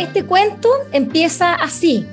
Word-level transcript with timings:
Este 0.00 0.24
cuento 0.24 0.70
empieza 0.92 1.54
así. 1.54 2.06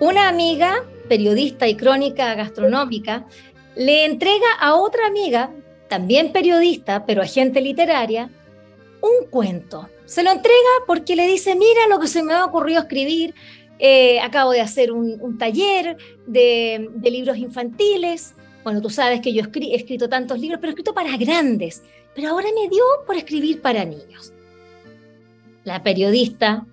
Una 0.00 0.28
amiga, 0.28 0.84
periodista 1.08 1.66
y 1.66 1.76
crónica 1.76 2.34
gastronómica, 2.34 3.26
le 3.74 4.04
entrega 4.04 4.52
a 4.60 4.74
otra 4.74 5.06
amiga, 5.06 5.50
también 5.88 6.30
periodista, 6.30 7.06
pero 7.06 7.22
agente 7.22 7.62
literaria, 7.62 8.28
un 9.00 9.30
cuento. 9.30 9.88
Se 10.04 10.22
lo 10.22 10.30
entrega 10.30 10.72
porque 10.86 11.16
le 11.16 11.26
dice, 11.26 11.54
mira 11.54 11.88
lo 11.88 11.98
que 11.98 12.06
se 12.06 12.22
me 12.22 12.34
ha 12.34 12.44
ocurrido 12.44 12.82
escribir, 12.82 13.34
eh, 13.78 14.20
acabo 14.20 14.50
de 14.50 14.60
hacer 14.60 14.92
un, 14.92 15.38
taller 15.38 15.96
de, 16.26 16.90
libros 17.02 17.38
infantiles. 17.38 18.34
Bueno, 18.62 18.82
tú 18.82 18.90
sabes 18.90 19.22
que 19.22 19.32
yo 19.32 19.42
he 19.42 19.74
escrito 19.74 20.06
tantos 20.06 20.38
libros, 20.38 20.60
pero 20.60 20.68
he 20.68 20.74
escrito 20.74 20.92
para 20.92 21.16
grandes. 21.16 21.82
Pero 22.14 22.28
ahora 22.28 22.48
me 22.54 22.68
dio 22.68 22.84
por 23.06 23.16
escribir 23.16 23.62
para 23.62 23.86
niños 23.86 24.34
la 25.64 25.82
periodista 25.82 26.66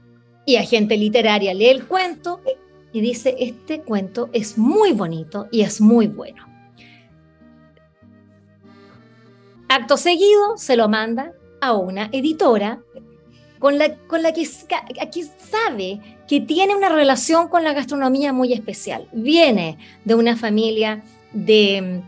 y 0.46 0.56
agente 0.56 0.98
literaria 0.98 1.54
lee 1.54 1.68
el 1.68 1.86
cuento 1.86 2.42
y 2.92 3.02
dice, 3.02 3.36
este 3.40 3.82
cuento 3.82 4.30
es 4.34 4.58
muy 4.58 4.94
bonito 4.94 5.48
y 5.52 5.62
es 5.62 5.80
muy 5.80 6.08
bueno. 6.08 6.46
Acto 9.68 9.98
seguido 9.98 10.58
se 10.58 10.76
lo 10.76 10.90
manda 10.90 11.34
a 11.62 11.74
una 11.74 12.10
editora 12.12 12.82
con 13.60 13.78
la, 13.78 13.96
con 14.08 14.24
la 14.24 14.34
que, 14.34 14.42
que 14.42 15.24
sabe 15.24 16.00
que 16.28 16.42
tiene 16.42 16.76
una 16.76 16.90
relación 16.90 17.50
con 17.50 17.64
la 17.64 17.74
gastronomía 17.74 18.34
muy 18.34 18.54
especial. 18.54 19.08
Viene 19.12 19.78
de 20.06 20.16
una 20.16 20.36
familia 20.36 21.04
de 21.34 22.02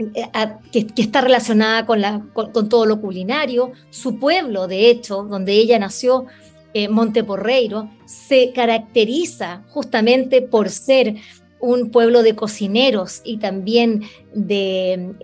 eh, 0.00 0.30
que, 0.72 0.86
está 0.96 1.20
relacionada 1.20 1.86
con, 1.86 2.68
todo 2.68 2.86
lo 2.86 3.00
culinario. 3.00 3.72
Su 3.90 4.18
pueblo, 4.18 4.66
de 4.66 4.90
hecho, 4.90 5.24
donde 5.24 5.52
ella 5.52 5.78
nació, 5.78 6.26
eh, 6.72 6.88
Monteporreiro, 6.88 7.90
se 8.06 8.52
caracteriza 8.52 9.64
justamente 9.68 10.42
por 10.42 10.70
ser 10.70 11.16
un 11.60 11.90
pueblo 11.90 12.22
de 12.22 12.34
cocineros 12.34 13.20
y 13.22 13.36
también 13.36 14.04
de, 14.32 15.14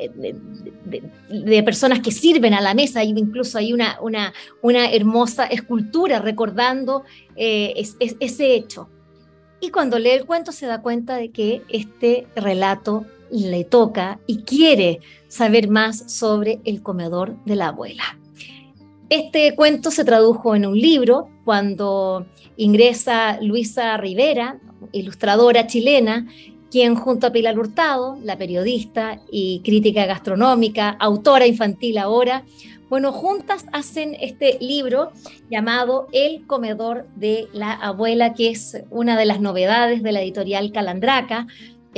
personas 1.65 2.01
que 2.01 2.13
sirven 2.13 2.53
a 2.53 2.61
la 2.61 2.75
mesa. 2.75 3.03
Incluso 3.05 3.59
hay 3.59 3.73
una 3.73 4.33
hermosa 4.93 5.47
escultura 5.47 6.19
recordando 6.19 7.05
eh, 7.37 7.75
ese 8.21 8.55
hecho. 8.55 8.91
Y 9.61 9.71
cuando 9.71 9.99
lee 9.99 10.11
el 10.11 10.27
cuento 10.27 10.53
se 10.53 10.67
da 10.67 10.83
cuenta 10.83 11.17
de 11.17 11.31
que 11.31 11.63
este 11.69 12.27
relato 12.37 13.07
le 13.31 13.65
toca 13.65 14.21
y 14.27 14.43
quiere 14.43 15.01
saber 15.29 15.69
más 15.69 16.13
sobre 16.13 16.61
el 16.65 16.83
comedor 16.83 17.37
de 17.45 17.57
la 17.57 17.69
abuela. 17.69 18.19
Este 19.09 19.55
cuento 19.55 19.91
se 19.91 20.05
tradujo 20.05 20.57
en 20.57 20.67
un 20.67 20.79
libro 20.79 21.29
cuando 21.45 22.27
ingresa 22.57 23.41
Luisa 23.41 23.97
Rivera, 23.97 24.59
ilustradora 24.93 25.67
chilena, 25.67 26.27
quien 26.71 26.97
junto 26.97 27.29
a 27.29 27.33
Pilar 27.33 27.59
Hurtado, 27.59 28.19
la 28.23 28.37
periodista 28.37 29.21
y 29.31 29.61
crítica 29.61 30.07
gastronómica, 30.07 30.91
autora 30.99 31.47
infantil 31.47 31.99
ahora, 31.99 32.45
bueno, 32.89 33.13
juntas 33.13 33.67
hacen 33.73 34.17
este 34.21 34.59
libro 34.61 35.11
llamado 35.51 36.07
El 36.13 36.47
comedor 36.47 37.09
de 37.17 37.49
la 37.53 37.73
abuela, 37.73 38.33
que 38.35 38.51
es 38.51 38.81
una 38.91 39.19
de 39.19 39.27
las 39.27 39.41
novedades 39.41 40.05
de 40.05 40.13
la 40.13 40.23
editorial 40.23 40.71
Calandraca, 40.71 41.49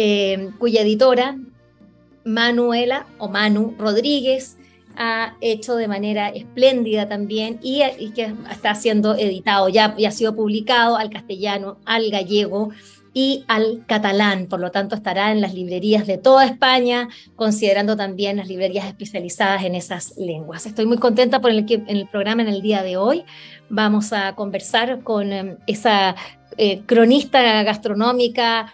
eh, 0.01 0.51
cuya 0.61 0.83
editora, 0.83 1.37
Manuela 2.25 3.07
o 3.19 3.29
Manu 3.29 3.75
Rodríguez, 3.77 4.57
ha 4.97 5.35
hecho 5.41 5.75
de 5.75 5.89
manera 5.89 6.29
espléndida 6.29 7.09
también 7.09 7.59
y, 7.63 7.83
que 8.15 8.33
está 8.49 8.77
siendo 8.77 9.17
editado, 9.17 9.69
ya, 9.69 9.97
ya 9.99 10.11
ha 10.11 10.13
sido 10.13 10.37
publicado 10.37 10.97
al 10.97 11.11
castellano, 11.11 11.79
al 11.85 12.11
gallego 12.11 12.71
y 13.13 13.45
al 13.49 13.85
catalán, 13.89 14.47
por 14.47 14.61
lo 14.61 14.71
tanto 14.71 14.95
estará 14.95 15.33
en 15.33 15.41
las 15.41 15.53
librerías 15.53 16.07
de 16.07 16.17
toda 16.17 16.45
España, 16.45 17.09
considerando 17.35 17.97
también 17.97 18.37
las 18.37 18.47
librerías 18.47 18.87
especializadas 18.87 19.65
en 19.65 19.75
esas 19.75 20.17
lenguas. 20.17 20.65
Estoy 20.65 20.87
muy 20.87 20.99
contenta 20.99 21.41
por 21.41 21.51
el, 21.51 21.67
en 21.69 21.97
el 21.97 22.07
programa 22.07 22.43
en 22.43 22.49
el 22.49 22.63
día 22.63 22.85
de 22.85 22.97
hoy. 22.97 23.25
Vamos 23.69 24.13
a 24.13 24.37
conversar 24.37 25.01
con 25.03 25.33
em, 25.33 25.57
esa 25.67 26.15
eh, 26.57 26.83
cronista 26.87 27.63
gastronómica, 27.65 28.73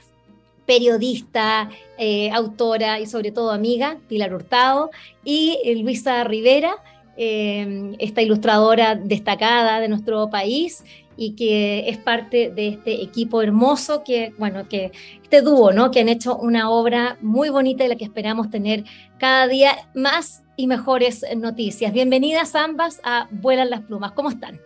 periodista, 0.67 1.69
eh, 1.99 2.31
autora 2.31 3.01
y 3.01 3.07
sobre 3.07 3.31
todo 3.31 3.51
amiga, 3.51 3.99
Pilar 4.09 4.35
Hurtado, 4.35 4.91
y 5.25 5.59
eh, 5.65 5.77
Luisa 5.77 6.25
Rivera, 6.25 6.77
eh, 7.17 7.95
esta 7.99 8.23
ilustradora 8.23 8.97
destacada 8.97 9.81
de 9.81 9.89
nuestro 9.89 10.31
país 10.31 10.85
y 11.17 11.37
que 11.37 11.89
es 11.89 11.99
parte 11.99 12.51
de 12.51 12.69
este 12.69 13.03
equipo 13.03 13.41
hermoso 13.41 14.03
que, 14.05 14.33
bueno, 14.37 14.69
que 14.69 14.91
este 15.23 15.43
dúo, 15.43 15.73
¿no? 15.73 15.93
Que 15.93 16.01
han 16.01 16.09
hecho 16.09 16.37
una 16.37 16.71
obra 16.71 17.19
muy 17.21 17.51
bonita 17.51 17.85
y 17.85 17.89
la 17.89 17.95
que 17.95 18.05
esperamos 18.05 18.51
tener 18.51 18.83
cada 19.19 19.47
día 19.47 19.77
más 19.95 20.43
y 20.57 20.67
mejores 20.67 21.25
noticias. 21.37 21.93
Bienvenidas 21.93 22.57
ambas 22.57 23.01
a 23.05 23.29
Vuelan 23.31 23.71
las 23.71 23.83
Plumas. 23.83 24.11
¿Cómo 24.13 24.29
están? 24.29 24.61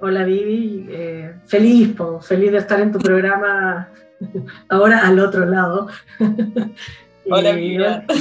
Hola 0.00 0.24
Vivi, 0.24 0.88
feliz, 1.46 1.94
feliz 2.22 2.52
de 2.52 2.58
estar 2.58 2.80
en 2.80 2.92
tu 2.92 2.98
programa 2.98 3.88
ahora 4.68 5.06
al 5.06 5.18
otro 5.18 5.46
lado. 5.46 5.88
Hola, 7.30 7.50
amiga. 7.50 8.04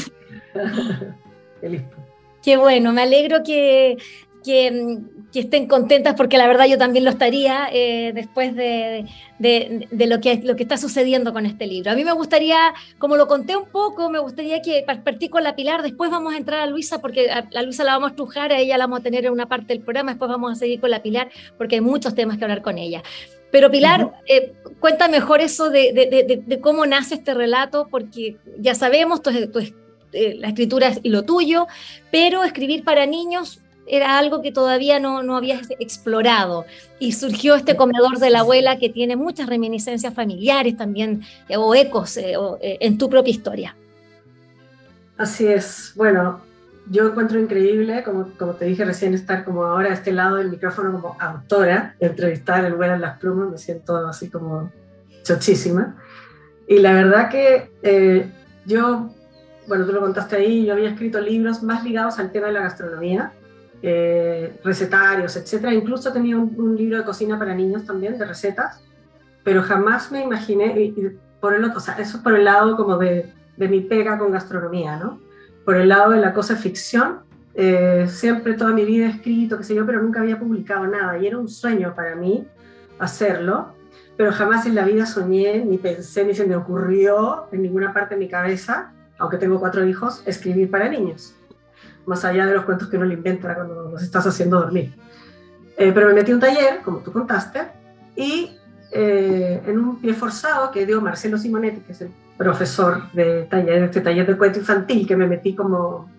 Qué 2.43 2.57
bueno, 2.57 2.91
me 2.91 3.01
alegro 3.01 3.41
que, 3.43 3.97
que, 4.43 4.99
estén 5.33 5.67
contentas 5.67 6.13
porque 6.15 6.37
la 6.37 6.47
verdad 6.47 6.65
yo 6.65 6.77
también 6.77 7.03
lo 7.03 7.09
estaría 7.09 7.67
eh, 7.73 8.11
después 8.13 8.55
de, 8.55 9.05
de, 9.39 10.07
lo, 10.07 10.21
que, 10.21 10.41
lo 10.43 10.55
que 10.55 10.63
está 10.63 10.77
sucediendo 10.77 11.33
con 11.33 11.45
este 11.45 11.65
libro. 11.65 11.91
A 11.91 11.95
mí 11.95 12.05
me 12.05 12.13
gustaría, 12.13 12.73
como 12.99 13.17
lo 13.17 13.27
conté 13.27 13.57
un 13.57 13.65
poco, 13.65 14.09
me 14.09 14.19
gustaría 14.19 14.61
que 14.61 14.85
partí 15.03 15.27
con 15.27 15.43
la 15.43 15.55
Pilar, 15.55 15.81
después 15.81 16.11
vamos 16.11 16.35
a 16.35 16.37
entrar 16.37 16.61
a 16.61 16.67
Luisa 16.67 17.01
porque 17.01 17.31
a, 17.31 17.47
a 17.53 17.61
Luisa 17.63 17.83
la 17.83 17.93
vamos 17.93 18.09
a 18.09 18.11
estrujar, 18.11 18.51
a 18.51 18.59
ella 18.59 18.77
la 18.77 18.85
vamos 18.85 18.99
a 18.99 19.03
tener 19.03 19.25
en 19.25 19.31
una 19.31 19.47
parte 19.47 19.73
del 19.73 19.81
programa, 19.81 20.11
después 20.11 20.29
vamos 20.29 20.51
a 20.51 20.55
seguir 20.55 20.79
con 20.79 20.91
la 20.91 21.01
Pilar 21.01 21.29
porque 21.57 21.75
hay 21.75 21.81
muchos 21.81 22.13
temas 22.15 22.37
que 22.37 22.45
hablar 22.45 22.61
con 22.61 22.77
ella. 22.77 23.01
Pero 23.55 23.71
Pilar, 23.71 24.11
eh, 24.27 24.51
cuenta 24.81 25.07
mejor 25.07 25.39
eso 25.39 25.69
de, 25.69 26.59
cómo 26.61 26.85
nace 26.85 27.15
este 27.15 27.33
relato, 27.33 27.87
porque 27.89 28.35
ya 28.59 28.75
sabemos, 28.75 29.21
eh, 30.11 30.35
la 30.37 30.49
escritura 30.49 30.89
es 30.89 30.99
lo 31.05 31.23
tuyo, 31.23 31.65
pero 32.11 32.43
escribir 32.43 32.83
para 32.83 33.05
niños 33.05 33.61
era 33.87 34.17
algo 34.17 34.41
que 34.41 34.51
todavía 34.51 34.99
no, 34.99 35.23
no 35.23 35.37
habías 35.37 35.69
explorado. 35.79 36.65
Y 36.99 37.13
surgió 37.13 37.55
este 37.55 37.77
comedor 37.77 38.19
de 38.19 38.29
la 38.29 38.41
abuela 38.41 38.77
que 38.77 38.89
tiene 38.89 39.15
muchas 39.15 39.47
reminiscencias 39.47 40.13
familiares 40.13 40.75
también, 40.75 41.21
eh, 41.47 41.55
o 41.55 41.73
ecos 41.73 42.17
en 42.17 42.97
tu 42.97 43.09
propia 43.09 43.31
historia. 43.31 43.77
Así 45.17 45.47
es. 45.47 45.93
Bueno, 45.95 46.41
yo 46.89 47.07
encuentro 47.07 47.39
increíble, 47.39 48.03
como, 48.03 48.29
como 48.37 48.53
te 48.53 48.65
dije 48.65 48.85
recién, 48.85 49.13
estar 49.13 49.43
como 49.43 49.63
ahora 49.63 49.89
a 49.89 49.93
este 49.93 50.11
lado 50.11 50.37
del 50.37 50.49
micrófono 50.49 50.91
como 50.91 51.17
autora, 51.19 51.95
entrevistar 51.99 52.63
el 52.63 52.73
lugar 52.73 52.91
en 52.91 53.01
las 53.01 53.17
plumas, 53.17 53.49
me 53.49 53.57
siento 53.57 53.97
así 54.07 54.29
como 54.29 54.71
chochísima. 55.23 55.95
Y 56.67 56.79
la 56.79 56.93
verdad 56.93 57.29
que 57.29 57.71
eh, 57.81 58.31
yo, 58.65 59.09
bueno, 59.67 59.85
tú 59.85 59.93
lo 59.93 60.01
contaste 60.01 60.35
ahí, 60.35 60.65
yo 60.65 60.73
había 60.73 60.89
escrito 60.89 61.19
libros 61.19 61.63
más 61.63 61.83
ligados 61.83 62.19
al 62.19 62.31
tema 62.31 62.47
de 62.47 62.53
la 62.53 62.61
gastronomía, 62.61 63.33
eh, 63.81 64.59
recetarios, 64.63 65.35
etcétera. 65.35 65.73
Incluso 65.73 66.13
tenía 66.13 66.37
un, 66.37 66.75
libro 66.75 66.97
de 66.99 67.03
cocina 67.03 67.39
para 67.39 67.55
niños 67.55 67.85
también, 67.85 68.17
de 68.17 68.25
recetas, 68.25 68.83
pero 69.43 69.63
jamás 69.63 70.11
me 70.11 70.23
imaginé, 70.23 70.93
por 71.39 71.55
el 71.55 71.63
otro, 71.63 71.77
o 71.77 71.81
sea, 71.81 71.95
eso 71.95 72.21
por 72.21 72.35
el 72.35 72.45
lado 72.45 72.75
como 72.75 72.97
de, 72.97 73.31
de 73.57 73.67
mi 73.67 73.81
pega 73.81 74.17
con 74.17 74.31
gastronomía, 74.31 74.97
¿no? 74.97 75.24
Por 75.65 75.75
el 75.75 75.89
lado 75.89 76.11
de 76.11 76.21
la 76.21 76.31
cosa 76.31 76.55
ficción, 76.55 77.21
eh, 77.55 78.05
siempre 78.07 78.53
toda 78.53 78.71
mi 78.71 78.85
vida 78.85 79.07
he 79.07 79.09
escrito, 79.09 79.57
qué 79.57 79.63
sé 79.63 79.75
yo, 79.75 79.85
pero 79.85 80.01
nunca 80.01 80.21
había 80.21 80.39
publicado 80.39 80.85
nada 80.85 81.17
y 81.17 81.25
era 81.25 81.37
un 81.37 81.49
sueño 81.49 81.93
para 81.95 82.15
mí 82.15 82.47
hacerlo, 82.99 83.73
pero 84.15 84.31
jamás 84.31 84.65
en 84.67 84.75
la 84.75 84.85
vida 84.85 85.05
soñé, 85.05 85.65
ni 85.65 85.77
pensé, 85.77 86.23
ni 86.23 86.35
se 86.35 86.45
me 86.45 86.55
ocurrió 86.55 87.47
en 87.51 87.63
ninguna 87.63 87.93
parte 87.93 88.15
de 88.15 88.19
mi 88.19 88.29
cabeza, 88.29 88.93
aunque 89.17 89.37
tengo 89.37 89.59
cuatro 89.59 89.85
hijos, 89.85 90.21
escribir 90.25 90.69
para 90.69 90.87
niños, 90.87 91.33
más 92.05 92.23
allá 92.23 92.45
de 92.45 92.53
los 92.53 92.65
cuentos 92.65 92.87
que 92.89 92.97
uno 92.97 93.05
le 93.05 93.15
inventa 93.15 93.55
cuando 93.55 93.89
los 93.89 94.03
estás 94.03 94.27
haciendo 94.27 94.59
dormir. 94.59 94.93
pero 95.77 96.07
me 96.07 96.13
metí 96.13 96.31
a 96.31 96.35
un 96.35 96.41
taller, 96.41 96.81
como 96.83 96.99
tú 96.99 97.11
contaste, 97.11 97.61
y 98.15 98.57
en 98.91 99.77
un 99.77 99.99
pie 99.99 100.13
forzado 100.13 100.71
que 100.71 100.85
dio 100.85 101.01
Marcelo 101.01 101.37
Simonetti, 101.37 101.81
que 101.81 101.91
es 101.91 102.01
el 102.01 102.11
profesor 102.37 103.11
de 103.13 103.43
taller, 103.43 103.83
este 103.83 104.01
taller 104.01 104.27
de 104.27 104.37
cuento 104.37 104.59
infantil, 104.59 105.07
que 105.07 105.15
me 105.15 105.27
metí 105.27 105.55
como 105.55 106.09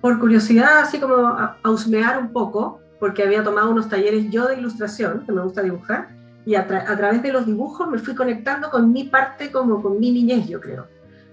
por 0.00 0.18
curiosidad, 0.18 0.80
así 0.80 1.00
como 1.00 1.26
a, 1.26 1.56
husmear 1.64 2.18
un 2.18 2.32
poco, 2.32 2.80
porque 3.00 3.22
había 3.22 3.42
tomado 3.42 3.70
unos 3.70 3.88
talleres 3.88 4.30
yo 4.30 4.46
de 4.46 4.58
ilustración, 4.58 5.24
que 5.24 5.32
me 5.32 5.42
gusta 5.42 5.62
dibujar, 5.62 6.08
y 6.44 6.56
a, 6.56 6.66
través 6.66 7.22
de 7.22 7.32
los 7.32 7.46
dibujos 7.46 7.88
me 7.88 7.98
fui 7.98 8.14
conectando 8.14 8.70
con 8.70 8.92
mi 8.92 9.04
parte, 9.04 9.50
como 9.50 9.82
con 9.82 9.98
mi 9.98 10.10
niñez, 10.12 10.46
yo 10.46 10.60
creo. 10.60 10.86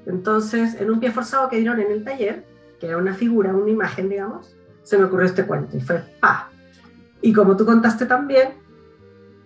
Entonces, 0.06 0.80
en 0.80 0.90
un 0.90 1.00
pie 1.02 1.12
forzado 1.12 1.50
que 1.50 1.58
dieron 1.58 1.80
en 1.82 1.92
el 1.92 2.04
taller, 2.04 2.46
que 2.80 2.88
era 2.88 2.98
una 2.98 3.14
figura, 3.14 3.54
una 3.54 3.70
imagen, 3.70 4.08
digamos, 4.08 4.56
se 4.84 4.98
me 4.98 5.04
ocurrió 5.04 5.26
este 5.26 5.46
cuento 5.46 5.78
y 5.78 5.82
fue 5.82 6.02
¡pa! 6.20 6.50
Y 7.22 7.34
como 7.34 7.56
tú 7.56 7.66
contaste 7.66 8.06
también, 8.06 8.54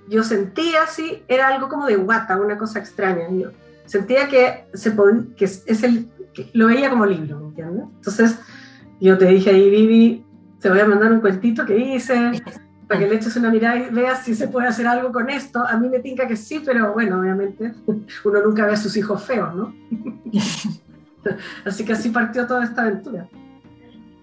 yo 0.08 0.24
sentía 0.24 0.84
así, 0.84 1.24
era 1.28 1.48
algo 1.48 1.68
como 1.68 1.88
de 1.88 1.96
guata, 1.96 2.38
una 2.38 2.58
cosa 2.58 2.80
extraña. 2.80 3.28
Yo 3.32 3.50
sentía 3.86 4.28
que, 4.28 4.66
se 4.74 4.96
que 5.36 5.46
es 5.46 5.84
el, 5.84 6.10
lo 6.54 6.68
veía 6.68 6.90
como 6.90 7.06
libro, 7.06 7.40
¿me 7.40 7.48
entiendes? 7.48 7.86
Entonces, 7.96 8.40
yo 9.00 9.18
te 9.18 9.26
dije 9.26 9.50
ahí, 9.50 9.70
Vivi, 9.70 10.26
te 10.60 10.70
voy 10.70 10.80
a 10.80 10.86
mandar 10.86 11.12
un 11.12 11.22
cuentito 11.22 11.66
que 11.66 11.78
hice, 11.78 12.42
para 12.88 13.00
que 13.00 13.08
le 13.08 13.16
eches 13.16 13.36
una 13.36 13.50
mirada 13.50 13.78
y 13.78 13.90
veas 13.90 14.24
si 14.24 14.36
se 14.36 14.48
puede 14.48 14.68
hacer 14.68 14.88
algo 14.88 15.12
con 15.12 15.30
esto. 15.30 15.66
A 15.66 15.78
mí 15.78 15.90
me 15.90 16.00
tinca 16.00 16.28
que 16.28 16.36
sí, 16.36 16.62
pero 16.64 16.94
bueno, 16.94 17.20
obviamente 17.20 17.74
uno 18.24 18.42
nunca 18.44 18.66
ve 18.66 18.74
a 18.74 18.78
sus 18.78 18.96
hijos 18.98 19.24
feos, 19.24 19.56
¿no? 19.56 19.76
así 21.66 21.86
que 21.86 21.94
así 21.94 22.10
partió 22.10 22.46
toda 22.48 22.64
esta 22.64 22.84
aventura. 22.84 23.28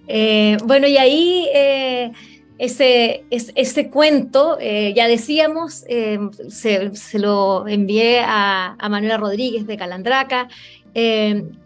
Eh, 0.06 0.56
bueno, 0.64 0.86
y 0.86 0.96
ahí 0.96 1.48
eh, 1.54 2.12
ese, 2.64 3.24
ese, 3.30 3.90
cuento, 3.90 4.56
eh, 4.60 4.92
ya 4.94 5.08
decíamos, 5.08 5.84
se, 6.48 6.94
se, 6.94 7.18
lo 7.18 7.66
envié 7.66 8.20
a, 8.20 8.76
a, 8.78 8.88
Manuela 8.88 9.16
Rodríguez 9.16 9.66
de 9.66 9.76
Calandraca, 9.76 10.48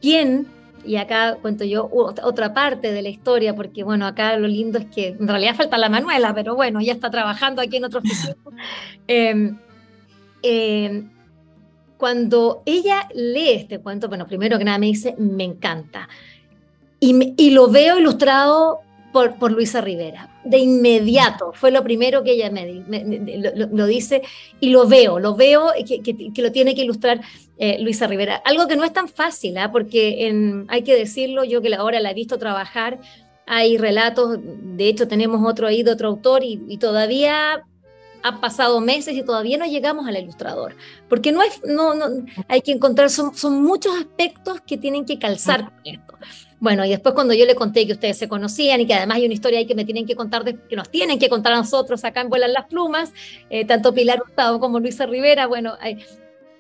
quien 0.00 0.46
y 0.87 0.96
acá 0.96 1.37
cuento 1.43 1.64
yo 1.64 1.90
otra 1.93 2.54
parte 2.54 2.93
de 2.93 3.02
la 3.02 3.08
historia, 3.08 3.54
porque 3.54 3.82
bueno, 3.82 4.06
acá 4.06 4.37
lo 4.37 4.46
lindo 4.46 4.78
es 4.78 4.87
que 4.87 5.08
en 5.08 5.26
realidad 5.26 5.56
falta 5.56 5.76
la 5.76 5.88
Manuela, 5.88 6.32
pero 6.34 6.54
bueno, 6.54 6.81
ya 6.81 6.93
está 6.93 7.10
trabajando 7.10 7.60
aquí 7.60 7.76
en 7.76 7.84
otro 7.84 8.00
oficina. 8.00 8.37
Em, 9.08 9.56
em, 10.43 11.08
cuando 11.96 12.62
ella 12.66 13.08
lee 13.14 13.50
este 13.50 13.78
cuento, 13.78 14.08
bueno, 14.08 14.26
primero 14.26 14.58
que 14.58 14.64
nada 14.64 14.78
me 14.78 14.87
dice, 14.87 15.14
me 15.19 15.44
encanta. 15.44 16.08
Y, 16.98 17.34
y 17.37 17.50
lo 17.50 17.69
veo 17.69 17.98
ilustrado 17.98 18.81
por, 19.38 19.52
Luisa 19.52 19.80
Rivera. 19.80 20.28
De 20.44 20.58
inmediato, 20.58 21.52
fue 21.54 21.70
lo 21.70 21.82
primero 21.82 22.22
que 22.22 22.32
ella 22.32 22.50
me, 22.50 22.84
lo, 23.72 23.86
dice 23.86 24.22
y 24.60 24.70
lo 24.70 24.86
veo, 24.86 25.18
lo 25.18 25.34
veo 25.34 25.72
que, 25.86 26.02
que, 26.02 26.42
lo 26.42 26.52
tiene 26.52 26.74
que 26.74 26.82
ilustrar 26.82 27.20
eh, 27.58 27.78
Luisa 27.80 28.06
Rivera. 28.06 28.36
Algo 28.44 28.66
que 28.66 28.76
no 28.76 28.84
es 28.84 28.92
tan 28.92 29.08
fácil, 29.08 29.56
¿ah? 29.58 29.72
porque 29.72 30.28
en, 30.28 30.66
hay 30.68 30.82
que 30.82 30.94
decirlo, 30.94 31.44
yo 31.44 31.62
que 31.62 31.74
ahora 31.74 32.00
la 32.00 32.10
he 32.10 32.14
visto 32.14 32.38
trabajar, 32.38 32.98
hay 33.46 33.78
relatos, 33.78 34.38
de 34.40 34.88
hecho 34.88 35.08
tenemos 35.08 35.40
otro 35.48 35.66
ahí 35.66 35.82
de 35.82 35.92
otro 35.92 36.08
autor 36.08 36.42
y, 36.44 36.76
todavía 36.78 37.64
han 38.22 38.40
pasado 38.40 38.80
meses 38.80 39.14
y 39.14 39.22
todavía 39.22 39.56
no 39.56 39.66
llegamos 39.66 40.06
al 40.08 40.16
ilustrador, 40.16 40.74
porque 41.08 41.30
no, 41.30 41.42
es, 41.42 41.62
no, 41.64 41.94
no 41.94 42.06
hay 42.48 42.60
que 42.60 42.72
encontrar, 42.72 43.08
son, 43.08 43.36
son 43.36 43.62
muchos 43.62 43.94
aspectos 43.96 44.60
que 44.66 44.76
tienen 44.76 45.04
que 45.04 45.19
calzar 45.19 45.70
con 45.70 45.80
esto. 45.84 46.14
Bueno, 46.58 46.85
y 46.85 46.91
después 46.91 47.14
cuando 47.14 47.35
yo 47.35 47.44
le 47.44 47.55
conté 47.55 47.87
que 47.87 47.93
ustedes 47.93 48.17
se 48.17 48.29
conocían 48.29 48.81
y 48.81 48.87
que 48.87 48.94
además 48.94 49.19
hay 49.19 49.26
una 49.26 49.35
historia 49.35 49.58
ahí 49.58 49.67
que 49.67 49.75
me 49.75 49.85
tienen 49.85 50.06
que 50.06 50.17
contar, 50.17 50.43
que 50.44 50.76
nos 50.76 50.88
tienen 50.88 51.19
que 51.19 51.29
contar 51.29 51.53
a 51.53 51.56
nosotros 51.56 52.03
acá 52.05 52.23
en 52.23 52.31
Vuelan 52.31 52.53
las 52.53 52.67
Plumas, 52.67 53.12
eh, 53.50 53.67
tanto 53.67 53.93
Pilar 53.93 54.23
Hurtado 54.23 54.58
como 54.58 54.81
Luisa 54.81 55.05
Rivera, 55.05 55.47
bueno, 55.47 55.76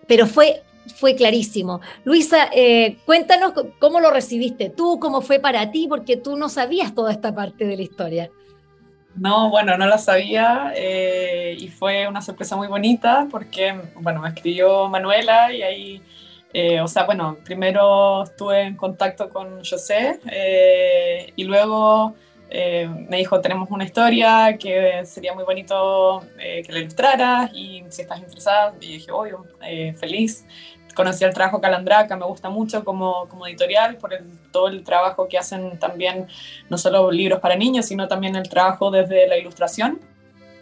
pero 0.06 0.26
fue, 0.26 0.62
fue 0.94 1.14
clarísimo. 1.14 1.80
Luisa, 2.04 2.50
eh, 2.52 2.98
cuéntanos 3.06 3.54
cómo 3.78 4.00
lo 4.00 4.10
recibiste 4.10 4.68
tú, 4.68 4.98
cómo 5.00 5.22
fue 5.22 5.38
para 5.38 5.70
ti, 5.70 5.86
porque 5.88 6.18
tú 6.18 6.36
no 6.36 6.50
sabías 6.50 6.94
toda 6.94 7.10
esta 7.10 7.34
parte 7.34 7.64
de 7.64 7.76
la 7.76 7.82
historia. 7.82 8.30
No, 9.14 9.48
bueno, 9.48 9.78
no 9.78 9.86
la 9.86 9.96
sabía 9.96 10.74
eh, 10.76 11.56
y 11.58 11.68
fue 11.68 12.06
una 12.06 12.20
sorpresa 12.20 12.54
muy 12.54 12.68
bonita 12.68 13.26
porque, 13.30 13.74
bueno, 13.98 14.20
me 14.20 14.28
escribió 14.28 14.88
Manuela 14.88 15.50
y 15.54 15.62
ahí 15.62 16.02
eh, 16.58 16.80
o 16.80 16.88
sea, 16.88 17.04
bueno, 17.04 17.36
primero 17.44 18.22
estuve 18.22 18.62
en 18.62 18.76
contacto 18.76 19.28
con 19.28 19.62
José 19.62 20.18
eh, 20.32 21.30
y 21.36 21.44
luego 21.44 22.14
eh, 22.48 22.88
me 23.10 23.18
dijo, 23.18 23.42
tenemos 23.42 23.70
una 23.70 23.84
historia 23.84 24.56
que 24.58 25.04
sería 25.04 25.34
muy 25.34 25.44
bonito 25.44 26.22
que 26.38 26.64
la 26.72 26.78
ilustraras 26.78 27.50
y 27.52 27.84
si 27.90 28.00
estás 28.00 28.20
interesada, 28.20 28.72
y 28.80 28.92
dije, 28.94 29.12
obvio, 29.12 29.44
feliz. 30.00 30.46
Conocí 30.94 31.24
el 31.24 31.34
trabajo 31.34 31.60
Calandraca, 31.60 32.16
me 32.16 32.24
gusta 32.24 32.48
mucho 32.48 32.86
como, 32.86 33.28
como 33.28 33.46
editorial 33.46 33.98
por 33.98 34.18
todo 34.50 34.68
el 34.68 34.82
trabajo 34.82 35.28
que 35.28 35.36
hacen 35.36 35.78
también, 35.78 36.26
no 36.70 36.78
solo 36.78 37.10
libros 37.10 37.38
para 37.40 37.54
niños, 37.56 37.84
sino 37.84 38.08
también 38.08 38.34
el 38.34 38.48
trabajo 38.48 38.90
desde 38.90 39.26
la 39.26 39.36
ilustración. 39.36 40.00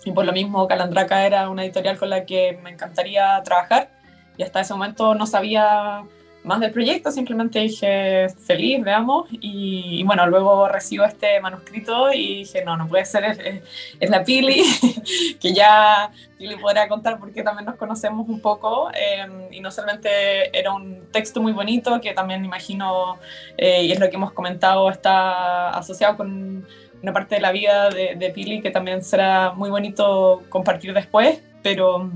Y 0.04 0.10
por 0.10 0.24
lo 0.24 0.32
mismo 0.32 0.66
Calandraca 0.66 1.24
era 1.24 1.48
una 1.48 1.62
editorial 1.62 1.98
con 1.98 2.10
la 2.10 2.24
que 2.24 2.58
me 2.64 2.70
encantaría 2.70 3.40
trabajar 3.44 3.93
y 4.36 4.42
hasta 4.42 4.60
ese 4.60 4.74
momento 4.74 5.14
no 5.14 5.26
sabía 5.26 6.04
más 6.44 6.60
del 6.60 6.72
proyecto, 6.72 7.10
simplemente 7.10 7.58
dije 7.58 8.28
feliz, 8.28 8.84
veamos, 8.84 9.26
y, 9.30 10.02
bueno, 10.04 10.26
luego 10.26 10.68
recibo 10.68 11.04
este 11.04 11.40
manuscrito 11.40 12.12
y 12.12 12.40
dije, 12.40 12.62
no, 12.64 12.76
no 12.76 12.86
puede 12.86 13.06
ser, 13.06 13.62
es, 13.98 14.10
la 14.10 14.22
Pili, 14.24 14.62
que 15.40 15.54
ya 15.54 16.10
Pili 16.36 16.56
podrá 16.56 16.86
contar 16.86 17.18
porque 17.18 17.42
también 17.42 17.64
nos 17.64 17.76
conocemos 17.76 18.28
un 18.28 18.40
poco, 18.40 18.90
em, 18.92 19.52
y 19.52 19.60
no 19.60 19.70
solamente 19.70 20.56
era 20.56 20.72
un 20.72 21.10
texto 21.10 21.40
muy 21.40 21.52
bonito, 21.52 21.98
que 22.00 22.12
también 22.12 22.44
imagino, 22.44 23.16
eh, 23.56 23.82
y 23.84 23.92
es 23.92 23.98
lo 23.98 24.10
que 24.10 24.16
hemos 24.16 24.32
comentado, 24.32 24.90
está 24.90 25.70
asociado 25.70 26.18
con 26.18 26.66
una 27.02 27.12
parte 27.12 27.36
de 27.36 27.40
la 27.40 27.52
vida 27.52 27.88
de, 27.88 28.16
de 28.16 28.30
Pili 28.30 28.60
que 28.60 28.70
también 28.70 29.02
será 29.02 29.52
muy 29.52 29.70
bonito 29.70 30.42
compartir 30.50 30.92
después, 30.92 31.40
pero 31.62 32.10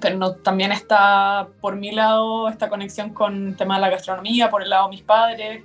pero 0.00 0.34
también 0.36 0.72
está 0.72 1.48
por 1.60 1.76
mi 1.76 1.92
lado 1.92 2.48
esta 2.48 2.68
conexión 2.68 3.10
con 3.10 3.48
el 3.48 3.56
tema 3.56 3.76
de 3.76 3.80
la 3.80 3.90
gastronomía, 3.90 4.50
por 4.50 4.62
el 4.62 4.70
lado 4.70 4.84
de 4.84 4.90
mis 4.90 5.02
padres, 5.02 5.64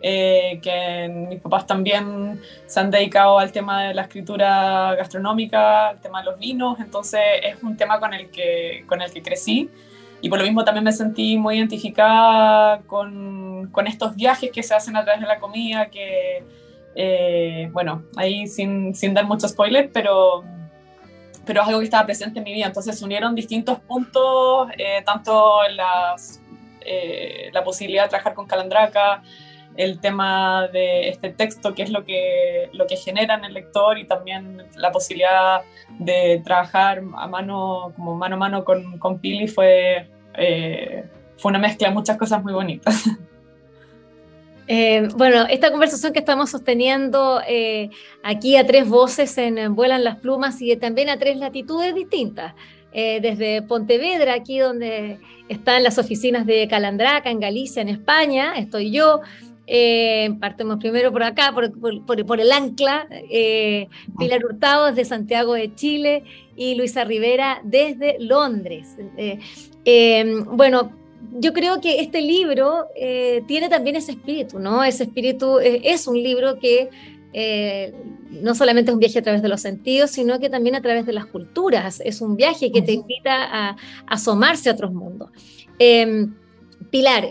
eh, 0.00 0.60
que 0.62 1.08
mis 1.28 1.40
papás 1.40 1.66
también 1.66 2.40
se 2.66 2.80
han 2.80 2.90
dedicado 2.90 3.38
al 3.38 3.50
tema 3.50 3.84
de 3.84 3.94
la 3.94 4.02
escritura 4.02 4.94
gastronómica, 4.94 5.88
al 5.88 6.00
tema 6.00 6.20
de 6.20 6.26
los 6.26 6.38
vinos, 6.38 6.78
entonces 6.80 7.20
es 7.42 7.62
un 7.62 7.76
tema 7.76 7.98
con 7.98 8.14
el 8.14 8.30
que, 8.30 8.84
con 8.86 9.02
el 9.02 9.12
que 9.12 9.22
crecí. 9.22 9.68
Y 10.20 10.28
por 10.28 10.38
lo 10.38 10.44
mismo 10.44 10.64
también 10.64 10.84
me 10.84 10.92
sentí 10.92 11.36
muy 11.36 11.56
identificada 11.56 12.80
con, 12.86 13.68
con 13.70 13.86
estos 13.86 14.16
viajes 14.16 14.50
que 14.50 14.62
se 14.62 14.74
hacen 14.74 14.96
a 14.96 15.04
través 15.04 15.20
de 15.20 15.28
la 15.28 15.38
comida, 15.38 15.90
que, 15.90 16.42
eh, 16.96 17.68
bueno, 17.72 18.02
ahí 18.16 18.48
sin, 18.48 18.94
sin 18.94 19.14
dar 19.14 19.24
mucho 19.26 19.48
spoiler, 19.48 19.90
pero 19.92 20.44
pero 21.48 21.62
es 21.62 21.68
algo 21.68 21.80
que 21.80 21.86
estaba 21.86 22.04
presente 22.04 22.40
en 22.40 22.44
mi 22.44 22.52
vida. 22.52 22.66
Entonces 22.66 22.98
se 22.98 23.04
unieron 23.06 23.34
distintos 23.34 23.80
puntos, 23.80 24.68
eh, 24.76 25.02
tanto 25.06 25.62
las, 25.74 26.42
eh, 26.82 27.48
la 27.54 27.64
posibilidad 27.64 28.02
de 28.02 28.10
trabajar 28.10 28.34
con 28.34 28.46
Calandraca, 28.46 29.22
el 29.74 29.98
tema 29.98 30.68
de 30.68 31.08
este 31.08 31.30
texto, 31.30 31.74
que 31.74 31.84
es 31.84 31.90
lo 31.90 32.04
que, 32.04 32.68
lo 32.74 32.86
que 32.86 32.96
genera 32.96 33.34
en 33.36 33.46
el 33.46 33.54
lector, 33.54 33.96
y 33.96 34.06
también 34.06 34.62
la 34.76 34.92
posibilidad 34.92 35.62
de 35.98 36.42
trabajar 36.44 37.02
a 37.16 37.26
mano, 37.28 37.94
como 37.96 38.14
mano 38.14 38.36
a 38.36 38.38
mano 38.38 38.64
con, 38.64 38.98
con 38.98 39.18
Pili, 39.18 39.48
fue, 39.48 40.06
eh, 40.34 41.04
fue 41.38 41.48
una 41.48 41.58
mezcla 41.58 41.88
de 41.88 41.94
muchas 41.94 42.18
cosas 42.18 42.42
muy 42.42 42.52
bonitas. 42.52 43.04
Eh, 44.70 45.08
bueno, 45.16 45.46
esta 45.48 45.70
conversación 45.70 46.12
que 46.12 46.18
estamos 46.18 46.50
sosteniendo 46.50 47.40
eh, 47.48 47.88
aquí 48.22 48.56
a 48.58 48.66
tres 48.66 48.86
voces 48.86 49.38
en, 49.38 49.74
Vuelan 49.74 50.04
las 50.04 50.16
Plumas 50.16 50.60
y 50.60 50.76
también 50.76 51.08
a 51.08 51.18
tres 51.18 51.38
latitudes 51.38 51.94
distintas. 51.94 52.54
Eh, 52.92 53.18
desde 53.22 53.62
Pontevedra, 53.62 54.34
aquí 54.34 54.58
donde 54.58 55.18
están 55.48 55.82
las 55.82 55.98
oficinas 55.98 56.44
de 56.44 56.68
Calandraca, 56.68 57.30
en 57.30 57.40
Galicia, 57.40 57.80
en 57.80 57.88
España, 57.88 58.58
estoy 58.58 58.90
yo. 58.90 59.20
partimos 60.38 60.78
primero 60.78 61.12
por 61.12 61.22
acá, 61.22 61.54
por, 61.54 62.40
el 62.40 62.52
ancla, 62.52 63.08
Pilar 64.18 64.44
Hurtado 64.44 64.86
desde 64.86 65.04
Santiago 65.06 65.54
de 65.54 65.74
Chile 65.74 66.24
y 66.56 66.74
Luisa 66.74 67.04
Rivera 67.04 67.60
desde 67.64 68.16
Londres. 68.20 68.96
bueno, 70.50 70.92
yo 71.32 71.52
creo 71.52 71.80
que 71.80 72.00
este 72.00 72.20
libro 72.20 72.88
eh, 72.94 73.42
tiene 73.46 73.68
también 73.68 73.96
ese 73.96 74.12
espíritu, 74.12 74.58
¿no? 74.58 74.84
Ese 74.84 75.04
espíritu 75.04 75.58
eh, 75.58 75.80
es 75.84 76.06
un 76.06 76.22
libro 76.22 76.58
que 76.58 76.90
eh, 77.32 77.94
no 78.30 78.54
solamente 78.54 78.90
es 78.90 78.94
un 78.94 79.00
viaje 79.00 79.18
a 79.18 79.22
través 79.22 79.42
de 79.42 79.48
los 79.48 79.60
sentidos, 79.60 80.10
sino 80.10 80.38
que 80.40 80.48
también 80.48 80.74
a 80.74 80.82
través 80.82 81.06
de 81.06 81.12
las 81.12 81.26
culturas. 81.26 82.00
Es 82.04 82.20
un 82.20 82.36
viaje 82.36 82.72
que 82.72 82.82
te 82.82 82.92
invita 82.92 83.44
a, 83.44 83.76
asomarse 84.06 84.70
a 84.70 84.72
otros 84.72 84.92
mundos. 84.92 85.30
Em, 85.78 86.34
Pilar, 86.90 87.28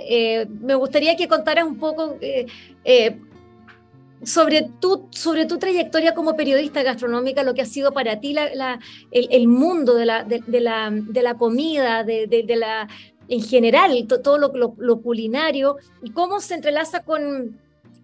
me 0.62 0.75
gustaría 0.75 1.16
que 1.16 1.27
contaras 1.27 1.66
un 1.66 1.80
poco 1.80 2.18
sobre 4.24 4.70
tu, 4.80 5.08
sobre 5.12 5.46
tu 5.46 5.58
trayectoria 5.58 6.13
como 6.13 6.36
periodista 6.36 6.84
gastronómica, 6.84 7.44
lo 7.44 7.54
que 7.54 7.62
ha 7.62 7.66
sido 7.66 7.92
para 7.92 8.20
ti 8.20 8.34
la, 8.34 8.80
el, 9.12 9.48
mundo 9.48 9.96
de 9.96 10.06
la, 10.06 10.24
de, 10.24 10.42
la, 10.60 10.92
de 10.92 11.22
la 11.24 11.36
comida, 11.36 12.04
de, 12.04 12.27
de, 12.27 12.56
la, 12.56 12.88
en 13.29 13.41
general, 13.41 13.91
todo 14.07 14.38
lo, 14.38 14.74
lo, 14.77 15.01
culinario, 15.01 15.77
y 16.01 16.12
cómo 16.12 16.39
se 16.39 16.55
entrelaza 16.55 17.03
con, 17.03 17.60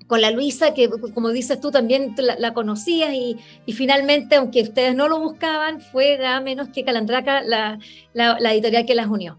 con 0.07 0.21
la 0.21 0.31
Luisa, 0.31 0.73
que 0.73 0.89
como 1.13 1.29
dices 1.29 1.59
tú 1.59 1.71
también 1.71 2.15
la, 2.17 2.53
conocías, 2.53 3.13
y, 3.13 3.37
y, 3.65 3.73
finalmente, 3.73 4.35
aunque 4.35 4.63
ustedes 4.63 4.95
no 4.95 5.07
lo 5.07 5.19
buscaban, 5.19 5.81
fue 5.81 6.17
nada 6.17 6.41
menos 6.41 6.69
que 6.69 6.83
Calandraca 6.83 7.41
la, 7.41 7.79
la 8.13 8.53
editorial 8.53 8.85
que 8.85 8.95
las 8.95 9.07
unió. 9.07 9.37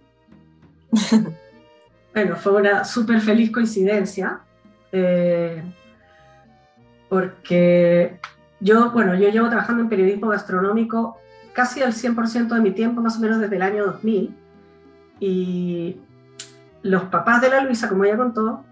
bueno, 2.14 2.36
fue 2.36 2.52
una 2.52 2.84
súper 2.84 3.20
feliz 3.20 3.50
coincidencia. 3.50 4.40
Eh, 4.96 5.60
porque 7.08 8.18
yo, 8.60 8.90
bueno, 8.92 9.14
yo 9.14 9.28
llevo 9.28 9.48
trabajando 9.48 9.82
en 9.82 9.88
periodismo 9.88 10.28
gastronómico 10.28 11.16
casi 11.52 11.80
el 11.80 11.92
100% 11.92 12.48
de 12.48 12.60
mi 12.60 12.70
tiempo, 12.70 13.00
más 13.00 13.16
o 13.16 13.20
menos 13.20 13.40
desde 13.40 13.56
el 13.56 13.62
año 13.62 13.86
2000, 13.86 14.34
y 15.20 15.96
los 16.82 17.04
papás 17.04 17.40
de 17.40 17.50
la 17.50 17.60
Luisa, 17.60 17.88
como 17.88 18.04
ella 18.04 18.16
contó, 18.16 18.64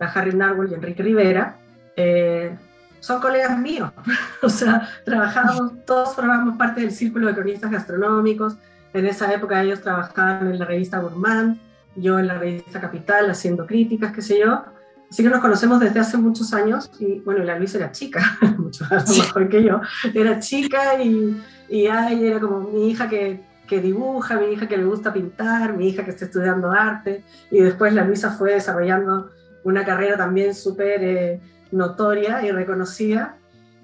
la 0.00 0.06
Harry 0.08 0.34
Narwhal 0.34 0.70
y 0.70 0.74
Enrique 0.74 1.02
Rivera, 1.02 1.56
eh, 1.96 2.56
son 3.00 3.20
colegas 3.20 3.58
míos, 3.58 3.90
o 4.42 4.48
sea, 4.48 4.88
trabajamos, 5.04 5.84
todos 5.84 6.14
formamos 6.14 6.56
parte 6.56 6.80
del 6.80 6.92
círculo 6.92 7.28
de 7.28 7.34
cronistas 7.34 7.70
gastronómicos, 7.70 8.56
en 8.92 9.06
esa 9.06 9.32
época 9.32 9.62
ellos 9.62 9.80
trabajaban 9.80 10.48
en 10.48 10.58
la 10.58 10.64
revista 10.64 10.98
Gourmand, 10.98 11.58
yo 11.96 12.18
en 12.18 12.26
la 12.26 12.38
revista 12.38 12.80
Capital 12.80 13.30
haciendo 13.30 13.66
críticas, 13.66 14.12
qué 14.12 14.22
sé 14.22 14.38
yo, 14.38 14.64
Así 15.10 15.22
que 15.22 15.28
nos 15.28 15.40
conocemos 15.40 15.78
desde 15.78 16.00
hace 16.00 16.16
muchos 16.16 16.52
años 16.52 16.90
y 16.98 17.20
bueno, 17.20 17.44
la 17.44 17.58
Luisa 17.58 17.78
era 17.78 17.92
chica, 17.92 18.38
mucho 18.58 18.84
más 18.90 19.08
mejor 19.16 19.48
que 19.48 19.62
yo, 19.62 19.80
era 20.12 20.40
chica 20.40 21.00
y, 21.00 21.40
y 21.68 21.86
ay, 21.86 22.26
era 22.26 22.40
como 22.40 22.60
mi 22.60 22.90
hija 22.90 23.08
que, 23.08 23.40
que, 23.66 23.80
dibuja, 23.80 24.38
mi 24.38 24.46
hija 24.46 24.68
que 24.68 24.76
le 24.76 24.84
gusta 24.84 25.12
pintar, 25.12 25.76
mi 25.76 25.88
hija 25.88 26.04
que 26.04 26.10
está 26.10 26.26
estudiando 26.26 26.70
arte 26.70 27.24
y 27.50 27.60
después 27.60 27.92
la 27.92 28.04
Luisa 28.04 28.30
fue 28.30 28.54
desarrollando 28.54 29.30
una 29.64 29.84
carrera 29.84 30.16
también 30.16 30.54
súper 30.54 31.02
eh, 31.02 31.40
notoria 31.72 32.44
y 32.44 32.50
reconocida 32.52 33.36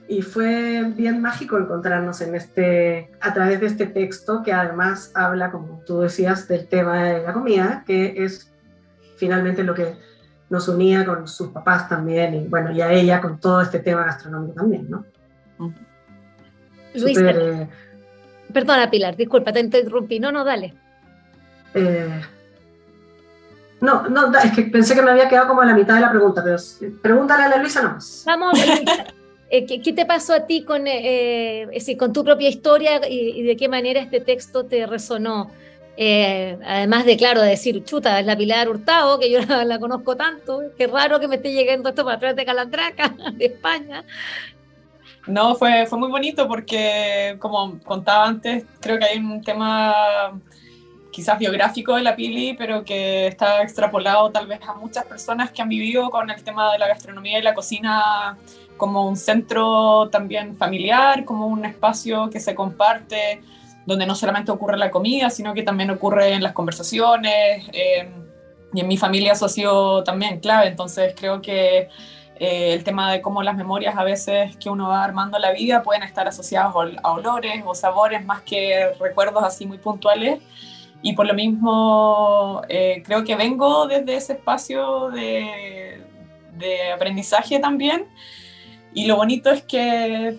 y 0.08 0.22
fue 0.22 0.92
bien 0.96 1.22
mágico 1.22 1.58
encontrarnos 1.58 2.20
en 2.20 2.34
este, 2.34 3.10
a 3.20 3.32
través 3.32 3.60
de 3.60 3.66
este 3.66 3.86
texto 3.86 4.42
que 4.42 4.52
además 4.52 5.10
habla, 5.14 5.50
como 5.50 5.82
tú 5.86 6.00
decías, 6.00 6.48
del 6.48 6.68
tema 6.68 7.04
de 7.04 7.22
la 7.22 7.32
comida, 7.32 7.82
que 7.86 8.24
es 8.24 8.52
finalmente 9.16 9.62
lo 9.62 9.74
que 9.74 9.96
nos 10.50 10.68
unía 10.68 11.04
con 11.06 11.26
sus 11.26 11.48
papás 11.48 11.88
también 11.88 12.34
y 12.34 12.46
bueno, 12.46 12.72
y 12.72 12.80
a 12.82 12.92
ella 12.92 13.20
con 13.20 13.40
todo 13.40 13.62
este 13.62 13.78
tema 13.78 14.04
gastronómico 14.04 14.54
también, 14.54 14.90
¿no? 14.90 15.04
Luis, 16.94 17.18
eh, 17.18 17.68
perdona 18.52 18.90
Pilar, 18.90 19.16
disculpa, 19.16 19.52
te 19.52 19.60
interrumpí, 19.60 20.20
no, 20.20 20.32
no, 20.32 20.44
dale. 20.44 20.74
Eh, 21.74 22.20
no, 23.80 24.08
no, 24.08 24.36
es 24.38 24.52
que 24.52 24.62
pensé 24.62 24.94
que 24.94 25.02
me 25.02 25.10
había 25.10 25.28
quedado 25.28 25.48
como 25.48 25.62
a 25.62 25.66
la 25.66 25.74
mitad 25.74 25.94
de 25.94 26.00
la 26.00 26.10
pregunta, 26.10 26.42
pero 26.44 26.56
pregúntale 27.00 27.44
a 27.44 27.48
la 27.48 27.56
Luisa 27.56 27.82
nomás. 27.82 28.22
Vamos, 28.26 28.58
eh, 29.50 29.66
¿qué, 29.66 29.82
¿qué, 29.82 29.92
te 29.92 30.06
pasó 30.06 30.34
a 30.34 30.46
ti 30.46 30.64
con, 30.64 30.84
con 31.98 32.12
tu 32.12 32.24
propia 32.24 32.48
historia 32.48 33.00
y, 33.08 33.40
y, 33.40 33.42
de 33.42 33.56
qué 33.56 33.68
manera 33.68 34.00
este 34.00 34.20
texto 34.20 34.64
te 34.64 34.86
resonó? 34.86 35.50
Eh, 35.96 36.58
además 36.64 37.04
de, 37.04 37.16
claro, 37.18 37.42
decir, 37.42 37.84
chuta, 37.84 38.18
es 38.18 38.24
la 38.24 38.36
Pilar 38.36 38.68
Hurtado, 38.68 39.18
que 39.18 39.30
yo 39.30 39.40
la, 39.64 39.78
conozco 39.78 40.16
tanto, 40.16 40.62
qué 40.76 40.86
raro 40.86 41.20
que 41.20 41.28
me 41.28 41.36
esté 41.36 41.52
llegando 41.52 41.90
esto 41.90 42.04
para 42.04 42.16
atrás 42.16 42.36
de 42.36 42.44
Calandraca, 42.44 43.14
de 43.34 43.46
España. 43.46 44.04
No, 45.26 45.54
fue, 45.54 45.86
fue 45.86 45.98
muy 45.98 46.10
bonito 46.10 46.48
porque, 46.48 47.36
como 47.38 47.78
contaba 47.80 48.26
antes, 48.26 48.64
creo 48.80 48.98
que 48.98 49.04
hay 49.04 49.18
un 49.18 49.42
tema 49.42 50.32
quizás 51.12 51.38
biográfico 51.38 51.94
de 51.94 52.02
la 52.02 52.16
Pili, 52.16 52.54
pero 52.54 52.84
que 52.84 53.28
está 53.28 53.62
extrapolado 53.62 54.30
tal 54.30 54.46
vez 54.46 54.60
a 54.66 54.74
muchas 54.74 55.04
personas 55.04 55.50
que 55.52 55.62
han 55.62 55.68
vivido 55.68 56.10
con 56.10 56.30
el 56.30 56.42
tema 56.42 56.72
de 56.72 56.78
la 56.78 56.88
gastronomía 56.88 57.38
y 57.38 57.42
la 57.42 57.54
cocina 57.54 58.36
como 58.76 59.06
un 59.06 59.16
centro 59.16 60.08
también 60.10 60.56
familiar, 60.56 61.24
como 61.24 61.46
un 61.46 61.64
espacio 61.64 62.28
que 62.30 62.40
se 62.40 62.54
comparte 62.54 63.42
donde 63.86 64.06
no 64.06 64.14
solamente 64.14 64.50
ocurre 64.50 64.76
la 64.76 64.90
comida, 64.90 65.30
sino 65.30 65.54
que 65.54 65.62
también 65.62 65.90
ocurre 65.90 66.32
en 66.32 66.42
las 66.42 66.52
conversaciones. 66.52 67.68
Eh, 67.72 68.08
y 68.74 68.80
en 68.80 68.88
mi 68.88 68.96
familia 68.96 69.32
eso 69.32 69.46
ha 69.46 69.50
sido 69.50 70.02
también 70.02 70.40
clave, 70.40 70.66
entonces 70.66 71.14
creo 71.16 71.42
que 71.42 71.88
eh, 72.42 72.72
el 72.74 72.82
tema 72.82 73.12
de 73.12 73.22
cómo 73.22 73.40
las 73.44 73.56
memorias 73.56 73.96
a 73.96 74.02
veces 74.02 74.56
que 74.56 74.68
uno 74.68 74.88
va 74.88 75.04
armando 75.04 75.38
la 75.38 75.52
vida 75.52 75.84
pueden 75.84 76.02
estar 76.02 76.26
asociadas 76.26 76.74
a 77.04 77.12
olores 77.12 77.62
o 77.64 77.72
sabores 77.72 78.24
más 78.24 78.42
que 78.42 78.90
recuerdos 78.98 79.44
así 79.44 79.64
muy 79.64 79.78
puntuales. 79.78 80.40
Y 81.02 81.12
por 81.12 81.24
lo 81.24 81.34
mismo 81.34 82.62
eh, 82.68 83.00
creo 83.06 83.22
que 83.22 83.36
vengo 83.36 83.86
desde 83.86 84.16
ese 84.16 84.32
espacio 84.32 85.10
de, 85.10 86.02
de 86.54 86.90
aprendizaje 86.90 87.60
también 87.60 88.08
y 88.94 89.06
lo 89.06 89.16
bonito 89.16 89.50
es 89.50 89.62
que, 89.62 90.38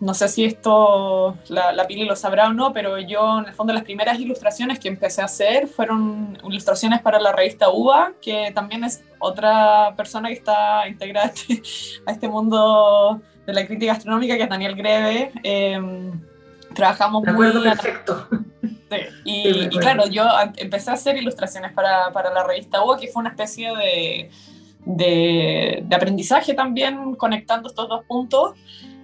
no 0.00 0.14
sé 0.14 0.28
si 0.28 0.44
esto 0.44 1.36
la, 1.48 1.72
la, 1.72 1.86
Pili 1.86 2.04
lo 2.04 2.14
sabrá 2.14 2.48
o 2.48 2.52
no, 2.52 2.72
pero 2.72 2.98
yo 2.98 3.40
en 3.40 3.46
el 3.46 3.54
fondo 3.54 3.72
las 3.72 3.82
primeras 3.82 4.20
ilustraciones 4.20 4.78
que 4.78 4.88
empecé 4.88 5.20
a 5.20 5.24
hacer 5.24 5.66
fueron 5.66 6.38
ilustraciones 6.44 7.00
para 7.00 7.18
la 7.18 7.32
revista 7.32 7.70
UBA, 7.70 8.12
que 8.22 8.52
también 8.54 8.84
es 8.84 9.02
otra 9.18 9.94
persona 9.96 10.28
que 10.28 10.34
está 10.34 10.86
integrada 10.86 11.26
a 11.26 11.30
este, 11.30 11.62
este 12.06 12.28
mundo 12.28 13.20
de 13.46 13.52
la 13.52 13.66
crítica 13.66 13.94
gastronómica, 13.94 14.36
que 14.36 14.44
es 14.44 14.48
Daniel 14.48 14.76
Greve. 14.76 15.32
Em, 15.42 16.20
trabajamos 16.74 17.24
de 17.24 17.32
acuerdo, 17.32 17.62
perfecto. 17.64 18.28
Sí, 18.62 18.96
y, 19.24 19.48
y, 19.64 19.78
claro, 19.78 20.06
yo 20.08 20.24
empecé 20.56 20.90
a 20.90 20.94
hacer 20.94 21.16
ilustraciones 21.16 21.72
para, 21.72 22.12
para 22.12 22.32
la 22.32 22.44
revista 22.44 22.84
UBA, 22.84 22.98
que 22.98 23.08
fue 23.08 23.20
una 23.20 23.30
especie 23.30 23.74
de 23.76 24.30
de, 24.84 25.84
aprendizaje 25.94 26.54
también, 26.54 27.14
conectando 27.14 27.68
estos 27.68 27.88
dos 27.88 28.04
puntos 28.04 28.54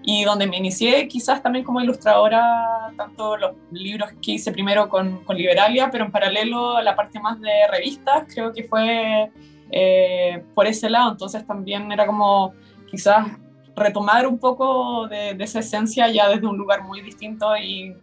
y 0.03 0.25
donde 0.25 0.47
me 0.47 0.57
inicié 0.57 1.09
quizás 1.09 1.43
también 1.43 1.65
como 1.65 1.81
ilustradora, 1.81 2.93
tanto 2.97 3.37
los 3.37 3.57
libros 3.73 4.11
que 4.23 4.33
hice 4.33 4.53
primero 4.53 4.89
con, 4.89 5.25
con 5.25 5.37
Liberalia, 5.37 5.91
pero 5.91 6.05
en 6.05 6.13
paralelo 6.13 6.77
a 6.77 6.83
la 6.83 6.95
parte 6.95 7.19
más 7.19 7.41
de 7.41 7.51
revistas, 7.71 8.25
creo 8.33 8.53
que 8.53 8.65
fue 8.65 9.31
eh, 9.71 10.45
por 10.55 10.67
ese 10.67 10.89
lado, 10.89 11.11
entonces 11.11 11.45
también 11.45 11.91
era 11.91 12.07
como 12.07 12.55
quizás 12.89 13.27
retomar 13.75 14.29
un 14.29 14.39
poco 14.39 15.09
de, 15.09 15.37
esa 15.41 15.59
esencia 15.59 16.09
ya 16.09 16.29
desde 16.29 16.47
un 16.47 16.57
lugar 16.57 16.85
muy 16.85 17.03
distinto 17.03 17.57
y 17.57 17.95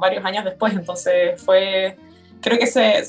varios 0.00 0.24
años 0.24 0.44
después, 0.44 0.72
entonces 0.74 1.42
fue, 1.42 1.96
creo 2.40 2.56
que 2.56 2.68
se 2.68 3.04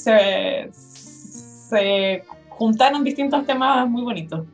juntaron 2.60 3.04
distintos 3.06 3.46
temas 3.46 3.90
muy 3.90 4.04
bonitos. 4.04 4.46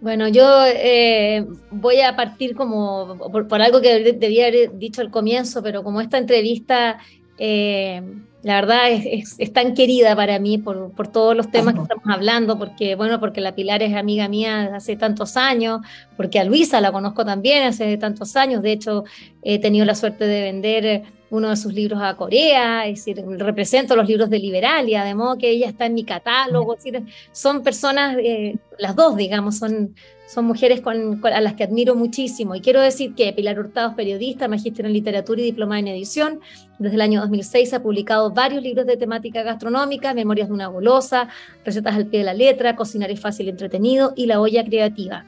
Bueno, 0.00 0.26
yo 0.26 0.64
eh, 0.66 1.46
voy 1.70 2.00
a 2.00 2.16
partir 2.16 2.56
como 2.56 3.16
por, 3.48 3.62
algo 3.62 3.80
que 3.80 4.12
debía 4.14 4.48
haber 4.48 4.76
dicho 4.76 5.00
al 5.00 5.12
comienzo, 5.12 5.62
pero 5.62 5.84
como 5.84 6.00
esta 6.00 6.18
entrevista, 6.18 6.98
eh, 7.38 8.02
la 8.42 8.54
verdad 8.56 8.90
es, 8.90 9.52
tan 9.52 9.74
querida 9.74 10.16
para 10.16 10.40
mí 10.40 10.58
por, 10.58 10.90
por 10.90 11.06
todos 11.06 11.36
los 11.36 11.52
temas 11.52 11.74
que 11.74 11.82
estamos 11.82 12.04
hablando, 12.08 12.58
porque 12.58 12.96
bueno, 12.96 13.20
porque 13.20 13.40
la 13.40 13.54
Pilar 13.54 13.80
es 13.84 13.94
amiga 13.94 14.26
mía 14.26 14.74
hace 14.74 14.96
tantos 14.96 15.36
años, 15.36 15.80
porque 16.16 16.40
a 16.40 16.44
Luisa 16.44 16.80
la 16.80 16.90
conozco 16.90 17.24
también 17.24 17.62
hace 17.62 17.96
tantos 17.96 18.34
años, 18.34 18.60
de 18.60 18.72
hecho 18.72 19.04
he 19.42 19.60
tenido 19.60 19.84
la 19.84 19.94
suerte 19.94 20.26
de 20.26 20.42
vender 20.42 21.04
uno 21.32 21.48
de 21.48 21.56
sus 21.56 21.72
libros 21.72 21.98
a 22.02 22.14
Corea, 22.14 22.86
es 22.86 23.06
decir, 23.06 23.24
represento 23.38 23.96
los 23.96 24.06
libros 24.06 24.28
de 24.28 24.38
Liberalia, 24.38 25.02
de 25.02 25.14
modo 25.14 25.38
que 25.38 25.48
ella 25.48 25.66
está 25.66 25.86
en 25.86 25.94
mi 25.94 26.04
catálogo, 26.04 26.74
es 26.74 26.84
decir, 26.84 27.02
son 27.32 27.62
personas, 27.62 28.18
eh, 28.18 28.58
las 28.78 28.94
dos, 28.94 29.16
digamos, 29.16 29.56
son, 29.56 29.94
son 30.28 30.44
mujeres 30.44 30.82
con, 30.82 31.24
a 31.24 31.40
las 31.40 31.54
que 31.54 31.64
admiro 31.64 31.94
muchísimo. 31.94 32.54
Y 32.54 32.60
quiero 32.60 32.82
decir 32.82 33.14
que 33.14 33.32
Pilar 33.32 33.58
Hurtado 33.58 33.88
es 33.88 33.94
periodista, 33.94 34.46
magíster 34.46 34.84
en 34.84 34.92
literatura 34.92 35.40
y 35.40 35.44
diplomada 35.44 35.78
en 35.78 35.88
edición. 35.88 36.40
Desde 36.78 36.96
el 36.96 37.00
año 37.00 37.22
2006 37.22 37.72
ha 37.72 37.82
publicado 37.82 38.30
varios 38.32 38.62
libros 38.62 38.84
de 38.84 38.98
temática 38.98 39.42
gastronómica, 39.42 40.12
Memorias 40.12 40.48
de 40.48 40.54
una 40.54 40.66
golosa, 40.66 41.28
Recetas 41.64 41.96
al 41.96 42.08
pie 42.08 42.18
de 42.18 42.26
la 42.26 42.34
letra, 42.34 42.76
Cocinar 42.76 43.10
es 43.10 43.20
fácil 43.20 43.46
y 43.46 43.50
entretenido 43.50 44.12
y 44.16 44.26
La 44.26 44.38
olla 44.38 44.62
creativa 44.64 45.24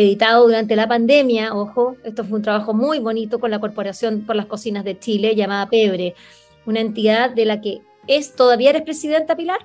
editado 0.00 0.44
durante 0.44 0.76
la 0.76 0.88
pandemia, 0.88 1.54
ojo, 1.54 1.96
esto 2.04 2.24
fue 2.24 2.38
un 2.38 2.42
trabajo 2.42 2.74
muy 2.74 2.98
bonito 2.98 3.38
con 3.38 3.50
la 3.50 3.58
Corporación 3.58 4.22
por 4.26 4.36
las 4.36 4.46
Cocinas 4.46 4.84
de 4.84 4.98
Chile, 4.98 5.34
llamada 5.34 5.68
Pebre, 5.68 6.14
una 6.66 6.80
entidad 6.80 7.30
de 7.30 7.44
la 7.44 7.60
que 7.60 7.82
es, 8.06 8.34
¿todavía 8.34 8.70
eres 8.70 8.82
presidenta, 8.82 9.36
Pilar? 9.36 9.58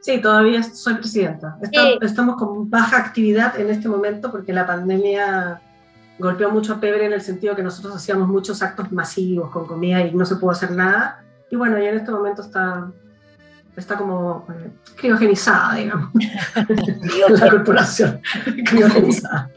Sí, 0.00 0.20
todavía 0.20 0.62
soy 0.62 0.94
presidenta. 0.94 1.58
Estamos 2.00 2.36
con 2.36 2.70
baja 2.70 2.96
actividad 2.98 3.58
en 3.58 3.70
este 3.70 3.88
momento 3.88 4.30
porque 4.30 4.52
la 4.52 4.64
pandemia 4.66 5.60
golpeó 6.18 6.50
mucho 6.50 6.74
a 6.74 6.80
Pebre 6.80 7.06
en 7.06 7.12
el 7.12 7.22
sentido 7.22 7.56
que 7.56 7.62
nosotros 7.62 7.96
hacíamos 7.96 8.28
muchos 8.28 8.62
actos 8.62 8.92
masivos 8.92 9.50
con 9.50 9.66
comida 9.66 10.06
y 10.06 10.14
no 10.14 10.24
se 10.24 10.36
pudo 10.36 10.52
hacer 10.52 10.70
nada. 10.70 11.24
Y 11.50 11.56
bueno, 11.56 11.82
y 11.82 11.86
en 11.86 11.96
este 11.96 12.12
momento 12.12 12.42
está, 12.42 12.90
está 13.76 13.96
como 13.96 14.46
eh, 14.50 14.70
criogenizada, 14.96 15.74
digamos. 15.76 16.10
la 17.40 17.50
corporación, 17.50 18.20
criogenizada. 18.64 19.50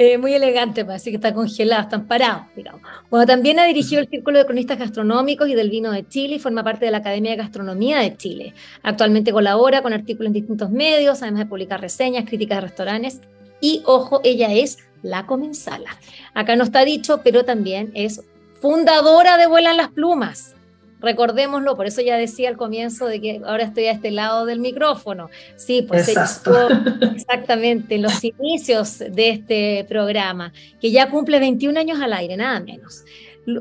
Eh, 0.00 0.16
muy 0.16 0.32
elegante, 0.32 0.84
parece 0.84 1.10
que 1.10 1.16
está 1.16 1.34
congelada, 1.34 1.82
están 1.82 2.06
parados, 2.06 2.44
digamos. 2.54 2.82
Bueno, 3.10 3.26
también 3.26 3.58
ha 3.58 3.64
dirigido 3.64 4.00
el 4.00 4.08
Círculo 4.08 4.38
de 4.38 4.46
Cronistas 4.46 4.78
Gastronómicos 4.78 5.48
y 5.48 5.54
del 5.56 5.70
Vino 5.70 5.90
de 5.90 6.06
Chile 6.06 6.36
y 6.36 6.38
forma 6.38 6.62
parte 6.62 6.84
de 6.84 6.92
la 6.92 6.98
Academia 6.98 7.32
de 7.32 7.38
Gastronomía 7.38 7.98
de 7.98 8.16
Chile. 8.16 8.54
Actualmente 8.84 9.32
colabora 9.32 9.82
con 9.82 9.92
artículos 9.92 10.28
en 10.28 10.34
distintos 10.34 10.70
medios, 10.70 11.22
además 11.22 11.40
de 11.40 11.46
publicar 11.46 11.80
reseñas, 11.80 12.26
críticas 12.26 12.58
de 12.58 12.68
restaurantes. 12.68 13.20
Y 13.60 13.82
ojo, 13.86 14.20
ella 14.22 14.52
es 14.52 14.78
la 15.02 15.26
comensala. 15.26 15.90
Acá 16.32 16.54
no 16.54 16.62
está 16.62 16.84
dicho, 16.84 17.22
pero 17.24 17.44
también 17.44 17.90
es 17.94 18.22
fundadora 18.60 19.36
de 19.36 19.48
Vuelan 19.48 19.76
las 19.76 19.88
Plumas 19.88 20.54
recordémoslo, 21.00 21.76
por 21.76 21.86
eso 21.86 22.00
ya 22.00 22.16
decía 22.16 22.48
al 22.48 22.56
comienzo 22.56 23.06
de 23.06 23.20
que 23.20 23.40
ahora 23.44 23.64
estoy 23.64 23.86
a 23.86 23.92
este 23.92 24.10
lado 24.10 24.46
del 24.46 24.60
micrófono. 24.60 25.30
Sí, 25.56 25.82
pues 25.82 26.08
exactamente 26.08 27.96
en 27.96 28.02
los 28.02 28.22
inicios 28.24 28.98
de 28.98 29.30
este 29.30 29.86
programa, 29.88 30.52
que 30.80 30.90
ya 30.90 31.10
cumple 31.10 31.38
21 31.38 31.78
años 31.78 32.00
al 32.00 32.12
aire, 32.12 32.36
nada 32.36 32.60
menos. 32.60 33.04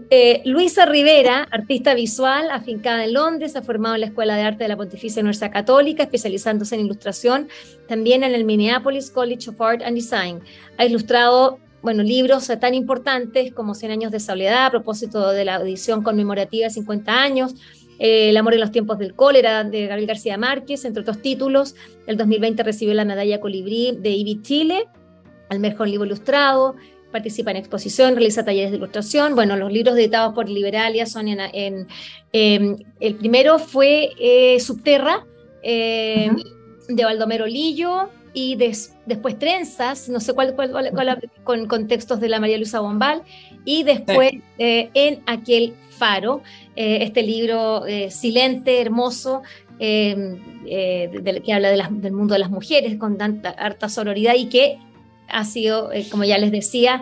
Eh, 0.10 0.42
Luisa 0.44 0.86
Rivera, 0.86 1.48
artista 1.50 1.94
visual, 1.94 2.52
afincada 2.52 3.06
en 3.06 3.14
Londres, 3.14 3.56
ha 3.56 3.62
formado 3.62 3.96
en 3.96 4.02
la 4.02 4.08
Escuela 4.08 4.36
de 4.36 4.42
Arte 4.42 4.66
de 4.66 4.68
la 4.68 4.76
Pontificia 4.76 5.22
Universidad 5.22 5.52
Católica, 5.52 6.04
especializándose 6.04 6.76
en 6.76 6.82
ilustración, 6.82 7.48
también 7.88 8.24
en 8.24 8.36
el 8.36 8.44
Minneapolis 8.44 9.10
College 9.10 9.50
of 9.50 9.62
Art 9.62 9.82
and 9.84 9.96
Design. 9.96 10.42
Ha 10.78 10.86
ilustrado 10.86 11.60
bueno, 11.88 12.04
libros 12.04 12.52
tan 12.60 12.74
importantes 12.74 13.54
como 13.54 13.74
Cien 13.74 13.92
años 13.92 14.12
de 14.12 14.20
soledad, 14.20 14.66
a 14.66 14.72
propósito 14.72 15.32
de 15.32 15.46
la 15.46 15.56
edición 15.62 16.04
conmemorativa 16.04 16.66
de 16.66 16.70
50 16.70 17.14
años, 17.14 17.56
eh, 17.98 18.28
El 18.28 18.36
amor 18.36 18.56
en 18.56 18.60
los 18.60 18.74
tiempos 18.74 19.00
del 19.00 19.16
cólera, 19.16 19.64
de 19.64 19.88
Gabriel 19.88 20.06
García 20.06 20.38
Márquez, 20.38 20.84
entre 20.84 21.00
otros 21.04 21.22
títulos. 21.22 21.76
El 22.06 22.18
2020 22.18 22.62
recibió 22.64 22.94
la 22.94 23.06
medalla 23.06 23.40
Colibrí 23.40 23.98
de 23.98 24.10
IBI 24.10 24.42
Chile, 24.42 24.88
al 25.48 25.62
mejor 25.62 25.88
libro 25.88 26.06
ilustrado, 26.06 26.76
participa 27.10 27.52
en 27.52 27.58
exposición, 27.58 28.16
realiza 28.16 28.44
talleres 28.44 28.72
de 28.72 28.78
ilustración. 28.78 29.34
Bueno, 29.34 29.56
los 29.56 29.72
libros 29.72 29.96
editados 29.96 30.34
por 30.36 30.50
Liberalia 30.50 31.06
son 31.06 31.30
en... 31.30 31.88
Em, 32.34 32.76
el 33.00 33.16
primero 33.16 33.60
fue 33.60 34.10
eh, 34.20 34.60
Subterra, 34.60 35.26
eh, 35.64 36.32
de 36.90 37.06
Baldomero 37.06 37.46
Lillo, 37.46 38.10
y 38.38 38.56
después 38.56 39.40
Trenzas, 39.40 40.10
no 40.10 40.20
sé 40.20 40.32
cuál, 40.34 40.56
con 41.44 41.66
contextos 41.66 42.20
de 42.20 42.30
la 42.30 42.40
María 42.40 42.58
Luisa 42.58 42.82
Bombal, 42.82 43.24
y 43.66 43.82
después 43.82 44.32
eh, 44.60 44.92
en 44.94 45.24
aquel 45.26 45.74
faro, 45.90 46.44
eh, 46.76 47.00
este 47.02 47.24
libro 47.24 47.88
eh, 47.88 48.12
silente, 48.12 48.80
hermoso, 48.80 49.42
que 49.80 51.52
habla 51.52 51.72
del 51.90 52.12
mundo 52.12 52.34
de 52.34 52.40
las 52.40 52.52
mujeres 52.52 52.98
con 52.98 53.18
tanta 53.18 53.50
harta 53.50 53.90
sororidad 53.90 54.36
y 54.36 54.50
que 54.50 54.78
ha 55.30 55.44
sido, 55.44 55.90
como 56.12 56.24
ya 56.24 56.38
les 56.38 56.52
decía, 56.52 57.02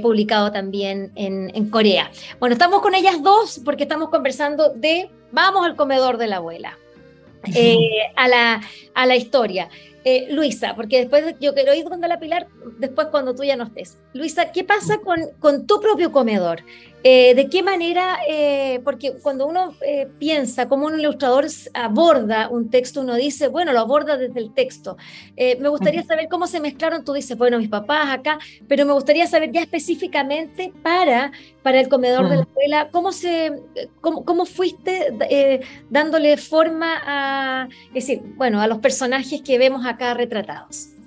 publicado 0.00 0.50
también 0.50 1.12
en, 1.14 1.52
en, 1.54 1.68
Corea. 1.68 2.10
Bueno, 2.38 2.54
estamos 2.54 2.80
con 2.80 2.94
ellas 2.94 3.22
dos 3.22 3.60
porque 3.66 3.82
estamos 3.82 4.08
conversando 4.08 4.70
de 4.70 5.10
Vamos 5.30 5.64
al 5.64 5.76
comedor 5.76 6.16
de 6.16 6.26
la 6.26 6.36
abuela. 6.36 6.78
a, 8.16 8.28
la, 8.28 8.60
a 8.94 9.06
la 9.06 9.16
historia. 9.16 9.68
Eh, 10.04 10.28
Luisa, 10.30 10.74
porque 10.74 10.98
después 10.98 11.34
yo 11.40 11.52
quiero 11.52 11.74
ir 11.74 11.84
con 11.84 12.00
la 12.00 12.18
Pilar, 12.18 12.48
después 12.78 13.08
cuando 13.10 13.34
tú 13.34 13.44
ya 13.44 13.56
no 13.56 13.64
estés. 13.64 13.98
Luisa, 14.14 14.50
¿qué 14.50 14.64
pasa 14.64 14.98
con, 14.98 15.20
con 15.38 15.66
tu 15.66 15.78
propio 15.80 16.10
comedor? 16.10 16.62
Eh, 17.02 17.34
¿De 17.34 17.48
qué 17.48 17.62
manera? 17.62 18.18
Eh, 18.28 18.80
porque 18.84 19.14
cuando 19.22 19.46
uno 19.46 19.74
piensa 20.18 20.68
cómo 20.68 20.86
un 20.86 21.00
ilustrador 21.00 21.46
aborda 21.72 22.48
un 22.48 22.70
texto, 22.70 23.00
uno 23.00 23.14
dice, 23.14 23.48
bueno, 23.48 23.72
lo 23.72 23.80
aborda 23.80 24.16
desde 24.16 24.38
el 24.40 24.52
texto. 24.52 24.96
me 25.36 25.68
gustaría 25.68 26.02
saber 26.02 26.28
cómo 26.28 26.46
se 26.46 26.60
mezclaron, 26.60 27.04
tú 27.04 27.12
dices, 27.12 27.36
bueno, 27.38 27.58
mis 27.58 27.68
papás 27.68 28.10
acá, 28.10 28.38
pero 28.68 28.84
me 28.84 28.92
gustaría 28.92 29.26
saber 29.26 29.50
ya 29.50 29.60
específicamente 29.60 30.72
para, 30.82 31.32
para 31.62 31.80
el 31.80 31.88
comedor 31.88 32.28
de 32.28 32.36
la 32.36 32.42
escuela, 32.42 32.88
cómo, 32.90 33.12
se, 33.12 33.62
cómo, 34.00 34.24
cómo 34.24 34.44
fuiste 34.44 35.60
dándole 35.88 36.36
forma 36.36 37.00
a, 37.04 37.68
es 37.88 38.06
decir, 38.06 38.22
bueno, 38.36 38.60
a 38.60 38.66
los 38.66 38.78
personajes 38.78 39.40
que 39.42 39.58
vemos 39.58 39.86
acá 39.86 40.12
retratados. 40.14 40.99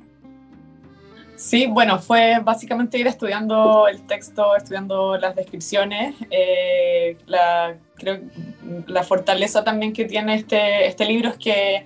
Sí, 1.44 1.68
bueno, 1.68 2.00
fue 2.00 2.40
básicamente 2.42 2.98
ir 2.98 3.06
estudiando 3.06 3.90
el 3.90 4.08
texto, 4.08 4.56
estudiando 4.56 5.18
las 5.18 5.36
descripciones. 5.36 6.16
Eh, 6.32 7.18
la, 7.26 7.76
creo 7.96 8.22
la 8.88 9.04
fortaleza 9.04 9.62
también 9.62 9.92
que 9.92 10.06
tiene 10.06 10.36
este, 10.36 10.88
este 10.88 11.04
libro 11.04 11.32
es 11.32 11.38
que 11.38 11.86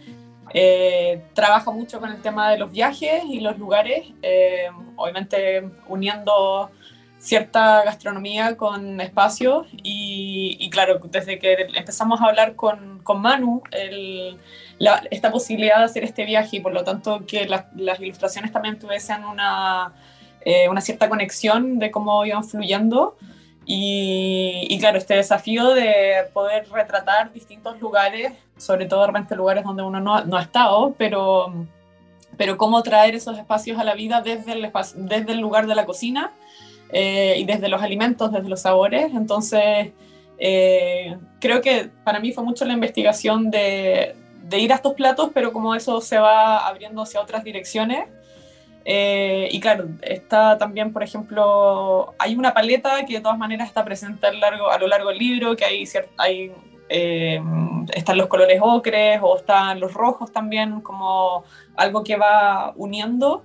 eh, 0.54 1.24
trabaja 1.34 1.72
mucho 1.72 2.00
con 2.00 2.12
el 2.12 2.22
tema 2.22 2.52
de 2.52 2.60
los 2.60 2.72
viajes 2.72 3.24
y 3.28 3.40
los 3.40 3.58
lugares, 3.58 4.06
eh, 4.22 4.68
obviamente 4.96 5.68
uniendo 5.88 6.70
cierta 7.18 7.84
gastronomía 7.84 8.58
con 8.58 9.02
espacios 9.02 9.66
y, 9.82 10.70
claro, 10.70 11.00
desde 11.00 11.40
que 11.40 11.68
empezamos 11.74 12.22
a 12.22 12.26
hablar 12.26 12.56
con, 12.56 13.00
con 13.00 13.22
Manu, 13.22 13.64
el, 13.72 14.38
esta 15.10 15.32
posibilidad 15.32 15.80
de 15.80 15.86
hacer 15.86 16.04
este 16.04 16.26
viaje 16.26 16.58
y 16.58 16.60
por 16.60 16.74
lo 16.74 16.84
tanto 16.84 17.26
que 17.26 17.48
las 17.48 18.00
ilustraciones 18.00 18.52
también 18.52 18.78
tuviesen 18.78 19.26
una, 19.26 19.94
eh, 20.42 20.70
una 20.70 20.82
cierta 20.82 21.10
conexión 21.10 21.80
de 21.80 21.92
cómo 21.92 22.26
iban 22.26 22.44
fluyendo. 22.44 23.18
Y, 23.70 24.78
claro, 24.80 24.98
este 24.98 25.16
desafío 25.16 25.74
de 25.74 26.24
poder 26.32 26.70
retratar 26.72 27.34
distintos 27.34 27.82
lugares, 27.82 28.32
sobre 28.56 28.86
todo 28.86 29.02
realmente 29.04 29.36
lugares 29.36 29.66
donde 29.66 29.84
uno 29.84 30.00
no, 30.00 30.24
no, 30.24 30.38
ha 30.38 30.42
estado, 30.42 30.96
pero, 30.98 31.54
pero 32.38 32.58
cómo 32.58 32.82
traer 32.82 33.14
esos 33.14 33.38
espacios 33.38 33.78
a 33.78 33.84
la 33.84 33.94
vida 33.94 34.22
desde 34.22 34.54
el, 34.54 34.72
desde 34.96 35.34
el 35.34 35.40
lugar 35.40 35.68
de 35.68 35.76
la 35.76 35.86
cocina 35.86 36.32
eh, 36.94 37.36
y 37.40 37.44
desde 37.44 37.68
los 37.68 37.82
alimentos, 37.82 38.32
desde 38.32 38.48
los 38.48 38.62
sabores. 38.62 39.12
Entonces, 39.14 39.92
eh, 40.38 41.18
creo 41.42 41.60
que 41.60 41.90
para 42.06 42.22
mí 42.22 42.32
fue 42.32 42.46
mucho 42.46 42.64
la 42.64 42.72
investigación 42.72 43.52
de, 43.52 44.16
de 44.48 44.60
ir 44.60 44.72
a 44.72 44.76
estos 44.76 44.94
platos, 44.94 45.32
pero 45.34 45.52
como 45.52 45.76
eso 45.76 46.00
se 46.02 46.18
va 46.18 46.68
abriendo 46.68 47.02
hacia 47.02 47.22
otras 47.22 47.44
direcciones. 47.44 48.08
Eh, 48.86 49.50
y 49.52 49.60
claro, 49.60 49.90
está 50.02 50.58
también, 50.58 50.94
por 50.94 51.04
ejemplo, 51.04 52.14
hay 52.18 52.36
una 52.36 52.54
paleta 52.54 53.06
que 53.06 53.16
de 53.16 53.20
todas 53.20 53.38
maneras 53.38 53.68
está 53.68 53.84
presente 53.84 54.26
a 54.26 54.32
lo 54.32 54.40
largo, 54.40 54.72
a 54.72 54.80
largo 54.80 55.10
del 55.10 55.18
libro, 55.18 55.56
que 55.58 55.66
hay, 55.66 55.84
hay 56.18 56.54
eh, 56.88 57.42
están 57.94 58.18
los 58.18 58.28
colores 58.28 58.60
ocres 58.64 59.20
o 59.22 59.38
están 59.38 59.82
los 59.82 59.94
rojos 59.94 60.32
también, 60.32 60.80
como 60.80 61.44
algo 61.76 62.04
que 62.06 62.16
va 62.16 62.72
uniendo, 62.78 63.44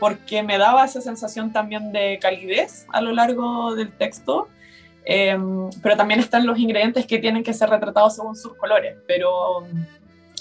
porque 0.00 0.42
me 0.42 0.56
daba 0.56 0.86
esa 0.86 1.02
sensación 1.02 1.52
también 1.52 1.92
de 1.92 2.18
calidez 2.18 2.86
a 2.92 3.02
lo 3.02 3.12
largo 3.12 3.74
del 3.74 3.92
texto. 3.92 4.48
Eh, 5.10 5.38
pero 5.82 5.96
también 5.96 6.20
están 6.20 6.46
los 6.46 6.58
ingredientes 6.58 7.06
que 7.06 7.18
tienen 7.18 7.42
que 7.42 7.54
ser 7.54 7.70
retratados 7.70 8.16
según 8.16 8.36
sus 8.36 8.54
colores, 8.54 8.94
pero 9.06 9.64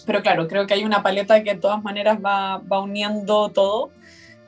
pero 0.08 0.22
claro, 0.24 0.48
creo 0.48 0.66
que 0.66 0.74
hay 0.74 0.86
una 0.86 1.04
paleta 1.04 1.44
que 1.44 1.54
de 1.54 1.60
todas 1.60 1.84
maneras 1.84 2.18
va, 2.24 2.60
va 2.60 2.80
uniendo 2.80 3.50
todo. 3.50 3.92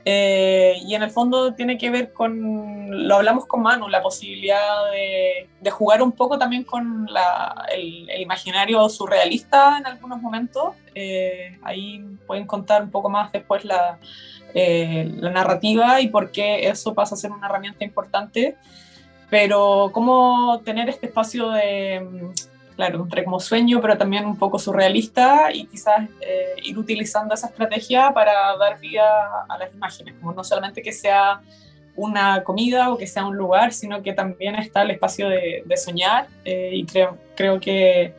Eh, 0.05 0.75
y 0.87 0.95
en 0.95 1.03
el 1.03 1.11
fondo 1.11 1.53
tiene 1.53 1.77
que 1.77 1.89
ver 1.89 2.13
con, 2.13 3.07
lo 3.07 3.17
hablamos 3.17 3.45
con 3.45 3.61
Manu, 3.61 3.89
la 3.89 4.01
posibilidad 4.01 4.89
de, 4.91 5.49
de 5.59 5.69
jugar 5.69 6.01
un 6.01 6.13
poco 6.13 6.39
también 6.39 6.63
con 6.63 7.05
la, 7.11 7.67
el, 7.75 8.09
imaginario 8.21 8.87
surrealista 8.87 9.77
en 9.77 9.85
algunos 9.85 10.21
momentos. 10.21 10.75
Eh, 10.95 11.59
ahí 11.61 12.03
pueden 12.25 12.47
contar 12.47 12.81
un 12.81 12.89
poco 12.89 13.09
más 13.09 13.29
después 13.33 13.65
la, 13.65 13.99
eh, 14.53 15.11
la 15.17 15.31
narrativa 15.31 15.99
y 15.99 16.07
por 16.07 16.31
qué 16.31 16.69
eso 16.69 16.93
pasa 16.93 17.15
a 17.15 17.17
ser 17.17 17.31
una 17.31 17.47
herramienta 17.47 17.83
importante. 17.83 18.55
Pero 19.29 19.91
cómo 19.91 20.61
tener 20.63 20.87
este 20.87 21.07
espacio 21.07 21.49
de 21.49 22.31
claro, 22.79 23.03
entre 23.03 23.25
como 23.25 23.41
sueño, 23.41 23.81
pero 23.81 23.97
también 23.97 24.25
un 24.25 24.37
poco 24.37 24.57
surrealista 24.57 25.49
y 25.53 25.65
quizás 25.65 26.07
eh, 26.21 26.55
ir 26.63 26.77
utilizando 26.77 27.33
esa 27.33 27.47
estrategia 27.47 28.13
para 28.13 28.55
dar 28.55 28.79
vida 28.79 29.03
a 29.49 29.57
las 29.57 29.73
imágenes, 29.73 30.15
como 30.21 30.31
no 30.31 30.45
solamente 30.45 30.81
que 30.81 30.93
sea 30.93 31.41
una 31.97 32.41
comida 32.45 32.89
o 32.89 32.97
que 32.97 33.05
sea 33.05 33.25
un 33.25 33.35
lugar, 33.35 33.73
sino 33.73 34.01
que 34.01 34.13
también 34.13 34.55
está 34.55 34.83
el 34.83 34.91
espacio 34.91 35.27
de, 35.27 35.65
soñar 35.75 36.27
eh, 36.45 36.69
y 36.71 36.85
creo, 36.85 37.17
creo 37.35 37.59
que 37.59 38.13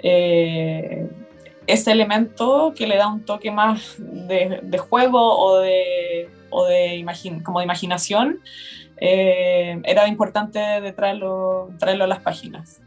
eh, 0.00 1.08
ese 1.66 1.92
elemento 1.92 2.74
que 2.76 2.86
le 2.86 2.98
da 2.98 3.08
un 3.08 3.24
toque 3.24 3.50
más 3.50 3.94
de, 3.96 4.76
juego 4.76 5.38
o 5.38 5.60
de, 5.60 6.28
o 6.50 6.66
de 6.66 7.02
como 7.42 7.60
de 7.60 7.64
imaginación, 7.64 8.40
era 8.98 10.06
importante 10.06 10.60
traerlo, 10.92 11.70
traerlo 11.78 12.04
a 12.04 12.08
las 12.08 12.20
páginas. 12.20 12.81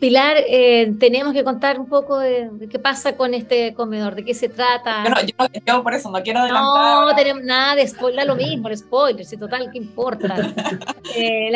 Pilar, 0.00 0.36
eh, 0.48 0.92
tenemos 1.00 1.32
que 1.32 1.42
contar 1.42 1.78
un 1.78 1.88
poco 1.88 2.18
de, 2.18 2.50
qué 2.70 2.78
pasa 2.78 3.16
con 3.16 3.34
este 3.34 3.74
comedor, 3.74 4.14
de 4.14 4.24
qué 4.24 4.34
se 4.34 4.48
trata. 4.48 5.04
Yo, 5.24 5.46
no, 5.66 5.82
por 5.82 5.94
eso 5.94 6.10
no 6.10 6.22
quiero 6.22 6.40
adelantar. 6.40 7.06
No, 7.06 7.14
tenemos 7.16 7.42
nada 7.42 7.74
de 7.74 7.86
spoiler, 7.88 8.26
lo 8.26 8.36
mismo, 8.36 8.68
el 8.68 8.76
spoiler, 8.76 9.24
si 9.24 9.36
total, 9.36 9.70
¿qué 9.72 9.78
importa? 9.78 10.36
Eh, 11.16 11.50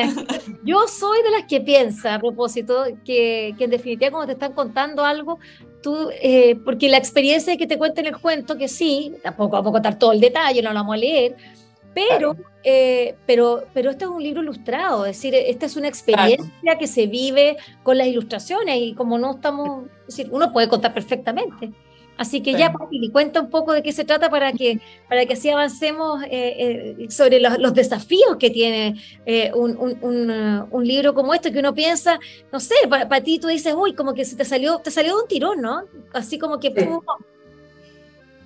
yo 0.65 0.89
soy 0.89 1.23
de 1.23 1.31
las 1.31 1.45
que 1.45 1.61
piensa, 1.61 2.15
a 2.15 2.19
propósito, 2.19 2.85
que, 3.05 3.55
que, 3.59 3.65
en 3.65 3.71
definitiva 3.71 4.11
cuando 4.11 4.27
te 4.27 4.33
están 4.33 4.55
contando 4.55 5.05
algo, 5.05 5.39
tú, 5.83 6.09
eh, 6.21 6.57
porque 6.65 6.89
la 6.89 6.97
experiencia 6.97 7.53
de 7.53 7.59
que 7.59 7.67
te 7.67 7.77
cuenten 7.77 8.07
el 8.07 8.17
cuento, 8.17 8.57
que 8.57 8.69
sí, 8.69 9.15
tampoco 9.23 9.53
vamos 9.53 9.69
a 9.69 9.73
contar 9.73 9.99
todo 9.99 10.13
el 10.13 10.21
detalle, 10.21 10.63
no 10.63 10.71
lo 10.71 10.77
vamos 10.77 10.95
a 10.95 10.99
leer, 10.99 11.37
pero, 11.95 12.37
eh, 12.65 13.17
pero, 13.27 13.65
pero 13.75 13.91
este 13.91 14.05
es 14.05 14.11
un 14.11 14.23
libro 14.23 14.43
ilustrado, 14.43 15.07
es 15.07 15.17
decir, 15.17 15.35
esta 15.35 15.67
es 15.67 15.77
una 15.77 15.89
experiencia 15.89 16.79
que 16.79 16.87
se 16.87 17.07
vive 17.07 17.57
con 17.83 17.99
las 17.99 18.07
ilustraciones 18.07 18.79
y 18.81 18.95
como 18.95 19.19
no 19.19 19.33
estamos, 19.33 19.87
es 20.09 20.17
decir, 20.17 20.29
uno 20.33 20.53
puede 20.53 20.69
contar 20.69 20.95
perfectamente. 20.95 21.73
Así 22.19 22.43
que 22.43 22.53
ya, 22.53 22.73
Pili, 22.91 23.11
cuenta 23.11 23.41
un 23.41 23.49
poco 23.49 23.73
de 23.73 23.83
qué 23.83 23.91
se 23.91 24.05
trata 24.05 24.29
para 24.29 24.53
que, 24.53 24.79
para 25.09 25.25
que 25.25 25.33
así 25.33 25.49
avancemos 25.49 26.23
eh, 26.25 26.97
eh, 27.01 27.11
sobre 27.11 27.41
los, 27.41 27.75
desafíos 27.75 28.37
que 28.39 28.51
tiene 28.51 28.95
un, 29.55 29.77
un, 29.77 30.69
un, 30.71 30.87
libro 30.87 31.15
como 31.15 31.33
este, 31.33 31.51
que 31.51 31.59
uno 31.59 31.75
piensa, 31.75 32.21
no 32.53 32.61
sé, 32.61 32.75
para, 32.89 33.23
ti 33.23 33.39
tú 33.39 33.49
dices, 33.49 33.75
uy, 33.77 33.95
como 33.95 34.13
que 34.13 34.27
se 34.27 34.37
te 34.37 34.45
salió, 34.45 34.79
te 34.79 34.91
salió 34.91 35.17
de 35.17 35.23
un 35.23 35.29
tirón, 35.29 35.63
¿no? 35.63 35.85
Así 36.13 36.39
como 36.39 36.61
que, 36.61 36.71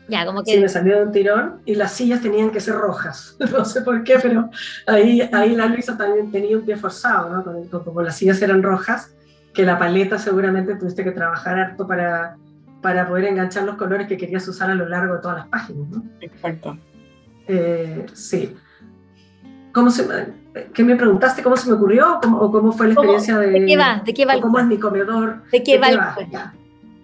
ya, 0.09 0.25
como 0.25 0.43
que... 0.43 0.53
Sí, 0.53 0.61
me 0.61 0.69
salió 0.69 0.97
de 0.97 1.03
un 1.05 1.13
tirón 1.13 1.61
y 1.65 1.75
las 1.75 1.93
sillas 1.93 2.21
tenían 2.21 2.51
que 2.51 2.61
ser 2.61 2.75
rojas. 2.75 3.37
No 3.53 3.65
sé 3.65 3.83
por 3.83 4.05
qué, 4.05 4.19
pero 4.21 4.51
ahí, 4.87 5.21
ahí 5.33 5.55
la 5.55 5.67
Luisa 5.67 5.97
también 5.97 6.31
tenía 6.31 6.57
un 6.57 6.65
pie 6.65 6.77
forzado, 6.77 7.43
¿no? 7.43 7.85
como 7.85 8.03
las 8.03 8.17
sillas 8.17 8.41
eran 8.43 8.63
rojas, 8.63 9.15
que 9.55 9.65
la 9.65 9.79
paleta 9.79 10.19
seguramente 10.19 10.75
tuviste 10.75 11.03
que 11.03 11.13
trabajar 11.13 11.59
harto 11.59 11.87
para, 11.87 12.37
para 12.83 13.09
poder 13.09 13.25
enganchar 13.25 13.65
los 13.65 13.77
colores 13.77 14.07
que 14.07 14.17
querías 14.17 14.47
usar 14.49 14.71
a 14.71 14.75
lo 14.75 14.89
largo 14.89 15.15
de 15.15 15.21
todas 15.21 15.39
las 15.39 15.49
páginas, 15.49 15.89
¿no? 15.89 16.05
Exacto. 16.21 16.79
Eh, 17.49 18.07
sí. 18.13 18.55
¿Cómo 19.73 19.91
se, 19.91 20.07
¿Qué 20.73 20.85
me 20.85 20.97
preguntaste? 20.97 21.43
¿Cómo 21.43 21.57
se 21.57 21.69
me 21.69 21.77
ocurrió? 21.77 22.19
¿O 22.19 22.51
cómo 22.51 22.73
fue 22.73 22.89
la 22.89 22.95
experiencia 22.95 23.39
de... 23.39 23.51
¿De 23.51 23.67
qué 23.67 23.77
va? 23.77 24.03
¿De 24.05 24.15
qué 24.15 24.25
va? 24.25 24.41
¿Cómo 24.41 24.59
es 24.59 24.67
mi 24.67 24.79
comedor? 24.79 25.43
¿De 25.51 25.63
qué, 25.63 25.79
va? 25.79 26.17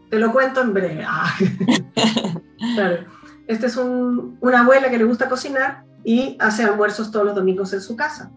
Te 0.08 0.18
lo 0.18 0.32
cuento 0.32 0.60
en 0.60 0.74
breve. 0.74 1.04
Ah. 1.06 1.34
claro. 2.74 3.04
Esta 3.46 3.66
es 3.66 3.76
una 3.76 4.60
abuela 4.60 4.90
que 4.90 4.98
le 4.98 5.04
gusta 5.04 5.28
cocinar 5.28 5.84
y 6.04 6.36
hace 6.40 6.64
almuerzos 6.64 7.10
todos 7.10 7.26
los 7.26 7.34
domingos 7.34 7.72
en 7.72 7.80
su 7.80 7.96
casa. 7.96 8.30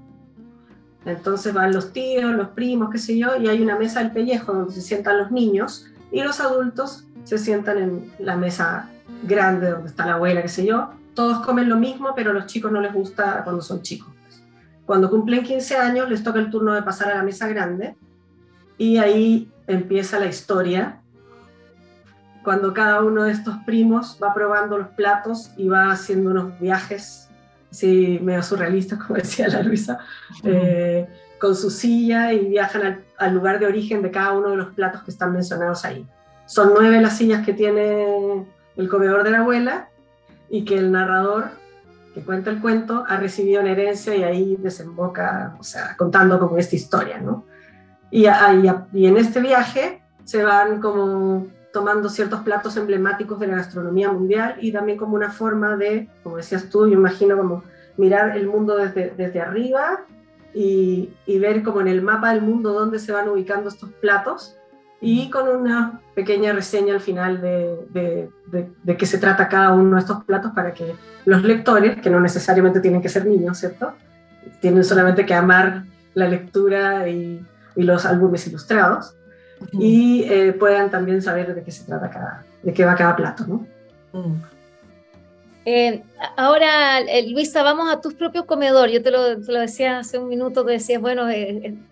Entonces 1.05 1.53
van 1.53 1.71
los 1.71 1.93
tíos, 1.93 2.33
los 2.33 2.49
primos, 2.49 2.89
qué 2.91 2.97
sé 2.97 3.17
yo, 3.17 3.35
y 3.35 3.47
hay 3.47 3.61
una 3.61 3.77
mesa 3.77 3.99
del 3.99 4.11
pellejo 4.11 4.53
donde 4.53 4.73
se 4.73 4.81
sientan 4.81 5.19
los 5.19 5.31
niños 5.31 5.88
y 6.11 6.21
los 6.21 6.39
adultos 6.39 7.05
se 7.23 7.38
sientan 7.38 7.77
en 7.77 8.13
la 8.19 8.35
mesa 8.35 8.89
grande 9.23 9.69
donde 9.69 9.89
está 9.89 10.05
la 10.05 10.15
abuela, 10.15 10.41
qué 10.41 10.49
sé 10.49 10.65
yo. 10.65 10.89
Todos 11.13 11.45
comen 11.45 11.69
lo 11.69 11.77
mismo, 11.77 12.13
pero 12.15 12.31
a 12.31 12.33
los 12.33 12.47
chicos 12.47 12.71
no 12.71 12.81
les 12.81 12.93
gusta 12.93 13.43
cuando 13.43 13.61
son 13.61 13.81
chicos. 13.81 14.09
Cuando 14.85 15.09
cumplen 15.09 15.43
15 15.43 15.77
años 15.77 16.09
les 16.09 16.23
toca 16.23 16.39
el 16.39 16.49
turno 16.49 16.73
de 16.73 16.83
pasar 16.83 17.11
a 17.11 17.15
la 17.15 17.23
mesa 17.23 17.47
grande 17.47 17.95
y 18.77 18.97
ahí 18.97 19.51
empieza 19.67 20.19
la 20.19 20.27
historia 20.27 21.01
cuando 22.45 22.73
cada 22.73 23.01
uno 23.01 23.23
de 23.23 23.31
estos 23.31 23.55
primos 23.65 24.19
va 24.23 24.34
probando 24.34 24.77
los 24.77 24.89
platos 24.89 25.51
y 25.58 25.67
va 25.67 25.91
haciendo 25.91 26.29
unos 26.29 26.58
viajes, 26.60 27.27
así 27.71 28.19
medio 28.21 28.43
surrealistas, 28.43 28.99
como 29.03 29.17
decía 29.17 29.47
la 29.47 29.63
Luisa, 29.63 29.97
eh, 30.43 31.08
con 31.39 31.55
su 31.55 31.71
silla 31.71 32.31
y 32.31 32.45
viajan 32.45 33.03
al, 33.17 33.34
lugar 33.34 33.60
de 33.60 33.65
origen 33.65 34.03
de 34.03 34.12
cada 34.12 34.31
uno 34.34 34.51
de 34.51 34.58
los 34.58 34.73
platos 34.75 35.01
que 35.01 35.12
están 35.12 35.34
mencionados 35.34 35.84
ahí. 35.84 36.08
Son 36.45 36.71
nueve 36.73 37.01
las 37.01 37.17
sillas 37.17 37.43
que 37.43 37.53
tiene 37.53 38.45
el 38.77 38.89
comedor 38.89 39.23
de 39.23 39.31
la 39.31 39.39
abuela 39.39 39.89
y 40.47 40.63
que 40.63 40.77
el 40.77 40.91
narrador 40.91 41.49
que 42.13 42.21
cuenta 42.21 42.51
el 42.51 42.62
cuento 42.62 43.03
ha 43.08 43.17
recibido 43.17 43.60
en 43.60 43.67
herencia 43.67 44.15
y 44.15 44.23
ahí 44.23 44.55
desemboca, 44.58 45.55
o 45.60 45.63
sea, 45.63 45.97
contando 45.97 46.39
como 46.39 46.58
esta 46.58 46.75
historia, 46.75 47.17
¿no? 47.17 47.45
Y, 48.12 48.27
y 48.93 49.08
en 49.08 49.17
este 49.17 49.41
viaje 49.41 50.01
se 50.23 50.43
van 50.43 50.79
como 50.79 51.47
tomando 51.75 52.07
ciertos 52.07 52.39
platos 52.39 52.77
emblemáticos 52.77 53.38
de 53.38 53.47
la 53.47 53.57
gastronomía 53.57 54.09
mundial 54.09 54.55
y 54.61 54.71
también 54.71 54.97
como 54.97 55.13
una 55.13 55.29
forma 55.29 55.75
de, 55.75 56.07
como 56.23 56.38
decías 56.38 56.69
tú, 56.69 56.88
yo 56.88 56.93
imagino 56.93 57.35
como 57.35 57.65
mirar 57.97 58.38
el 58.38 58.47
mundo 58.47 58.77
desde, 58.77 59.09
desde 59.17 59.41
arriba 59.41 60.05
y, 60.53 61.09
y, 61.25 61.38
ver 61.38 61.63
como 61.63 61.81
en 61.81 61.89
el 61.89 62.01
mapa 62.01 62.31
del 62.31 62.41
mundo 62.41 62.71
dónde 62.71 62.97
se 62.97 63.11
van 63.11 63.27
ubicando 63.27 63.67
estos 63.67 63.89
platos 63.99 64.55
y 65.01 65.29
con 65.29 65.49
una 65.49 65.99
pequeña 66.15 66.53
reseña 66.53 66.93
al 66.93 67.01
final 67.01 67.41
de, 67.41 67.77
de, 67.89 68.69
de, 68.81 68.95
qué 68.95 69.05
se 69.05 69.17
trata 69.17 69.49
cada 69.49 69.73
uno 69.73 69.95
de 69.95 69.99
estos 69.99 70.23
platos 70.23 70.53
para 70.53 70.73
que 70.73 70.95
los 71.25 71.43
lectores, 71.43 71.99
que 72.01 72.09
no 72.09 72.21
necesariamente 72.21 72.79
tienen 72.79 73.01
que 73.01 73.09
ser 73.09 73.25
niños, 73.25 73.57
¿cierto? 73.57 73.95
Tienen 74.61 74.85
solamente 74.85 75.25
que 75.25 75.33
amar 75.33 75.83
la 76.13 76.29
lectura 76.29 77.09
y, 77.09 77.45
y 77.75 77.83
los 77.83 78.05
álbumes 78.05 78.47
ilustrados, 78.47 79.17
y 79.73 80.23
eh, 80.23 80.54
puedan 80.54 80.89
también 80.89 81.21
saber 81.21 81.54
de 81.54 81.63
qué 81.63 81.71
se 81.71 81.86
trata 81.86 82.10
cada, 82.10 82.45
de 82.63 82.73
qué 82.73 82.86
va 82.86 82.95
cada 82.95 83.15
plato, 83.15 83.45
¿no? 83.47 83.67
Mm. 84.13 84.41
Eh, 85.65 86.04
ahora, 86.36 87.01
eh, 87.01 87.30
Luisa, 87.30 87.63
vamos 87.63 87.91
a 87.91 88.01
tus 88.01 88.13
propios 88.13 88.45
comedores. 88.45 88.93
Yo 88.93 89.04
te 89.04 89.12
lo, 89.12 89.41
te 89.41 89.51
lo, 89.51 89.60
decía 89.60 89.99
hace 89.99 90.17
un 90.17 90.30
minuto, 90.30 90.65
te 90.65 90.73
decías, 90.73 91.01
bueno, 91.01 91.28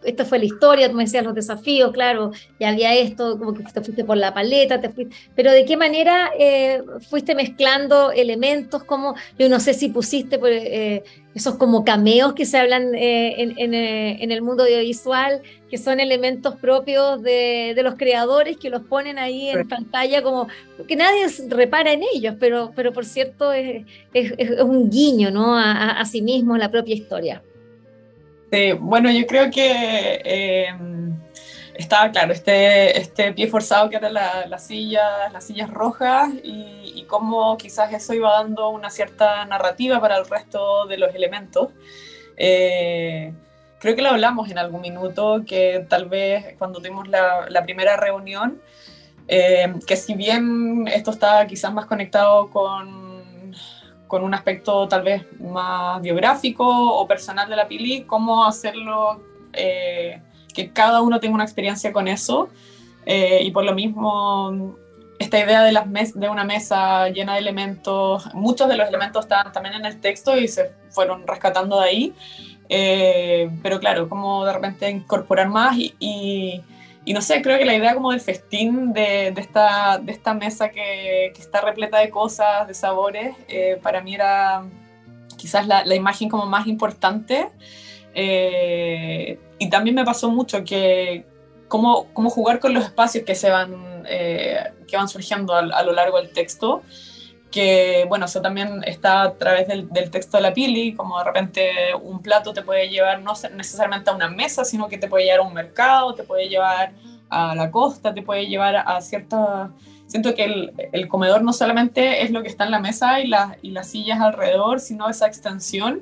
esta 0.04 0.26
fue 0.26 0.40
la 0.40 0.46
historia, 0.46 0.90
tú 0.90 0.96
me 0.96 1.04
decías 1.04 1.24
los 1.24 1.36
desafíos, 1.36 1.92
claro, 1.92 2.32
ya 2.60 2.70
había 2.70 2.94
esto, 2.96 3.38
como 3.38 3.54
que 3.54 3.64
te 3.64 3.82
fuiste 3.82 4.04
por 4.04 4.18
la 4.18 4.34
paleta, 4.34 4.80
te 4.80 4.90
fuiste, 4.90 5.16
pero 5.36 5.52
¿de 5.52 5.66
qué 5.66 5.78
manera 5.78 6.32
fuiste 7.10 7.36
mezclando 7.36 8.12
elementos? 8.12 8.84
Como, 8.84 9.16
yo 9.38 9.50
no 9.50 9.60
sé 9.60 9.74
si 9.74 9.90
pusiste 9.90 10.38
por, 10.40 10.52
esos 11.36 11.56
como 11.56 11.84
cameos 11.84 12.34
que 12.34 12.46
se 12.46 12.58
hablan 12.58 12.94
eh, 12.94 13.42
eh, 13.42 14.18
en, 14.20 14.32
el 14.32 14.42
mundo 14.42 14.64
audiovisual, 14.64 15.42
que 15.70 15.78
son 15.78 16.00
elementos 16.00 16.56
propios 16.56 17.22
de, 17.24 17.74
los 17.84 17.96
creadores 17.96 18.58
que 18.58 18.70
los 18.70 18.84
ponen 18.84 19.18
ahí 19.18 19.50
en 19.50 19.68
pantalla 19.68 20.22
como 20.22 20.48
que 20.88 20.96
nadie 20.96 21.26
repara 21.50 21.92
en 21.94 22.04
ellos, 22.14 22.36
pero, 22.40 22.72
pero 22.76 22.94
por 22.94 23.06
cierto 23.06 23.52
es, 23.52 23.84
un 24.64 24.90
guiño 24.90 25.32
¿no? 25.32 25.58
a, 25.58 26.04
sí 26.06 26.22
mismo, 26.22 26.58
la 26.58 26.70
propia 26.70 26.96
historia. 26.96 27.42
Sí, 28.52 28.72
bueno, 28.74 29.10
yo 29.12 29.26
creo 29.26 29.50
que 29.50 30.22
eh, 30.24 30.68
estaba 31.74 32.12
claro, 32.12 32.34
este, 32.34 32.98
este 33.00 33.34
pie 33.34 33.48
forzado 33.48 33.90
que 33.90 33.96
era 33.96 34.10
la, 34.10 34.46
la 34.48 34.60
silla, 34.60 35.30
las 35.32 35.46
sillas 35.46 35.70
rojas 35.70 36.30
y, 36.44 37.06
cómo 37.08 37.58
quizás 37.58 37.94
eso 37.94 38.14
iba 38.14 38.32
dando 38.32 38.70
una 38.70 38.90
cierta 38.90 39.46
narrativa 39.46 40.00
para 40.00 40.18
el 40.18 40.26
resto 40.26 40.88
de 40.88 40.98
los 40.98 41.14
elementos. 41.14 41.70
Eh, 42.38 43.34
creo 43.80 43.96
que 43.96 44.02
lo 44.02 44.10
hablamos 44.10 44.50
en 44.50 44.58
algún 44.58 44.82
minuto, 44.82 45.44
que 45.46 45.86
tal 45.90 46.06
vez 46.06 46.56
cuando 46.58 46.80
tuvimos 46.80 47.08
la, 47.08 47.46
la 47.50 47.64
primera 47.64 47.98
reunión, 47.98 48.60
eh, 49.28 49.74
que 49.86 49.96
si 49.96 50.16
bien 50.16 50.88
esto 50.88 51.12
está 51.12 51.46
quizás 51.46 51.72
más 51.74 51.86
conectado 51.86 52.50
con, 52.50 53.54
con 54.14 54.24
un 54.24 54.36
aspecto 54.36 54.88
tal 54.88 55.02
vez 55.02 55.26
más 55.40 56.00
biográfico 56.00 56.64
o 56.68 57.08
personal 57.08 57.50
de 57.50 57.56
la 57.56 57.68
pili, 57.68 58.04
cómo 58.04 58.46
hacerlo... 58.46 59.24
Eh, 59.54 60.22
que 60.54 60.72
cada 60.72 61.02
uno 61.02 61.20
tenga 61.20 61.34
una 61.34 61.44
experiencia 61.44 61.92
con 61.92 62.08
eso. 62.08 62.50
Eh, 63.08 63.40
y 63.42 63.50
por 63.50 63.66
lo 63.66 63.74
mismo, 63.74 64.78
esta 65.18 65.40
idea 65.40 65.64
de, 65.64 65.72
las 65.72 65.88
mes 65.88 66.14
de 66.18 66.30
una 66.30 66.44
mesa 66.44 67.10
llena 67.10 67.34
de 67.34 67.40
elementos, 67.40 68.32
muchos 68.36 68.70
de 68.70 68.78
los 68.78 68.88
elementos 68.88 69.26
estaban 69.26 69.52
también 69.52 69.74
en 69.74 69.86
el 69.86 70.00
texto 70.00 70.38
y 70.38 70.48
se 70.48 70.72
fueron 70.92 71.26
rescatando 71.26 71.80
de 71.80 71.90
ahí. 71.90 72.14
Eh, 72.70 73.50
pero 73.64 73.80
claro, 73.80 74.08
como 74.08 74.46
de 74.46 74.54
repente 74.54 74.88
incorporar 74.92 75.50
más 75.50 75.76
y, 75.76 76.62
no 77.12 77.22
sé, 77.22 77.42
creo 77.42 77.58
que 77.58 77.66
la 77.66 77.76
idea 77.76 77.94
como 77.94 78.12
del 78.12 78.22
festín 78.22 78.94
de, 78.94 79.32
de 79.36 79.42
esta, 79.42 79.98
de 79.98 80.14
esta 80.14 80.34
mesa 80.34 80.70
que, 80.70 81.34
está 81.38 81.60
repleta 81.60 82.00
de 82.00 82.10
cosas, 82.10 82.66
de 82.66 82.74
sabores, 82.74 83.36
eh, 83.50 83.78
para 83.84 84.00
mí 84.02 84.16
era 84.16 84.64
quizás 85.36 85.68
la, 85.68 85.84
la, 85.84 85.96
imagen 85.96 86.30
como 86.30 86.46
más 86.46 86.68
importante. 86.68 87.50
Eh, 88.14 89.38
y 89.60 89.70
también 89.70 89.96
me 89.96 90.06
pasó 90.06 90.32
mucho 90.32 90.64
que 90.64 91.26
cómo, 91.68 92.08
cómo 92.14 92.30
jugar 92.30 92.60
con 92.60 92.74
los 92.74 92.86
espacios 92.86 93.26
que 93.26 93.34
se 93.34 93.50
van, 93.50 94.04
eh, 94.08 94.72
que 94.88 94.96
van 94.96 95.10
surgiendo 95.10 95.56
a, 95.56 95.84
lo 95.84 95.92
largo 95.92 96.18
del 96.18 96.32
texto, 96.32 96.84
que 97.54 98.06
bueno, 98.10 98.26
eso 98.26 98.42
también 98.42 98.84
está 98.86 99.22
a 99.22 99.34
través 99.36 99.68
del, 99.68 99.88
del, 99.90 100.10
texto 100.10 100.38
de 100.38 100.44
la 100.44 100.54
Pili, 100.54 100.96
como 100.96 101.20
de 101.20 101.26
repente 101.26 101.72
un 102.02 102.20
plato 102.20 102.52
te 102.52 102.64
puede 102.64 102.90
llevar 102.90 103.22
no 103.22 103.34
necesariamente 103.56 104.10
a 104.10 104.14
una 104.14 104.28
mesa, 104.28 104.66
sino 104.66 104.88
que 104.88 104.98
te 104.98 105.08
puede 105.08 105.26
llevar 105.26 105.42
a 105.42 105.44
un 105.44 105.54
mercado, 105.54 106.16
te 106.16 106.24
puede 106.24 106.50
llevar 106.50 106.94
a 107.30 107.54
la 107.54 107.70
costa, 107.70 108.14
te 108.14 108.24
puede 108.24 108.48
llevar 108.48 108.76
a 108.76 109.00
ciertas... 109.02 109.70
Siento 110.08 110.34
que 110.34 110.46
el, 110.46 110.74
el, 110.92 111.08
comedor 111.08 111.44
no 111.44 111.54
solamente 111.54 112.24
es 112.24 112.32
lo 112.32 112.42
que 112.42 112.50
está 112.50 112.66
en 112.66 112.72
la 112.72 112.80
mesa 112.80 113.20
y, 113.20 113.28
la, 113.28 113.58
y 113.62 113.72
las 113.72 113.90
sillas 113.90 114.20
alrededor, 114.20 114.80
sino 114.80 115.10
esa 115.10 115.28
extensión 115.28 116.02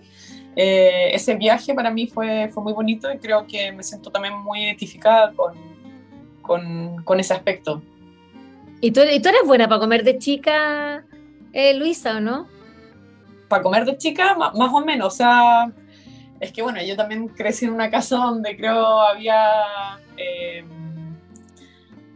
eh, 0.56 1.12
ese 1.14 1.36
viaje 1.36 1.74
para 1.74 1.92
mí 1.92 2.08
fue, 2.08 2.50
fue 2.54 2.62
muy 2.64 2.74
bonito 2.74 3.12
y 3.12 3.18
creo 3.18 3.48
que 3.48 3.72
me 3.72 3.84
siento 3.84 4.12
también 4.12 4.38
muy 4.38 4.64
identificada 4.64 5.32
con, 5.34 5.54
con, 6.42 7.04
con 7.04 7.20
ese 7.20 7.34
aspecto. 7.34 7.82
¿Y 8.82 8.92
tú, 8.92 9.02
¿Y 9.02 9.22
tú, 9.22 9.30
eres 9.30 9.42
buena 9.46 9.70
para 9.70 9.80
comer 9.80 10.04
de 10.04 10.18
chica, 10.18 11.06
eh, 11.54 11.74
Luisa, 11.74 12.20
no? 12.20 12.48
Para 13.48 13.64
comer 13.64 13.86
de 13.86 13.98
chica, 13.98 14.36
más, 14.36 14.54
o 14.54 14.86
menos. 14.86 15.14
O 15.14 15.18
sea, 15.18 15.72
es 16.40 16.52
que 16.52 16.62
bueno, 16.62 16.82
yo 16.82 16.96
también 16.96 17.28
crecí 17.28 17.66
en 17.66 17.74
una 17.74 17.90
casa 17.90 18.18
donde 18.18 18.56
creo 18.56 19.02
había 19.02 19.44
eh, 20.18 20.64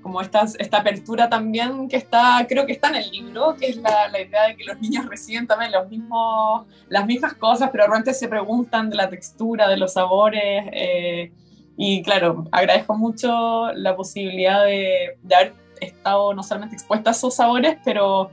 como 0.05 0.21
esta, 0.21 0.45
esta 0.59 0.77
apertura 0.77 1.27
también 1.27 1.87
que 1.89 1.97
está, 1.97 2.45
creo 2.47 2.67
que 2.67 2.73
está 2.73 2.89
en 2.89 2.95
el 2.97 3.09
libro, 3.09 3.55
que 3.55 3.69
es 3.69 3.77
la, 3.77 4.07
la 4.07 4.21
idea 4.21 4.47
de 4.47 4.55
que 4.55 4.63
los 4.63 4.79
niños 4.79 5.07
reciben 5.07 5.47
también 5.47 5.71
los 5.71 5.89
mismos, 5.89 6.67
las 6.89 7.07
mismas 7.07 7.33
cosas, 7.33 7.71
pero 7.71 7.85
realmente 7.85 8.13
se 8.13 8.27
preguntan 8.27 8.91
de 8.91 8.97
la 8.97 9.09
textura, 9.09 9.67
de 9.67 9.77
los 9.77 9.93
sabores. 9.93 10.65
Eh, 10.71 11.31
y 11.75 12.03
claro, 12.03 12.45
agradezco 12.51 12.95
mucho 12.95 13.73
la 13.73 13.95
posibilidad 13.95 14.63
de, 14.63 15.17
de 15.23 15.35
haber 15.35 15.53
estado 15.81 16.35
no 16.35 16.43
solamente 16.43 16.75
expuesta 16.75 17.09
a 17.09 17.13
esos 17.13 17.35
sabores, 17.35 17.77
pero 17.83 18.29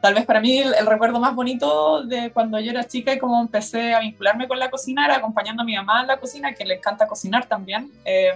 tal 0.00 0.14
vez 0.14 0.24
para 0.24 0.40
mí 0.40 0.58
el, 0.58 0.86
recuerdo 0.86 1.20
más 1.20 1.34
bonito 1.34 2.02
de 2.04 2.30
cuando 2.30 2.58
yo 2.58 2.70
era 2.70 2.84
chica 2.84 3.12
y 3.12 3.18
cómo 3.18 3.40
empecé 3.40 3.94
a 3.94 4.00
vincularme 4.00 4.48
con 4.48 4.58
la 4.58 4.70
cocina 4.70 5.04
era 5.04 5.16
acompañando 5.16 5.62
a 5.62 5.64
mi 5.64 5.76
mamá 5.76 6.02
en 6.02 6.06
la 6.08 6.18
cocina, 6.18 6.54
que 6.54 6.64
le 6.64 6.74
encanta 6.74 7.06
cocinar 7.06 7.46
también. 7.46 7.90
Eh, 8.04 8.32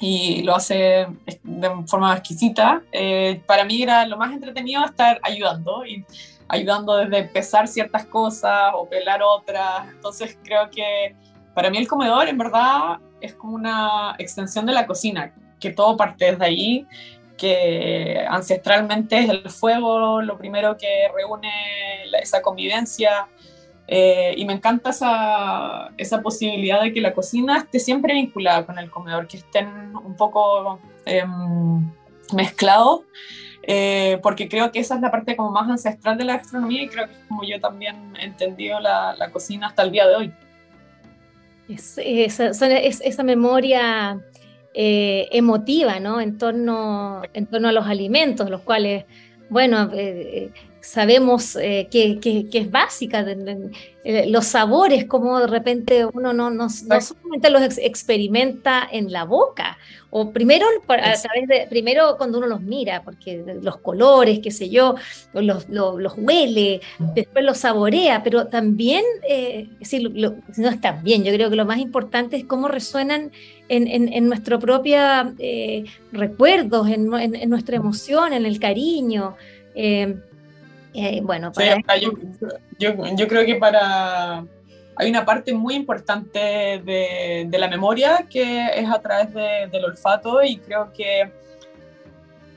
y 0.00 0.42
lo 0.42 0.56
hace 0.56 1.06
de 1.42 1.70
forma 1.86 2.12
exquisita. 2.14 2.82
Eh, 2.90 3.40
para 3.46 3.64
mí 3.64 3.82
era 3.82 4.04
lo 4.06 4.16
más 4.16 4.32
entretenido 4.32 4.84
estar 4.84 5.20
ayudando 5.22 5.86
y 5.86 6.04
ayudando 6.48 6.96
desde 6.96 7.24
pesar 7.24 7.68
ciertas 7.68 8.04
cosas 8.06 8.72
o 8.74 8.88
pelar 8.88 9.22
otras. 9.22 9.88
Entonces 9.88 10.36
creo 10.42 10.68
que 10.70 11.14
para 11.54 11.70
mí 11.70 11.78
el 11.78 11.88
comedor 11.88 12.28
en 12.28 12.36
verdad 12.36 12.98
es 13.20 13.34
como 13.34 13.54
una 13.54 14.16
extensión 14.18 14.66
de 14.66 14.72
la 14.72 14.86
cocina, 14.86 15.32
que 15.60 15.70
todo 15.70 15.96
parte 15.96 16.32
desde 16.32 16.44
ahí 16.44 16.86
que 17.36 18.24
ancestralmente 18.28 19.18
es 19.18 19.28
el 19.28 19.50
fuego 19.50 20.22
lo 20.22 20.38
primero 20.38 20.76
que 20.76 21.08
reúne 21.14 21.50
esa 22.20 22.42
convivencia. 22.42 23.28
Eh, 23.86 24.34
y 24.38 24.46
me 24.46 24.54
encanta 24.54 24.90
esa, 24.90 25.90
esa, 25.98 26.22
posibilidad 26.22 26.80
de 26.80 26.92
que 26.94 27.02
la 27.02 27.12
cocina 27.12 27.58
esté 27.58 27.78
siempre 27.78 28.14
vinculada 28.14 28.64
con 28.64 28.78
el 28.78 28.90
comedor, 28.90 29.26
que 29.26 29.36
estén 29.36 29.94
un 29.94 30.16
poco 30.16 30.80
em, 31.04 31.92
mezclados, 32.32 33.02
eh, 33.62 34.18
porque 34.22 34.48
creo 34.48 34.72
que 34.72 34.78
esa 34.78 34.94
es 34.94 35.02
la 35.02 35.10
parte 35.10 35.36
como 35.36 35.50
más 35.50 35.68
ancestral 35.68 36.16
de 36.16 36.24
la 36.24 36.38
gastronomía 36.38 36.82
y 36.84 36.88
creo 36.88 37.08
que 37.08 37.12
es 37.12 37.24
como 37.28 37.44
yo 37.44 37.60
también 37.60 38.14
he 38.18 38.24
entendido 38.24 38.80
la, 38.80 39.14
la 39.16 39.30
cocina 39.30 39.66
hasta 39.66 39.82
el 39.82 39.90
día 39.90 40.06
de 40.06 40.16
hoy. 40.16 40.32
Es, 41.68 41.98
esa, 41.98 42.48
esa 42.48 43.22
memoria 43.22 44.18
eh, 44.74 45.28
emotiva, 45.30 46.00
¿no? 46.00 46.20
En 46.20 46.36
torno, 46.36 47.22
en 47.32 47.46
torno 47.46 47.68
a 47.68 47.72
los 47.72 47.86
alimentos, 47.86 48.50
los 48.50 48.60
cuales, 48.62 49.04
bueno, 49.48 49.90
eh, 49.94 50.50
sabemos 50.84 51.56
eh, 51.56 51.88
que, 51.90 52.48
es 52.52 52.70
básica, 52.70 53.24
los 54.26 54.46
sabores, 54.46 55.06
como 55.06 55.40
de 55.40 55.46
repente 55.46 56.04
uno 56.04 56.32
no, 56.32 56.50
no, 56.50 56.64
no 56.66 57.00
solamente 57.00 57.50
los 57.50 57.78
experimenta 57.78 58.86
en 58.90 59.10
la 59.10 59.24
boca, 59.24 59.78
o 60.10 60.30
primero, 60.30 60.66
a 60.86 60.96
través 60.96 61.48
de, 61.48 61.66
primero 61.68 62.16
cuando 62.16 62.38
uno 62.38 62.46
los 62.46 62.60
mira, 62.60 63.02
porque 63.02 63.42
los 63.62 63.78
colores, 63.78 64.38
qué 64.40 64.50
sé 64.50 64.68
yo, 64.68 64.94
los, 65.32 65.68
los, 65.68 66.14
huele, 66.16 66.82
después 67.16 67.44
los 67.44 67.58
saborea, 67.58 68.22
pero 68.22 68.46
también, 68.46 69.04
eh, 69.28 69.70
si, 69.80 70.04
no 70.04 70.68
está 70.68 70.92
bien, 70.92 71.24
yo 71.24 71.32
creo 71.32 71.50
que 71.50 71.56
lo 71.56 71.64
más 71.64 71.78
importante 71.78 72.36
es 72.36 72.44
cómo 72.44 72.68
resuenan 72.68 73.32
en, 73.68 74.12
en, 74.12 74.28
nuestro 74.28 74.58
propio 74.58 74.98
eh, 75.38 75.84
recuerdos, 76.12 76.88
en, 76.88 77.12
en, 77.14 77.50
nuestra 77.50 77.76
emoción, 77.76 78.32
en 78.32 78.46
el 78.46 78.58
cariño. 78.58 79.36
Eh, 79.74 80.16
eh, 80.94 81.20
bueno, 81.22 81.52
yo, 82.78 82.94
yo, 83.16 83.28
creo 83.28 83.44
que 83.44 83.56
para 83.56 84.44
hay 84.96 85.10
una 85.10 85.24
parte 85.24 85.52
muy 85.52 85.74
importante 85.74 86.38
de, 86.38 87.46
de 87.48 87.58
la 87.58 87.66
memoria 87.66 88.26
que 88.30 88.68
es 88.76 88.88
a 88.88 89.00
través 89.00 89.34
del 89.72 89.84
olfato 89.84 90.42
y 90.44 90.58
creo 90.58 90.92
que 90.92 91.32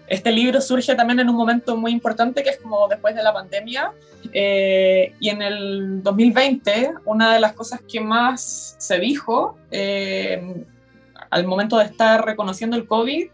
este 0.08 0.32
libro 0.32 0.62
surge 0.62 0.96
también 0.96 1.20
en 1.20 1.30
un 1.30 1.36
momento 1.36 1.76
muy 1.76 1.92
importante 1.92 2.42
que 2.42 2.52
es 2.52 2.58
como 2.58 2.88
después 2.88 3.14
de 3.16 3.24
la 3.24 3.34
pandemia 3.34 3.92
eh, 4.32 5.14
y 5.20 5.30
en 5.30 5.42
el 5.42 6.04
2020 6.04 6.94
una 7.06 7.34
de 7.34 7.40
las 7.40 7.54
cosas 7.54 7.82
que 7.82 8.00
más 8.00 8.76
se 8.78 9.00
dijo 9.00 9.58
eh, 9.70 10.64
al 11.30 11.46
momento 11.46 11.78
de 11.78 11.86
estar 11.86 12.26
reconociendo 12.26 12.76
el 12.78 12.88
COVID 12.88 13.30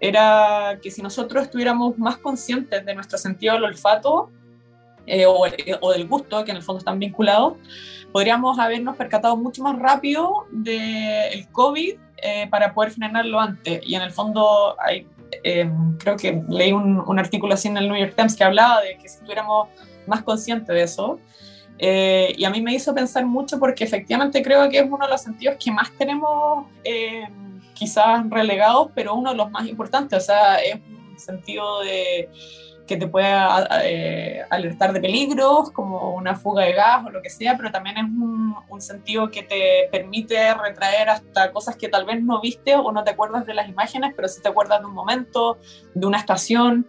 era 0.00 0.78
que 0.82 0.90
si 0.90 1.02
nosotros 1.02 1.44
estuviéramos 1.44 1.98
más 1.98 2.18
conscientes 2.18 2.84
de 2.84 2.94
nuestro 2.94 3.18
sentido 3.18 3.54
del 3.54 3.64
olfato 3.64 4.30
eh, 5.06 5.26
o, 5.26 5.44
o, 5.80 5.92
del 5.92 6.06
gusto, 6.06 6.44
que 6.44 6.50
en 6.50 6.58
el 6.58 6.62
fondo 6.62 6.78
están 6.78 6.98
vinculados, 6.98 7.54
podríamos 8.12 8.58
habernos 8.58 8.96
percatado 8.96 9.36
mucho 9.36 9.62
más 9.62 9.78
rápido 9.78 10.46
del 10.50 11.48
COVID 11.50 11.94
eh, 12.22 12.46
para 12.50 12.74
poder 12.74 12.92
frenarlo 12.92 13.40
antes. 13.40 13.80
Y 13.84 13.94
en 13.94 14.02
el 14.02 14.10
fondo, 14.10 14.76
hay, 14.80 15.06
eh, 15.42 15.70
creo 15.98 16.16
que 16.16 16.42
leí 16.48 16.72
un, 16.72 17.02
un, 17.06 17.18
artículo 17.18 17.54
así 17.54 17.68
en 17.68 17.76
el 17.76 17.88
New 17.88 17.96
York 17.96 18.14
Times 18.16 18.36
que 18.36 18.44
hablaba 18.44 18.82
de 18.82 18.96
que 18.98 19.08
si 19.08 19.16
estuviéramos 19.16 19.68
más 20.06 20.22
conscientes 20.22 20.68
de 20.68 20.82
eso, 20.82 21.20
eh, 21.78 22.34
y 22.36 22.44
a 22.44 22.50
mí 22.50 22.60
me 22.60 22.74
hizo 22.74 22.94
pensar 22.94 23.24
mucho 23.24 23.58
porque 23.58 23.84
efectivamente 23.84 24.42
creo 24.42 24.68
que 24.68 24.78
es 24.78 24.84
uno 24.84 25.04
de 25.04 25.10
los 25.10 25.22
sentidos 25.22 25.56
que 25.62 25.70
más 25.70 25.90
tenemos 25.96 26.66
quizás 27.74 28.28
relegados, 28.28 28.90
pero 28.94 29.14
uno 29.14 29.30
de 29.30 29.36
los 29.36 29.50
más 29.50 29.66
importantes, 29.66 30.18
o 30.18 30.26
sea, 30.26 30.56
es 30.56 30.74
un 30.74 31.18
sentido 31.18 31.80
de 31.80 32.28
que 32.88 32.96
te 32.96 33.06
puede 33.06 33.30
eh, 33.84 34.42
alertar 34.50 34.92
de 34.92 35.00
peligros, 35.00 35.70
como 35.70 36.14
una 36.14 36.34
fuga 36.34 36.64
de 36.64 36.72
gas 36.72 37.04
o 37.06 37.10
lo 37.10 37.22
que 37.22 37.30
sea, 37.30 37.56
pero 37.56 37.70
también 37.70 37.98
es 37.98 38.04
un, 38.04 38.56
un, 38.68 38.80
sentido 38.80 39.30
que 39.30 39.42
te 39.42 39.88
permite 39.92 40.54
retraer 40.54 41.10
hasta 41.10 41.52
cosas 41.52 41.76
que 41.76 41.88
tal 41.88 42.06
vez 42.06 42.20
no 42.22 42.40
viste 42.40 42.74
o 42.74 42.90
no 42.90 43.04
te 43.04 43.10
acuerdas 43.10 43.46
de 43.46 43.54
las 43.54 43.68
imágenes, 43.68 44.14
pero 44.16 44.26
sí 44.26 44.40
te 44.42 44.48
acuerdas 44.48 44.80
de 44.80 44.86
un 44.86 44.94
momento, 44.94 45.58
de 45.94 46.06
una 46.06 46.18
estación. 46.18 46.88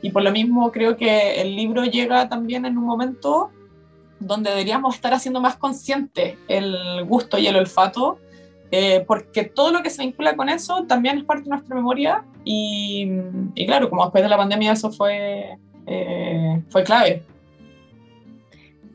Y 0.00 0.10
por 0.10 0.22
lo 0.22 0.30
mismo 0.30 0.70
creo 0.70 0.96
que 0.96 1.42
el 1.42 1.56
libro 1.56 1.84
llega 1.84 2.28
también 2.28 2.64
en 2.64 2.78
un 2.78 2.84
momento 2.84 3.50
donde 4.20 4.50
deberíamos 4.50 4.94
estar 4.94 5.12
haciendo 5.12 5.40
más 5.40 5.56
consciente 5.56 6.38
el 6.46 7.04
gusto 7.04 7.38
y 7.38 7.46
el 7.46 7.56
olfato 7.56 8.18
eh, 8.72 9.04
porque 9.06 9.44
todo 9.44 9.72
lo 9.72 9.82
que 9.82 9.90
se 9.90 10.02
vincula 10.02 10.36
con 10.36 10.48
eso 10.48 10.84
también 10.84 11.18
es 11.18 11.24
parte 11.24 11.44
de 11.44 11.50
nuestra 11.50 11.74
memoria 11.74 12.24
y, 12.44 13.10
y 13.56 13.66
claro, 13.66 13.90
como 13.90 14.04
después 14.04 14.22
de 14.22 14.30
la 14.30 14.36
pandemia 14.36 14.72
eso 14.72 14.92
fue, 14.92 15.56
eh, 15.86 16.62
fue 16.68 16.84
clave. 16.84 17.24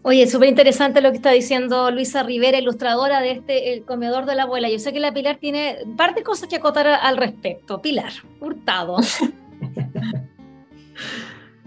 Oye, 0.01 0.27
súper 0.27 0.49
interesante 0.49 1.01
lo 1.01 1.09
que 1.09 1.17
está 1.17 1.31
diciendo 1.31 1.91
Luisa 1.91 2.23
Rivera, 2.23 2.57
ilustradora 2.57 3.21
de 3.21 3.31
este 3.31 3.73
El 3.73 3.83
Comedor 3.83 4.25
de 4.25 4.35
la 4.35 4.43
Abuela. 4.43 4.69
Yo 4.69 4.79
sé 4.79 4.93
que 4.93 4.99
la 4.99 5.13
Pilar 5.13 5.37
tiene 5.37 5.79
un 5.83 5.97
par 5.97 6.13
de 6.13 6.23
cosas 6.23 6.47
que 6.47 6.57
acotar 6.57 6.87
al 6.87 7.17
respecto. 7.17 7.81
Pilar, 7.81 8.13
hurtado. 8.39 8.97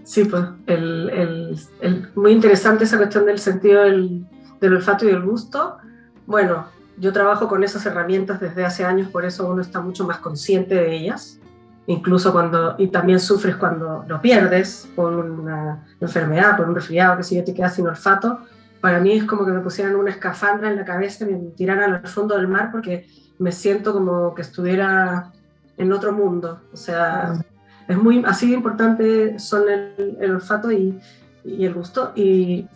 Sí, 0.09 0.23
pues, 0.25 0.43
el, 0.65 1.55
muy 2.15 2.31
interesante 2.31 2.83
esa 2.85 2.97
cuestión 2.97 3.27
del 3.27 3.37
sentido 3.37 3.83
del, 3.83 4.25
del 4.59 4.73
olfato 4.73 5.05
y 5.05 5.09
del 5.09 5.21
gusto. 5.21 5.77
Bueno, 6.25 6.65
yo 6.97 7.13
trabajo 7.13 7.47
con 7.47 7.63
esas 7.63 7.85
herramientas 7.85 8.39
desde 8.39 8.65
hace 8.65 8.83
años, 8.83 9.09
por 9.09 9.23
eso 9.23 9.47
uno 9.47 9.61
está 9.61 9.81
mucho 9.81 10.07
más 10.07 10.17
consciente 10.17 10.73
de 10.73 10.95
ellas, 10.95 11.39
incluso 11.85 12.31
cuando, 12.31 12.73
y 12.79 12.87
también 12.87 13.19
sufres 13.19 13.55
cuando 13.57 14.03
lo 14.07 14.19
pierdes 14.19 14.89
por 14.95 15.13
una 15.13 15.85
enfermedad, 16.01 16.57
por 16.57 16.67
un 16.67 16.73
resfriado, 16.73 17.17
que 17.17 17.23
si 17.23 17.35
yo 17.35 17.43
te 17.43 17.53
quedas 17.53 17.75
sin 17.75 17.85
olfato, 17.85 18.39
para 18.81 18.99
mí 18.99 19.11
es 19.11 19.25
como 19.25 19.45
que 19.45 19.51
me 19.51 19.59
pusieran 19.59 19.95
una 19.95 20.09
escafandra 20.09 20.71
en 20.71 20.77
la 20.77 20.85
cabeza 20.85 21.23
y 21.23 21.35
me 21.35 21.37
tiraran 21.51 21.93
al 21.93 22.07
fondo 22.07 22.35
del 22.35 22.47
mar 22.47 22.69
porque 22.71 23.07
me 23.37 23.51
siento 23.51 23.93
como 23.93 24.33
que 24.33 24.41
estuviera 24.41 25.31
en 25.77 25.93
otro 25.93 26.13
mundo. 26.13 26.61
O 26.73 26.77
sea, 26.77 27.45
es 27.89 27.97
muy, 27.97 28.23
así 28.25 28.47
de 28.47 28.53
importante 28.53 29.39
son 29.39 29.67
el, 29.67 30.15
el 30.21 30.31
olfato 30.35 30.71
y, 30.71 30.99
y, 31.43 31.65
el 31.65 31.73
gusto. 31.73 32.13
Y, 32.15 32.67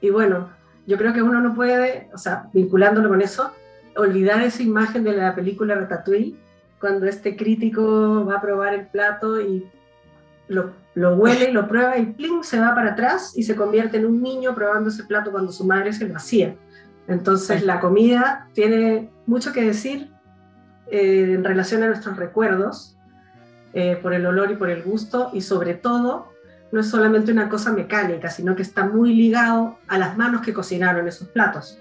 y 0.00 0.10
bueno, 0.10 0.50
yo 0.88 0.98
creo 0.98 1.12
que 1.12 1.22
uno 1.22 1.40
no 1.40 1.54
puede, 1.54 2.10
o 2.12 2.18
sea, 2.18 2.48
vinculándolo 2.52 3.08
con 3.08 3.22
eso, 3.22 3.52
olvidar 3.96 4.42
esa 4.42 4.64
imagen 4.64 5.04
de 5.04 5.12
la 5.12 5.36
película 5.36 5.76
Ratatouille, 5.76 6.36
cuando 6.80 7.06
este 7.06 7.36
crítico 7.36 8.26
va 8.26 8.38
a 8.38 8.40
probar 8.40 8.74
el 8.74 8.88
plato 8.88 9.40
y 9.40 9.70
lo, 10.48 10.72
lo 10.94 11.14
huele 11.14 11.50
y 11.50 11.52
lo 11.52 11.68
prueba 11.68 11.96
y 11.96 12.06
¡pling! 12.06 12.42
se 12.42 12.58
va 12.58 12.74
para 12.74 12.92
atrás 12.92 13.34
y 13.36 13.44
se 13.44 13.54
convierte 13.54 13.98
en 13.98 14.06
un 14.06 14.20
niño 14.20 14.52
probando 14.56 14.90
ese 14.90 15.04
plato 15.04 15.30
cuando 15.30 15.52
su 15.52 15.64
madre 15.64 15.92
se 15.92 16.08
lo 16.08 16.16
hacía. 16.16 16.56
Entonces 17.06 17.64
la 17.64 17.78
comida 17.78 18.48
tiene 18.52 19.10
mucho 19.26 19.52
que 19.52 19.62
decir 19.62 20.10
eh, 20.90 21.34
en 21.34 21.44
relación 21.44 21.84
a 21.84 21.86
nuestros 21.86 22.16
recuerdos, 22.16 22.95
eh, 23.76 23.98
por 24.02 24.12
el 24.14 24.26
olor 24.26 24.50
y 24.50 24.56
por 24.56 24.70
el 24.70 24.82
gusto, 24.82 25.30
y 25.32 25.40
sobre 25.40 25.74
todo 25.74 26.32
no 26.72 26.80
es 26.80 26.88
solamente 26.88 27.30
una 27.30 27.48
cosa 27.48 27.72
mecánica, 27.72 28.30
sino 28.30 28.56
que 28.56 28.62
está 28.62 28.84
muy 28.84 29.14
ligado 29.14 29.78
a 29.86 29.98
las 29.98 30.16
manos 30.16 30.42
que 30.42 30.52
cocinaron 30.52 31.06
esos 31.06 31.28
platos 31.28 31.78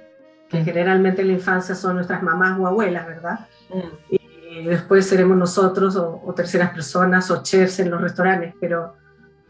que 0.50 0.64
generalmente 0.64 1.22
en 1.22 1.28
la 1.28 1.34
infancia 1.34 1.76
son 1.76 1.96
nuestras 1.96 2.22
mamás 2.22 2.60
o 2.60 2.68
abuelas, 2.68 3.08
¿verdad? 3.08 3.40
Mm. 3.70 4.14
Y, 4.14 4.22
y 4.60 4.66
después 4.66 5.06
seremos 5.06 5.38
nosotros 5.38 5.96
o, 5.96 6.34
terceras 6.36 6.72
personas 6.72 7.30
o 7.32 7.44
chefs 7.44 7.80
en 7.80 7.92
los 7.92 8.02
restaurantes, 8.02 8.54
pero, 8.60 8.96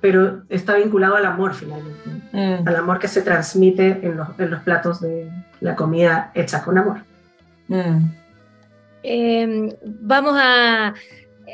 pero 0.02 0.44
está 0.50 0.76
vinculado 0.76 1.16
al 1.16 1.26
amor 1.26 1.54
finalmente, 1.54 2.10
mm. 2.32 2.68
al 2.68 2.76
amor 2.76 3.00
que 3.00 3.08
se 3.08 3.22
transmite 3.22 4.06
en 4.06 4.18
los, 4.18 4.28
en 4.40 4.52
los, 4.52 4.62
platos 4.64 5.02
de 5.02 5.30
la 5.62 5.76
comida 5.76 6.32
hecha 6.34 6.64
con 6.64 6.78
amor. 6.78 6.98
Mm. 7.68 8.06
Em, 9.04 9.70
vamos 9.84 10.36
a, 10.36 10.94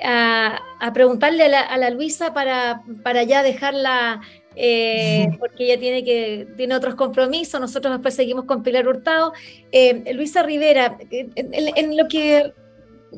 a, 0.04 0.92
preguntarle 0.94 1.44
a 1.44 1.50
la, 1.50 1.62
a 1.62 1.78
la, 1.78 1.90
Luisa 1.90 2.34
para, 2.34 2.82
para 3.04 3.24
ya 3.24 3.44
dejarla 3.44 4.22
eh, 4.56 5.30
porque 5.40 5.66
ella 5.66 5.80
tiene, 5.80 6.04
que, 6.04 6.48
tiene 6.58 6.76
otros 6.76 6.96
compromisos, 6.96 7.60
nosotros 7.60 7.94
después 7.94 8.14
seguimos 8.14 8.46
con 8.46 8.64
Pilar 8.64 8.88
Hurtado. 8.88 9.34
Eh, 9.72 10.14
Luisa 10.14 10.44
Rivera, 10.44 10.98
en, 11.10 11.98
lo 11.98 12.08
que 12.08 12.54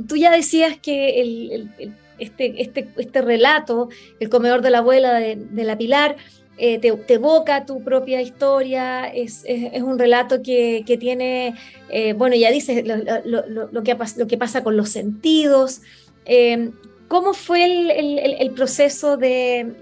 tú 0.07 0.15
ya 0.15 0.31
decías 0.31 0.77
que 0.79 1.21
el, 1.21 1.93
este, 2.19 2.61
este, 2.61 2.89
este 2.97 3.21
relato, 3.21 3.89
El 4.19 4.29
comedor 4.29 4.61
de 4.61 4.69
la 4.69 4.79
abuela 4.79 5.13
de, 5.13 5.63
la 5.63 5.77
Pilar, 5.77 6.15
eh, 6.57 6.77
te, 6.77 7.13
evoca 7.13 7.65
tu 7.65 7.83
propia 7.83 8.21
historia, 8.21 9.07
es, 9.07 9.43
es, 9.47 9.81
un 9.81 9.97
relato 9.97 10.43
que, 10.43 10.83
que 10.85 10.97
tiene, 10.97 11.55
bueno, 12.15 12.35
ya 12.35 12.51
dices 12.51 12.85
lo, 12.85 12.97
lo, 13.25 13.67
lo, 13.71 13.83
que, 13.83 13.97
lo 14.17 14.27
que 14.27 14.37
pasa 14.37 14.63
con 14.63 14.77
los 14.77 14.89
sentidos. 14.89 15.81
¿Cómo 17.07 17.33
fue 17.33 17.63
el, 18.39 18.51
proceso 18.51 19.17
de, 19.17 19.73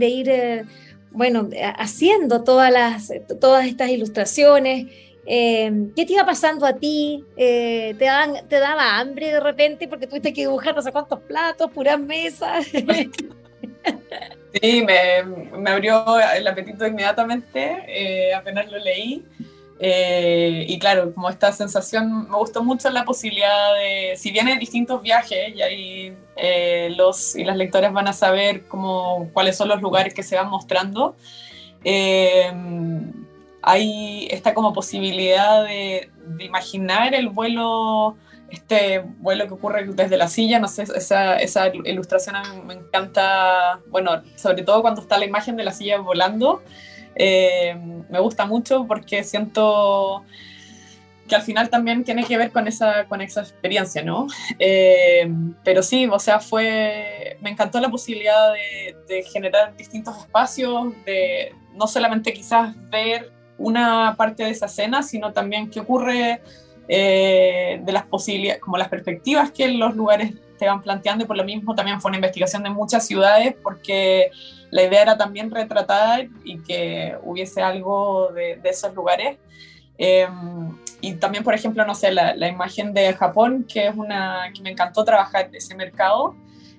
ir 0.00 0.66
bueno, 1.10 1.48
haciendo 1.76 2.44
todas, 2.44 2.72
las, 2.72 3.12
todas 3.40 3.66
estas 3.66 3.90
ilustraciones. 3.90 4.86
Eh, 5.26 5.90
¿Qué 5.94 6.06
te 6.06 6.14
iba 6.14 6.24
pasando 6.24 6.66
a 6.66 6.74
ti? 6.74 7.24
Eh, 7.36 7.94
¿te, 7.98 8.04
daban, 8.04 8.48
¿Te 8.48 8.58
daba 8.58 8.98
hambre 8.98 9.32
de 9.32 9.40
repente 9.40 9.86
porque 9.86 10.06
tuviste 10.06 10.32
que 10.32 10.42
dibujar 10.42 10.74
no 10.74 10.82
sé 10.82 10.92
cuántos 10.92 11.20
platos, 11.20 11.70
puras 11.70 12.00
mesas? 12.00 12.66
Sí, 14.60 14.82
me, 14.82 15.22
me 15.56 15.70
abrió 15.70 16.04
el 16.34 16.44
apetito 16.48 16.84
inmediatamente, 16.84 17.84
eh, 17.86 18.34
apenas 18.34 18.68
lo 18.68 18.78
leí. 18.78 19.24
Eh, 19.82 20.66
y 20.68 20.78
claro, 20.78 21.14
como 21.14 21.30
esta 21.30 21.52
sensación, 21.52 22.28
me 22.28 22.36
gustó 22.36 22.62
mucho 22.62 22.90
la 22.90 23.06
posibilidad 23.06 23.74
de, 23.76 24.14
si 24.18 24.30
bien 24.30 24.46
hay 24.46 24.58
distintos 24.58 25.00
viajes 25.00 25.56
y 25.56 25.62
ahí 25.62 26.16
eh, 26.36 26.92
los 26.94 27.34
y 27.34 27.44
las 27.44 27.56
lectoras 27.56 27.90
van 27.90 28.06
a 28.06 28.12
saber 28.12 28.66
cómo, 28.68 29.30
cuáles 29.32 29.56
son 29.56 29.68
los 29.68 29.80
lugares 29.80 30.12
que 30.12 30.22
se 30.22 30.36
van 30.36 30.50
mostrando, 30.50 31.16
eh, 31.82 32.52
hay 33.62 34.28
esta 34.30 34.52
como 34.52 34.74
posibilidad 34.74 35.64
de, 35.64 36.10
imaginar 36.40 37.14
el 37.14 37.30
vuelo, 37.30 38.16
este 38.50 39.00
vuelo 39.00 39.46
que 39.46 39.54
ocurre 39.54 39.86
desde 39.86 40.18
la 40.18 40.28
silla, 40.28 40.58
no 40.58 40.68
sé, 40.68 40.82
esa, 40.82 41.36
esa 41.36 41.68
ilustración 41.68 42.36
a 42.36 42.42
mí 42.42 42.60
me 42.66 42.74
encanta, 42.74 43.80
bueno, 43.88 44.22
sobre 44.36 44.62
todo 44.62 44.82
cuando 44.82 45.00
está 45.00 45.16
la 45.16 45.24
imagen 45.24 45.56
de 45.56 45.64
la 45.64 45.72
silla 45.72 45.98
volando. 46.00 46.62
Eh, 47.14 47.76
me 48.08 48.20
gusta 48.20 48.46
mucho 48.46 48.86
porque 48.86 49.24
siento 49.24 50.24
que 51.30 51.36
al 51.36 51.42
final 51.42 51.70
también 51.70 52.02
tiene 52.02 52.24
que 52.24 52.36
ver 52.36 52.50
con 52.50 52.66
esa, 52.66 53.06
con 53.06 53.20
esa 53.20 53.40
experiencia, 53.40 54.02
¿no? 54.02 54.26
Eh, 54.58 55.32
pero 55.64 55.82
sí, 55.82 56.06
o 56.06 56.18
sea, 56.18 56.40
fue, 56.40 57.38
me 57.40 57.50
encantó 57.50 57.80
la 57.80 57.88
posibilidad 57.88 58.52
de, 58.52 59.22
generar 59.22 59.76
distintos 59.76 60.18
espacios, 60.18 60.92
de 61.06 61.54
no 61.74 61.86
solamente 61.86 62.32
quizás 62.32 62.74
ver 62.90 63.30
una 63.58 64.16
parte 64.16 64.42
de 64.42 64.50
esa 64.50 64.66
escena, 64.66 65.02
sino 65.02 65.32
también 65.32 65.70
qué 65.70 65.80
ocurre 65.80 66.40
eh, 66.88 67.80
de 67.84 67.92
las 67.92 68.06
posibilidades, 68.06 68.60
como 68.60 68.76
las 68.76 68.88
perspectivas 68.88 69.52
que 69.52 69.68
los 69.68 69.94
lugares 69.94 70.32
van 70.66 70.82
planteando 70.82 71.24
y 71.24 71.26
por 71.26 71.36
lo 71.36 71.44
mismo 71.44 71.74
también 71.74 72.00
fue 72.00 72.10
una 72.10 72.18
investigación 72.18 72.62
de 72.62 72.70
muchas 72.70 73.06
ciudades 73.06 73.54
porque 73.62 74.30
la 74.70 74.82
idea 74.82 75.02
era 75.02 75.16
también 75.16 75.50
retratar 75.50 76.28
y 76.44 76.58
que 76.60 77.16
hubiese 77.22 77.62
algo 77.62 78.30
de, 78.32 78.60
esos 78.64 78.94
lugares. 78.94 79.38
Em, 79.98 80.76
y 81.00 81.14
también, 81.14 81.44
por 81.44 81.54
ejemplo, 81.54 81.84
no 81.84 81.94
sé, 81.94 82.12
la, 82.12 82.48
imagen 82.48 82.94
de 82.94 83.12
Japón, 83.14 83.66
que 83.68 83.88
es 83.88 83.96
una 83.96 84.50
que 84.54 84.62
me 84.62 84.70
encantó 84.70 85.04
trabajar 85.04 85.50
ese 85.52 85.74
mercado. 85.74 86.34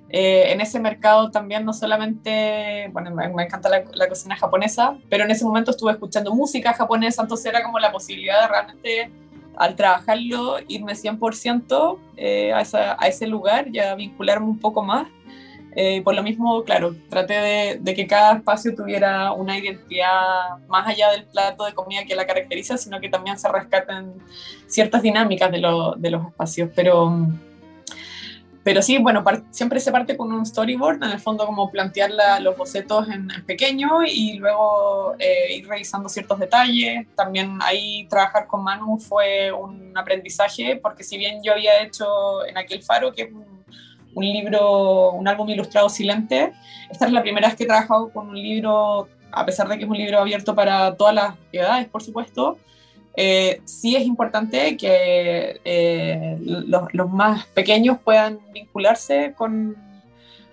Eh, 0.10 0.52
en 0.52 0.60
ese 0.60 0.80
mercado 0.80 1.32
también 1.32 1.64
no 1.64 1.72
solamente, 1.72 2.90
bueno, 2.92 3.12
me, 3.12 3.44
encanta 3.44 3.70
la, 3.70 4.10
cocina 4.10 4.36
japonesa, 4.36 4.98
pero 5.10 5.24
en 5.24 5.32
ese 5.32 5.46
momento 5.46 5.72
estuve 5.72 5.94
escuchando 5.94 6.34
música 6.34 6.74
japonesa, 6.74 7.22
entonces 7.22 7.46
era 7.46 7.64
como 7.64 7.80
la 7.80 7.94
posibilidad 7.94 8.42
de 8.42 8.48
realmente 8.48 9.12
al 9.56 9.76
trabajarlo 9.76 10.58
irme 10.68 10.94
100% 10.94 11.98
eh, 12.18 12.54
a, 12.54 12.64
a, 13.00 13.08
ese 13.08 13.28
lugar, 13.28 13.72
ya 13.72 13.96
vincularme 13.96 14.48
un 14.48 14.60
poco 14.60 14.84
más 14.84 15.08
eh, 15.74 16.02
por 16.02 16.16
lo 16.16 16.24
mismo, 16.24 16.64
claro, 16.64 16.96
traté 17.10 17.80
de, 17.80 17.94
que 17.96 18.06
cada 18.06 18.38
espacio 18.38 18.76
tuviera 18.76 19.32
una 19.32 19.58
identidad 19.58 20.58
más 20.68 20.88
allá 20.88 21.12
del 21.12 21.26
plato 21.26 21.64
de 21.66 21.74
comida 21.74 22.04
que 22.06 22.16
la 22.16 22.28
caracteriza, 22.28 22.78
sino 22.78 23.00
que 23.00 23.08
también 23.08 23.40
se 23.40 23.48
rescaten 23.48 24.16
ciertas 24.68 25.02
dinámicas 25.02 25.50
de, 25.50 25.62
de 25.98 26.12
los 26.12 26.28
espacios. 26.28 26.70
Pero, 26.76 27.28
pero 28.64 28.82
sí, 28.82 28.98
bueno, 29.00 29.24
siempre 29.50 29.80
se 29.80 29.92
parte 29.92 30.16
con 30.16 30.32
un 30.32 30.46
storyboard, 30.46 31.04
en 31.04 31.12
el 31.12 31.20
fondo 31.20 31.46
como 31.46 31.72
plantear 31.72 32.12
los 32.42 32.56
bocetos 32.56 33.08
en, 33.10 33.28
pequeño 33.46 34.04
y 34.06 34.34
luego 34.34 35.16
eh, 35.18 35.56
ir 35.56 35.68
revisando 35.68 36.10
ciertos 36.10 36.40
detalles. 36.40 37.08
También 37.16 37.58
ahí 37.62 38.08
trabajar 38.10 38.48
con 38.48 38.64
Manu 38.64 38.98
fue 38.98 39.52
un 39.52 39.98
aprendizaje, 39.98 40.76
porque 40.76 41.04
si 41.04 41.18
bien 41.18 41.42
yo 41.44 41.54
había 41.54 41.82
hecho 41.82 42.46
en 42.46 42.58
aquel 42.58 42.84
faro, 42.84 43.12
que 43.12 43.24
es 43.24 43.32
un 43.32 43.62
un 44.14 44.24
libro, 44.24 45.12
un 45.12 45.28
álbum 45.28 45.50
ilustrado 45.50 45.90
silente. 45.90 46.54
Esta 46.90 47.06
es 47.06 47.12
la 47.12 47.22
primera 47.22 47.48
vez 47.48 47.56
que 47.56 47.64
he 47.64 47.68
trabajado 47.68 48.12
con 48.12 48.30
un 48.30 48.36
libro, 48.36 49.08
a 49.32 49.46
pesar 49.46 49.68
de 49.68 49.78
que 49.78 49.84
es 49.84 49.90
un 49.90 49.98
libro 49.98 50.20
abierto 50.20 50.56
para 50.56 50.96
todas 50.96 51.16
las 51.16 51.36
edades, 51.52 51.88
por 51.88 52.04
supuesto. 52.04 52.58
Eh, 53.16 53.62
sí 53.66 53.96
es 53.96 54.04
importante 54.04 54.78
que 54.78 55.60
eh, 55.66 56.38
los, 56.40 57.10
más 57.10 57.46
pequeños 57.48 57.98
puedan 58.04 58.40
vincularse 58.54 59.34
con, 59.38 59.76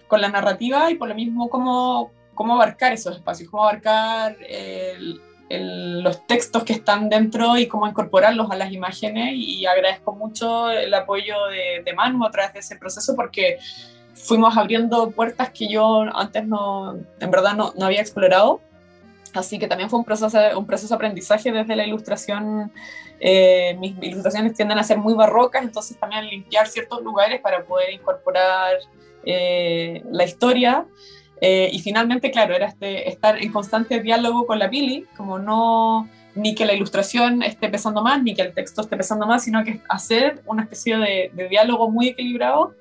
con, 0.08 0.20
la 0.20 0.28
narrativa 0.28 0.90
y 0.90 0.96
por 0.96 1.08
lo 1.08 1.14
mismo 1.14 1.48
cómo, 1.48 2.10
cómo 2.34 2.54
abarcar 2.54 2.92
esos 2.92 3.16
espacios, 3.16 3.48
cómo 3.50 3.62
abarcar 3.62 4.36
los 5.50 6.26
textos 6.26 6.64
que 6.64 6.74
están 6.74 7.08
dentro 7.08 7.56
y 7.56 7.68
cómo 7.68 7.86
incorporarlos 7.86 8.50
a 8.50 8.56
las 8.56 8.72
imágenes 8.72 9.34
y 9.34 9.64
agradezco 9.64 10.12
mucho 10.12 10.70
el 10.70 10.92
apoyo 10.92 11.46
de, 11.46 11.82
de 11.84 11.92
Manu 11.94 12.26
a 12.26 12.30
través 12.30 12.52
de 12.52 12.58
ese 12.58 12.76
proceso 12.76 13.14
porque 13.16 13.58
fuimos 14.18 14.56
abriendo 14.56 15.10
puertas 15.10 15.50
que 15.50 15.68
yo 15.68 16.04
antes 16.14 16.46
no, 16.46 16.96
en 17.20 17.30
verdad 17.30 17.54
no, 17.54 17.72
no 17.76 17.86
había 17.86 18.00
explorado. 18.00 18.60
Así 19.34 19.58
que 19.58 19.66
también 19.66 19.90
fue 19.90 19.98
un 19.98 20.04
proceso, 20.04 20.38
un 20.56 20.66
proceso 20.66 20.88
de 20.88 20.96
aprendizaje 20.96 21.52
desde 21.52 21.76
la 21.76 21.86
ilustración. 21.86 22.72
Eh, 23.20 23.76
mis 23.78 23.94
ilustraciones 24.00 24.54
tienden 24.54 24.78
a 24.78 24.84
ser 24.84 24.98
muy 24.98 25.14
barrocas, 25.14 25.62
entonces 25.62 25.98
también 25.98 26.26
limpiar 26.26 26.66
ciertos 26.66 27.02
lugares 27.02 27.40
para 27.40 27.64
poder 27.64 27.92
incorporar 27.92 28.76
eh, 29.24 30.02
la 30.10 30.24
historia. 30.24 30.86
Eh, 31.40 31.70
y 31.72 31.78
finalmente, 31.80 32.30
claro, 32.30 32.54
era 32.54 32.66
este, 32.66 33.08
estar 33.08 33.40
en 33.40 33.52
constante 33.52 34.00
diálogo 34.00 34.46
con 34.46 34.58
la 34.58 34.68
Pili, 34.70 35.06
como 35.16 35.38
no 35.38 36.08
ni 36.34 36.54
que 36.54 36.66
la 36.66 36.72
ilustración 36.72 37.42
esté 37.42 37.68
pesando 37.68 38.02
más, 38.02 38.22
ni 38.22 38.34
que 38.34 38.42
el 38.42 38.52
texto 38.54 38.82
esté 38.82 38.96
pesando 38.96 39.26
más, 39.26 39.44
sino 39.44 39.64
que 39.64 39.80
hacer 39.88 40.40
una 40.46 40.62
especie 40.62 40.96
de, 40.96 41.48
diálogo 41.48 41.90
muy 41.90 42.08
equilibrado. 42.08 42.74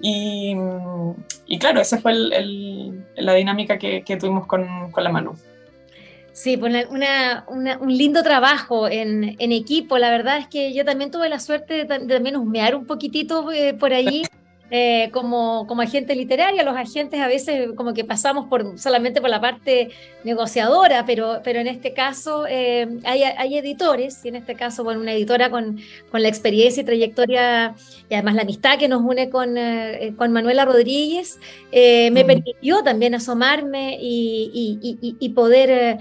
Y, 0.00 0.56
y 1.46 1.58
claro, 1.58 1.80
esa 1.80 1.98
fue 1.98 2.12
la 2.14 3.34
dinámica 3.34 3.78
que, 3.78 4.02
que 4.02 4.16
tuvimos 4.16 4.46
con, 4.46 4.90
con, 4.90 5.04
la 5.04 5.10
mano. 5.10 5.34
Sí, 6.32 6.56
pues 6.56 6.86
una, 6.88 7.44
una, 7.48 7.78
un 7.78 7.96
lindo 7.96 8.22
trabajo 8.22 8.88
en, 8.88 9.36
en, 9.38 9.52
equipo. 9.52 9.98
La 9.98 10.10
verdad 10.10 10.38
es 10.38 10.48
que 10.48 10.72
yo 10.72 10.84
también 10.84 11.10
tuve 11.10 11.28
la 11.28 11.38
suerte 11.38 11.84
de, 11.84 11.84
también 11.84 12.36
husmear 12.36 12.74
un 12.74 12.86
poquitito 12.86 13.52
eh, 13.52 13.74
por 13.74 13.92
ahí. 13.92 14.22
Eh, 14.74 15.10
como, 15.12 15.66
como 15.66 15.82
agente 15.82 16.14
literaria, 16.14 16.62
los 16.62 16.74
agentes 16.74 17.20
a 17.20 17.28
veces 17.28 17.72
como 17.76 17.92
que 17.92 18.04
pasamos 18.04 18.46
por, 18.46 18.78
solamente 18.78 19.20
por 19.20 19.28
la 19.28 19.38
parte 19.38 19.90
negociadora, 20.24 21.04
pero, 21.04 21.42
pero 21.44 21.60
en 21.60 21.66
este 21.66 21.92
caso 21.92 22.46
eh, 22.48 22.88
hay, 23.04 23.22
hay, 23.22 23.58
editores, 23.58 24.24
y 24.24 24.28
en 24.28 24.36
este 24.36 24.54
caso, 24.54 24.82
bueno, 24.82 25.02
una 25.02 25.12
editora 25.12 25.50
con, 25.50 25.78
con, 26.10 26.22
la 26.22 26.28
experiencia 26.28 26.80
y 26.80 26.86
trayectoria 26.86 27.74
y 28.08 28.14
además 28.14 28.34
la 28.34 28.42
amistad 28.42 28.78
que 28.78 28.88
nos 28.88 29.02
une 29.02 29.28
con, 29.28 29.58
eh, 29.58 30.14
con 30.16 30.32
Manuela 30.32 30.64
Rodríguez, 30.64 31.38
me 31.70 32.10
mm. 32.10 32.26
permitió 32.26 32.82
también 32.82 33.14
asomarme 33.14 33.98
y, 34.00 34.50
y, 34.80 35.16
y 35.20 35.28
poder, 35.28 35.98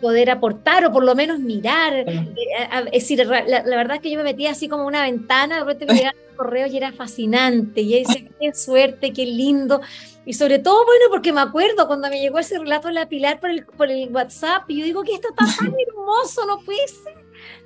poder 0.00 0.30
aportar 0.30 0.86
o 0.86 0.92
por 0.92 1.04
lo 1.04 1.14
menos 1.14 1.38
mirar. 1.38 2.04
es 2.04 2.90
decir, 2.90 3.24
la, 3.24 3.44
la, 3.44 3.76
verdad 3.76 3.94
es 3.94 4.02
que 4.02 4.10
yo 4.10 4.18
me 4.18 4.24
metía 4.24 4.50
así 4.50 4.66
como 4.66 4.88
una 4.88 5.02
ventana, 5.02 5.60
de 5.60 5.64
repente 5.64 5.86
me 5.86 6.10
correo 6.40 6.66
y 6.66 6.76
era 6.76 6.92
fascinante. 6.92 7.82
Y 7.82 7.98
dice, 7.98 8.30
qué 8.40 8.54
suerte, 8.54 9.12
qué 9.12 9.26
lindo. 9.26 9.80
Y 10.24 10.32
sobre 10.32 10.58
todo, 10.58 10.86
bueno, 10.86 11.04
porque 11.10 11.32
me 11.32 11.40
acuerdo 11.42 11.86
cuando 11.86 12.08
me 12.08 12.18
llegó 12.18 12.38
ese 12.38 12.58
relato 12.58 12.88
de 12.88 12.94
la 12.94 13.08
Pilar 13.08 13.40
por 13.40 13.50
el, 13.50 13.66
por 13.66 13.90
el 13.90 14.10
WhatsApp, 14.10 14.64
y 14.68 14.78
yo 14.78 14.84
digo 14.84 15.02
que 15.02 15.14
esto 15.14 15.28
está 15.28 15.44
tan 15.44 15.74
hermoso, 15.88 16.46
no 16.46 16.60
puede 16.60 16.88
ser. 16.88 17.14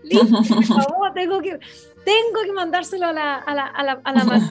Listo, 0.02 0.54
por 0.54 0.64
favor, 0.86 1.14
tengo 1.14 1.40
que, 1.40 1.58
tengo 2.04 2.42
que 2.44 2.52
mandárselo 2.52 3.06
a 3.06 3.12
la, 3.12 3.36
a 3.36 3.54
la, 3.54 3.66
a 3.66 3.82
la, 3.84 4.00
a 4.02 4.12
la 4.12 4.50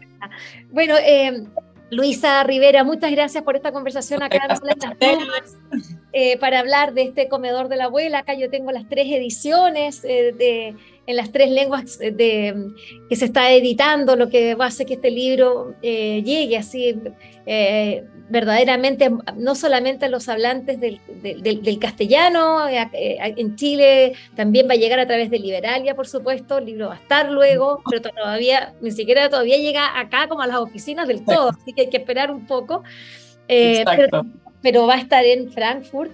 Bueno, 0.71 0.95
eh, 0.97 1.43
Luisa 1.91 2.43
Rivera, 2.43 2.83
muchas 2.83 3.11
gracias 3.11 3.43
por 3.43 3.55
esta 3.55 3.71
conversación 3.71 4.23
acá 4.23 4.47
eh, 6.13 6.37
para 6.37 6.59
hablar 6.59 6.93
de 6.93 7.03
este 7.03 7.27
comedor 7.27 7.67
de 7.67 7.77
la 7.77 7.85
abuela. 7.85 8.19
Acá 8.19 8.33
yo 8.35 8.49
tengo 8.49 8.71
las 8.71 8.87
tres 8.87 9.07
ediciones 9.07 10.03
eh, 10.05 10.33
de, 10.37 10.75
en 11.05 11.15
las 11.15 11.31
tres 11.31 11.51
lenguas 11.51 11.99
de, 11.99 12.71
que 13.09 13.15
se 13.15 13.25
está 13.25 13.51
editando, 13.51 14.15
lo 14.15 14.29
que 14.29 14.55
va 14.55 14.65
a 14.65 14.67
hacer 14.69 14.87
que 14.87 14.93
este 14.93 15.11
libro 15.11 15.75
llegue 15.81 16.57
así 16.57 16.95
verdaderamente, 18.29 19.11
no 19.35 19.53
solamente 19.53 20.05
a 20.05 20.09
los 20.09 20.29
hablantes 20.29 20.79
del, 20.79 21.79
castellano, 21.79 22.67
eh, 22.67 22.89
eh, 22.93 23.33
en 23.37 23.55
Chile 23.55 24.13
también 24.35 24.67
va 24.67 24.73
a 24.73 24.77
llegar 24.77 24.99
a 24.99 25.05
través 25.05 25.29
de 25.29 25.39
Liberalia, 25.39 25.95
por 25.95 26.07
supuesto, 26.07 26.57
el 26.57 26.65
libro 26.65 26.87
va 26.87 26.95
a 26.95 26.97
estar 26.97 27.29
luego, 27.29 27.81
pero 27.89 28.01
todavía, 28.01 28.73
ni 28.81 28.91
siquiera 28.91 29.29
todavía 29.29 29.57
llega 29.57 29.99
acá 29.99 30.27
como 30.27 30.41
a 30.41 30.47
las 30.47 30.57
oficinas 30.57 31.07
del 31.07 31.23
todo, 31.23 31.49
así 31.49 31.73
que 31.73 31.81
hay 31.81 31.89
que 31.89 31.97
esperar 31.97 32.31
un 32.31 32.47
poco. 32.47 32.83
Eh, 33.47 33.83
pero, 33.85 34.25
va 34.63 34.95
a 34.95 34.99
estar 34.99 35.25
en 35.25 35.51
Frankfurt. 35.51 36.11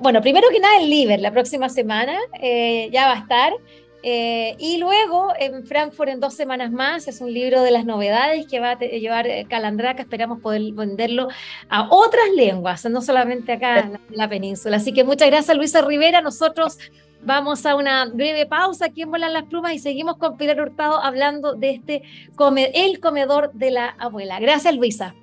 bueno, 0.00 0.20
primero 0.20 0.48
que 0.50 0.60
nada 0.60 0.78
en 0.80 0.90
Liber, 0.90 1.20
la 1.20 1.30
próxima 1.30 1.68
semana 1.68 2.16
ya 2.90 3.06
va 3.06 3.12
a 3.12 3.18
estar. 3.18 3.52
Eh, 4.02 4.54
y 4.58 4.78
luego 4.78 5.32
en 5.38 5.66
Frankfurt 5.66 6.08
en 6.08 6.20
dos 6.20 6.34
semanas 6.34 6.70
más 6.70 7.08
es 7.08 7.20
un 7.20 7.32
libro 7.32 7.62
de 7.62 7.72
las 7.72 7.84
novedades 7.84 8.46
que 8.46 8.60
va 8.60 8.72
a 8.72 8.78
llevar 8.78 9.26
eh, 9.26 9.46
Calandraca. 9.48 10.02
Esperamos 10.02 10.40
poder 10.40 10.62
venderlo 10.72 11.28
a 11.68 11.88
otras 11.90 12.30
lenguas, 12.34 12.84
no 12.84 13.02
solamente 13.02 13.52
acá 13.52 13.80
en 13.80 13.98
la, 14.10 14.28
península. 14.28 14.76
Así 14.76 14.92
que 14.92 15.02
muchas 15.02 15.28
gracias, 15.28 15.56
Luisa 15.56 15.82
Rivera. 15.82 16.20
Nosotros 16.20 16.78
vamos 17.22 17.66
a 17.66 17.74
una 17.74 18.06
breve 18.06 18.46
pausa 18.46 18.86
aquí 18.86 19.02
en 19.02 19.10
Volan 19.10 19.32
las 19.32 19.44
Plumas 19.44 19.72
y 19.74 19.80
seguimos 19.80 20.16
con 20.16 20.36
Pilar 20.36 20.60
Hurtado 20.60 21.02
hablando 21.02 21.54
de 21.54 21.70
este 21.70 22.02
el 22.74 23.00
comedor 23.00 23.52
de 23.52 23.72
la 23.72 23.88
abuela. 23.98 24.38
Gracias, 24.38 24.76
Luisa. 24.76 25.14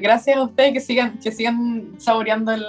Gracias 0.00 0.36
a 0.36 0.42
ustedes 0.42 0.72
que 0.72 0.80
sigan, 0.80 1.18
que 1.18 1.32
sigan 1.32 1.94
saboreando 1.98 2.52
el, 2.52 2.64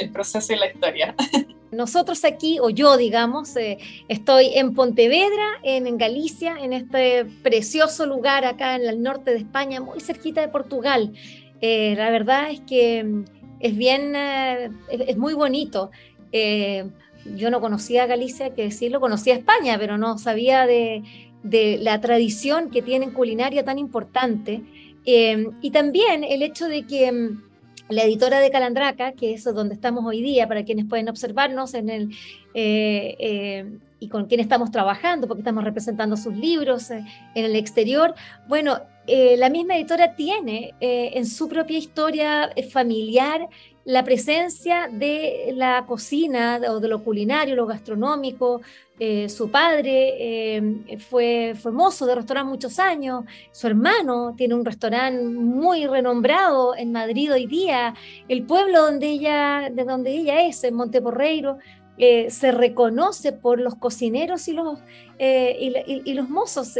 el 0.00 0.10
proceso 0.10 0.52
y 0.52 0.56
la 0.56 0.66
historia. 0.66 1.14
Nosotros 1.74 2.24
aquí, 2.24 2.58
o 2.60 2.70
yo 2.70 2.96
digamos, 2.96 3.56
eh, 3.56 3.78
estoy 4.08 4.52
en 4.54 4.74
Pontevedra, 4.74 5.58
en, 5.62 5.98
Galicia, 5.98 6.56
en 6.60 6.72
este 6.72 7.24
precioso 7.42 8.06
lugar 8.06 8.44
acá 8.44 8.76
en 8.76 8.86
el 8.86 9.02
norte 9.02 9.32
de 9.32 9.38
España, 9.38 9.80
muy 9.80 10.00
cerquita 10.00 10.40
de 10.40 10.48
Portugal. 10.48 11.12
Eh, 11.60 11.94
la 11.96 12.10
verdad 12.10 12.50
es 12.50 12.60
que 12.60 13.04
mm, 13.04 13.24
es 13.60 13.76
bien, 13.76 14.14
eh, 14.14 14.70
es, 14.88 15.16
muy 15.16 15.34
bonito. 15.34 15.90
yo 16.32 17.50
no 17.50 17.60
conocía 17.60 18.06
Galicia, 18.06 18.54
que 18.54 18.64
decirlo, 18.64 19.00
conocía 19.00 19.34
España, 19.34 19.76
pero 19.78 19.98
no 19.98 20.18
sabía 20.18 20.66
de, 20.66 21.02
de 21.42 21.78
la 21.80 22.00
tradición 22.00 22.70
que 22.70 22.82
tienen 22.82 23.10
culinaria 23.10 23.64
tan 23.64 23.78
importante. 23.78 24.62
Y 25.04 25.70
también 25.70 26.24
el 26.24 26.42
hecho 26.42 26.68
de 26.68 26.86
que 26.86 27.12
mm, 27.12 27.42
la 27.88 28.04
editora 28.04 28.40
de 28.40 28.50
Calandraca, 28.50 29.12
que 29.12 29.34
es 29.34 29.44
donde 29.44 29.74
estamos 29.74 30.04
hoy 30.06 30.22
día, 30.22 30.48
para 30.48 30.64
quienes 30.64 30.86
pueden 30.86 31.08
observarnos 31.08 31.74
en 31.74 31.90
el, 31.90 32.10
eh, 32.54 33.16
eh, 33.18 33.78
y 34.00 34.08
con 34.08 34.26
quien 34.26 34.40
estamos 34.40 34.70
trabajando, 34.70 35.28
porque 35.28 35.42
estamos 35.42 35.64
representando 35.64 36.16
sus 36.16 36.34
libros 36.34 36.90
eh, 36.90 37.04
en 37.34 37.44
el 37.44 37.56
exterior. 37.56 38.14
Bueno, 38.48 38.80
la 39.06 39.50
misma 39.50 39.76
editora 39.76 40.14
tiene 40.16 40.72
en 40.80 41.26
su 41.26 41.46
propia 41.46 41.76
historia 41.76 42.50
familiar 42.70 43.50
la 43.84 44.02
presencia 44.02 44.88
de 44.90 45.52
la 45.54 45.84
cocina 45.86 46.60
o 46.68 46.80
de 46.80 46.88
lo 46.88 47.02
culinario, 47.04 47.54
lo 47.54 47.66
gastronómico. 47.66 48.62
Eh, 48.98 49.28
su 49.28 49.50
padre 49.50 50.14
eh, 50.56 50.98
fue, 50.98 51.54
famoso 51.60 52.06
de 52.06 52.14
restaurante 52.14 52.48
muchos 52.48 52.78
años, 52.78 53.24
su 53.50 53.66
hermano 53.66 54.34
tiene 54.36 54.54
un 54.54 54.64
restaurante 54.64 55.20
muy 55.20 55.86
renombrado 55.88 56.76
en 56.76 56.92
Madrid 56.92 57.32
hoy 57.32 57.46
día, 57.46 57.92
el 58.28 58.44
pueblo 58.44 58.82
donde 58.82 59.08
ella, 59.08 59.68
de 59.72 59.82
donde 59.82 60.12
ella 60.12 60.46
es, 60.46 60.62
en 60.62 60.74
Monteporreiro, 60.74 61.58
eh, 61.98 62.30
se 62.30 62.52
reconoce 62.52 63.32
por 63.32 63.60
los 63.60 63.76
cocineros 63.76 64.48
y 64.48 64.52
los, 64.52 64.80
y, 65.18 66.12
los 66.14 66.28
mozos. 66.28 66.78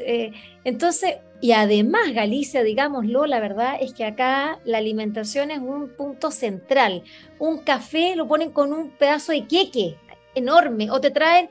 entonces, 0.64 1.16
y 1.40 1.52
además 1.52 2.12
Galicia, 2.12 2.62
digámoslo, 2.62 3.26
la 3.26 3.38
verdad 3.38 3.76
es 3.80 3.92
que 3.92 4.04
acá 4.04 4.58
la 4.64 4.78
alimentación 4.78 5.50
es 5.50 5.58
un 5.58 5.90
punto 5.90 6.30
central. 6.30 7.02
Un 7.38 7.58
café 7.58 8.16
lo 8.16 8.26
ponen 8.26 8.50
con 8.50 8.72
un 8.72 8.90
pedazo 8.90 9.32
de 9.32 9.46
queque 9.46 9.96
enorme 10.34 10.90
o 10.90 11.00
te 11.00 11.10
traen 11.10 11.48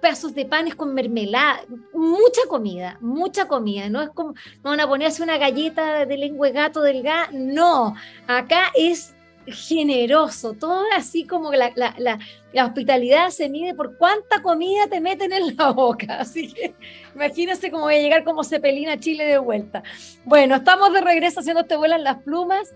pedazos 0.00 0.34
de 0.34 0.44
panes 0.44 0.74
con 0.74 0.94
mermelada, 0.94 1.60
mucha 1.92 2.42
comida, 2.48 2.98
mucha 3.00 3.48
comida. 3.48 3.88
No 3.88 4.02
es 4.02 4.10
como, 4.10 4.34
no 4.62 4.70
van 4.70 4.80
a 4.80 4.88
ponerse 4.88 5.22
una 5.22 5.38
galleta 5.38 6.06
de 6.06 6.16
lengua 6.16 6.48
de 6.48 6.52
gato 6.52 6.82
delgada, 6.82 7.28
no. 7.32 7.94
Acá 8.26 8.70
es 8.74 9.14
generoso, 9.52 10.54
todo 10.54 10.82
así 10.96 11.26
como 11.26 11.52
la, 11.52 12.18
hospitalidad 12.64 13.30
se 13.30 13.48
mide 13.48 13.74
por 13.74 13.96
cuánta 13.96 14.42
comida 14.42 14.86
te 14.88 15.00
meten 15.00 15.32
en 15.32 15.56
la 15.56 15.70
boca. 15.70 16.06
Así 16.20 16.52
que 16.52 16.74
imagínense 17.14 17.70
cómo 17.70 17.84
voy 17.84 17.96
a 17.96 18.00
llegar 18.00 18.24
como 18.24 18.44
Cepelina 18.44 18.94
a 18.94 19.00
Chile 19.00 19.24
de 19.24 19.38
vuelta. 19.38 19.82
Bueno, 20.24 20.56
estamos 20.56 20.92
de 20.92 21.00
regreso 21.00 21.40
haciendo 21.40 21.64
Te 21.64 21.76
Vuelan 21.76 22.02
las 22.02 22.22
Plumas 22.22 22.74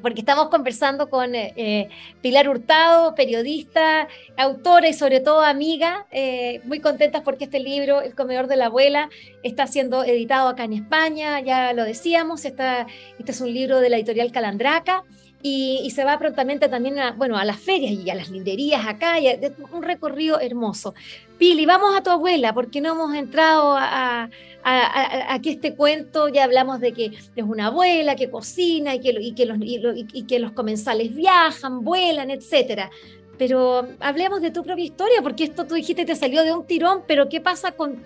porque 0.00 0.20
estamos 0.20 0.48
conversando 0.48 1.08
con 1.08 1.34
eh, 1.34 1.52
eh, 1.56 1.88
Pilar 2.22 2.48
Hurtado, 2.48 3.14
periodista, 3.14 4.08
autora 4.36 4.88
y 4.88 4.94
sobre 4.94 5.20
todo 5.20 5.42
amiga, 5.42 6.06
eh, 6.10 6.60
muy 6.64 6.80
contentas 6.80 7.22
porque 7.22 7.44
este 7.44 7.60
libro, 7.60 8.00
El 8.00 8.14
comedor 8.14 8.46
de 8.46 8.56
la 8.56 8.66
abuela, 8.66 9.10
está 9.42 9.66
siendo 9.66 10.04
editado 10.04 10.48
acá 10.48 10.64
en 10.64 10.72
España, 10.72 11.40
ya 11.40 11.72
lo 11.72 11.84
decíamos, 11.84 12.44
este 12.44 12.86
es 13.26 13.40
un 13.40 13.52
libro 13.52 13.80
de 13.80 13.90
la 13.90 13.96
editorial 13.96 14.32
Calandraca 14.32 15.04
y, 15.42 15.90
se 15.94 16.04
va 16.04 16.18
prontamente 16.18 16.68
también 16.68 16.98
a, 16.98 17.12
bueno, 17.12 17.38
a 17.38 17.44
las 17.44 17.58
ferias 17.58 17.92
y 17.92 18.10
a 18.10 18.14
las 18.14 18.30
librerías 18.30 18.86
acá, 18.86 19.18
y 19.18 19.26
un 19.72 19.82
recorrido 19.82 20.38
hermoso. 20.38 20.94
Pili, 21.38 21.64
vamos 21.64 21.96
a 21.96 22.02
tu 22.02 22.10
abuela, 22.10 22.52
porque 22.52 22.80
no 22.80 22.92
hemos 22.92 23.14
entrado 23.14 23.74
a, 23.78 24.28
a, 24.62 25.38
que 25.42 25.50
este 25.52 25.74
cuento, 25.74 26.28
ya 26.28 26.44
hablamos 26.44 26.80
de 26.80 26.92
que 26.92 27.06
es 27.34 27.44
una 27.44 27.68
abuela 27.68 28.16
que 28.16 28.30
cocina 28.30 28.94
y 28.94 29.00
que, 29.00 29.16
y 29.18 29.32
que, 29.32 29.46
los, 29.46 29.58
y, 29.62 30.26
que 30.26 30.38
los 30.38 30.52
comensales 30.52 31.14
viajan, 31.14 31.82
vuelan, 31.82 32.30
etcétera. 32.30 32.90
Pero 33.38 33.88
hablemos 34.00 34.42
de 34.42 34.50
tu 34.50 34.62
propia 34.62 34.84
historia, 34.84 35.22
porque 35.22 35.44
esto 35.44 35.66
tú 35.66 35.74
dijiste 35.74 36.04
te 36.04 36.16
salió 36.16 36.44
de 36.44 36.52
un 36.52 36.66
tirón, 36.66 37.04
pero 37.06 37.30
¿qué 37.30 37.40
pasa 37.40 37.72
con, 37.72 38.02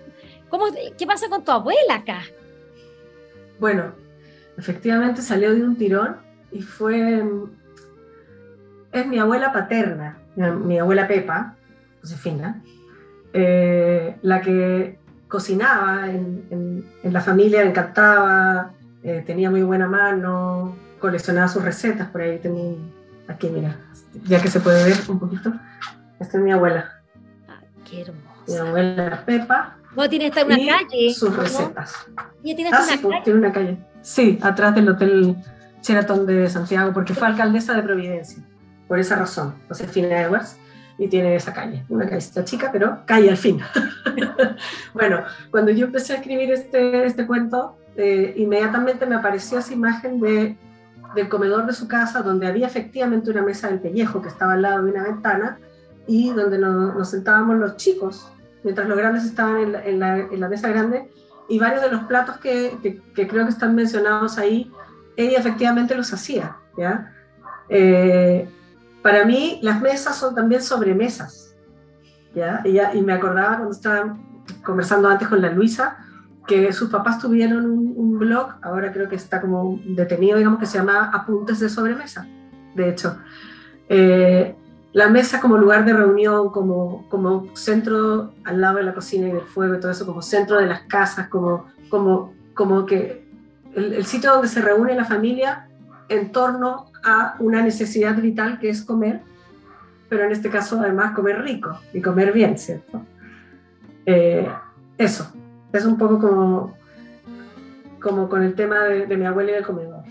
cómo, 0.47 0.67
qué 0.97 1.05
pasa 1.05 1.27
con 1.27 1.43
tu 1.43 1.51
abuela 1.51 1.95
acá? 1.95 2.23
Bueno, 3.59 3.93
efectivamente 4.57 5.21
salió 5.21 5.53
de 5.53 5.61
un 5.61 5.75
tirón 5.75 6.24
y 6.55 6.61
fue, 6.61 7.21
es 8.93 9.07
mi 9.07 9.19
abuela 9.19 9.51
paterna, 9.51 10.19
mi, 10.37 10.79
abuela 10.79 11.05
Pepa, 11.05 11.55
Josefina, 11.99 12.61
eh, 13.33 14.15
la 14.21 14.39
que 14.39 14.97
cocinaba 15.27 16.09
en, 16.09 16.85
la 17.03 17.19
familia, 17.19 17.61
encantaba, 17.63 18.71
eh, 19.03 19.21
tenía 19.27 19.51
muy 19.51 19.63
buena 19.63 19.89
mano, 19.89 20.77
coleccionaba 20.97 21.49
sus 21.49 21.61
recetas, 21.61 22.07
por 22.07 22.21
ahí 22.21 22.39
tengo 22.39 22.77
aquí 23.27 23.49
mira, 23.49 23.75
ya 24.23 24.41
que 24.41 24.47
se 24.47 24.61
puede 24.61 24.81
ver 24.85 24.97
un 25.09 25.19
poquito, 25.19 25.51
esta 26.21 26.37
es 26.37 26.43
mi 26.43 26.53
abuela. 26.53 27.01
qué 27.83 28.03
hermosa. 28.03 28.29
Mi 28.47 28.55
abuela 28.55 29.23
Pepa. 29.25 29.77
¿No 29.93 30.07
tiene 30.07 30.27
esta 30.27 30.45
una 30.45 30.55
calle? 30.55 31.13
Sus 31.13 31.35
recetas. 31.35 32.07
¿Y 32.43 32.55
tiene 32.55 32.71
ah, 32.73 32.81
una 32.81 33.01
pues, 33.01 33.23
tiene 33.25 33.39
una 33.39 33.51
calle. 33.51 33.77
Sí, 34.01 34.39
atrás 34.41 34.73
del 34.75 34.87
hotel 34.87 35.35
Sheraton 35.85 36.25
de 36.25 36.49
Santiago, 36.49 36.93
porque 36.93 37.13
fue 37.13 37.27
alcaldesa 37.27 37.75
de 37.75 37.83
Providencia, 37.83 38.43
por 38.87 38.97
esa 38.97 39.17
razón, 39.17 39.53
Josefina 39.67 40.19
Edwards, 40.19 40.57
y 40.97 41.07
tiene 41.07 41.35
esa 41.35 41.53
calle, 41.53 41.85
una 41.89 42.07
callecita 42.07 42.43
chica, 42.43 42.69
pero 42.71 43.05
calle 43.05 43.29
al 43.29 43.37
fin. 43.37 43.59
bueno, 44.93 45.21
cuando 45.51 45.71
yo 45.71 45.85
empecé 45.85 46.13
a 46.13 46.15
escribir 46.17 46.51
este, 46.51 47.05
este 47.05 47.27
cuento, 47.27 47.77
eh, 47.97 48.33
inmediatamente 48.37 49.05
me 49.05 49.15
apareció 49.15 49.59
esa 49.59 49.73
imagen 49.73 50.19
de, 50.19 50.57
del 51.13 51.29
comedor 51.29 51.67
de 51.67 51.73
su 51.73 51.87
casa, 51.87 52.23
donde 52.23 52.47
había 52.47 52.65
efectivamente 52.65 53.29
una 53.29 53.43
mesa 53.43 53.67
del 53.67 53.79
pellejo 53.79 54.23
que 54.23 54.29
estaba 54.29 54.53
al 54.53 54.63
lado 54.63 54.83
de 54.83 54.91
una 54.91 55.03
ventana 55.03 55.59
y 56.07 56.31
donde 56.31 56.57
nos, 56.57 57.09
sentábamos 57.09 57.57
los 57.57 57.77
chicos, 57.77 58.31
mientras 58.63 58.87
los 58.87 58.97
grandes 58.97 59.25
estaban 59.25 59.57
en 59.57 59.71
la, 59.71 59.85
en 59.85 59.99
la, 59.99 60.17
en 60.17 60.39
la 60.39 60.49
mesa 60.49 60.69
grande, 60.69 61.11
y 61.47 61.59
varios 61.59 61.83
de 61.83 61.91
los 61.91 62.03
platos 62.05 62.37
que, 62.37 62.75
que, 62.81 62.99
que 63.13 63.27
creo 63.27 63.43
que 63.43 63.51
están 63.51 63.75
mencionados 63.75 64.39
ahí 64.39 64.71
ella 65.17 65.39
efectivamente 65.39 65.95
los 65.95 66.13
hacía. 66.13 66.57
¿ya? 66.77 67.13
Eh, 67.69 68.49
para 69.01 69.25
mí, 69.25 69.59
las 69.61 69.81
mesas 69.81 70.15
son 70.15 70.35
también 70.35 70.61
sobremesas. 70.61 71.55
¿ya? 72.33 72.61
y 72.65 73.01
me 73.01 73.13
acordaba 73.13 73.57
cuando 73.57 73.71
estaba 73.71 74.17
conversando 74.63 75.07
antes 75.07 75.27
con 75.27 75.41
la 75.41 75.49
Luisa, 75.49 75.97
que 76.45 76.71
sus 76.73 76.89
papás 76.89 77.19
tuvieron 77.19 77.65
un, 77.65 78.19
blog, 78.19 78.53
ahora 78.61 78.93
creo 78.93 79.09
que 79.09 79.15
está 79.15 79.41
como 79.41 79.79
detenido, 79.85 80.37
digamos, 80.37 80.59
que 80.59 80.65
se 80.65 80.77
llama 80.77 81.11
Apuntes 81.13 81.59
de 81.59 81.69
Sobremesa, 81.69 82.25
de 82.75 82.89
hecho. 82.89 83.17
Eh, 83.89 84.55
la 84.93 85.09
mesa 85.09 85.41
como 85.41 85.57
lugar 85.57 85.83
de 85.83 85.91
reunión, 85.91 86.51
como, 86.51 87.09
como 87.09 87.53
centro 87.55 88.33
al 88.45 88.61
lado 88.61 88.77
de 88.77 88.83
la 88.83 88.93
cocina 88.93 89.27
y 89.27 89.33
del 89.33 89.41
fuego 89.41 89.75
y 89.75 89.79
todo 89.81 89.91
eso, 89.91 90.05
como 90.05 90.21
centro 90.21 90.57
de 90.57 90.67
las 90.67 90.83
casas, 90.83 91.27
como, 91.27 91.65
como, 91.89 92.33
como 92.53 92.85
que 92.85 93.24
el, 93.75 94.05
sitio 94.05 94.31
donde 94.33 94.47
se 94.47 94.61
reúne 94.61 94.95
la 94.95 95.05
familia 95.05 95.67
en 96.09 96.31
torno 96.31 96.91
a 97.03 97.35
una 97.39 97.61
necesidad 97.61 98.15
vital 98.15 98.59
que 98.59 98.69
es 98.69 98.83
comer, 98.83 99.21
pero 100.09 100.23
en 100.23 100.31
este 100.31 100.49
caso 100.49 100.79
además 100.79 101.13
comer 101.13 101.41
rico 101.41 101.79
y 101.93 102.01
comer 102.01 102.31
bien, 102.31 102.57
¿cierto? 102.57 103.01
Eh, 104.05 104.47
eso, 104.97 105.31
es 105.73 105.85
un 105.85 105.97
poco 105.97 106.19
como, 106.19 106.77
como 108.01 108.29
con 108.29 108.43
el 108.43 108.55
tema 108.55 108.83
de, 108.83 109.17
mi 109.17 109.25
abuela 109.25 109.51
y 109.51 109.53
del 109.55 109.65
comedor, 109.65 110.03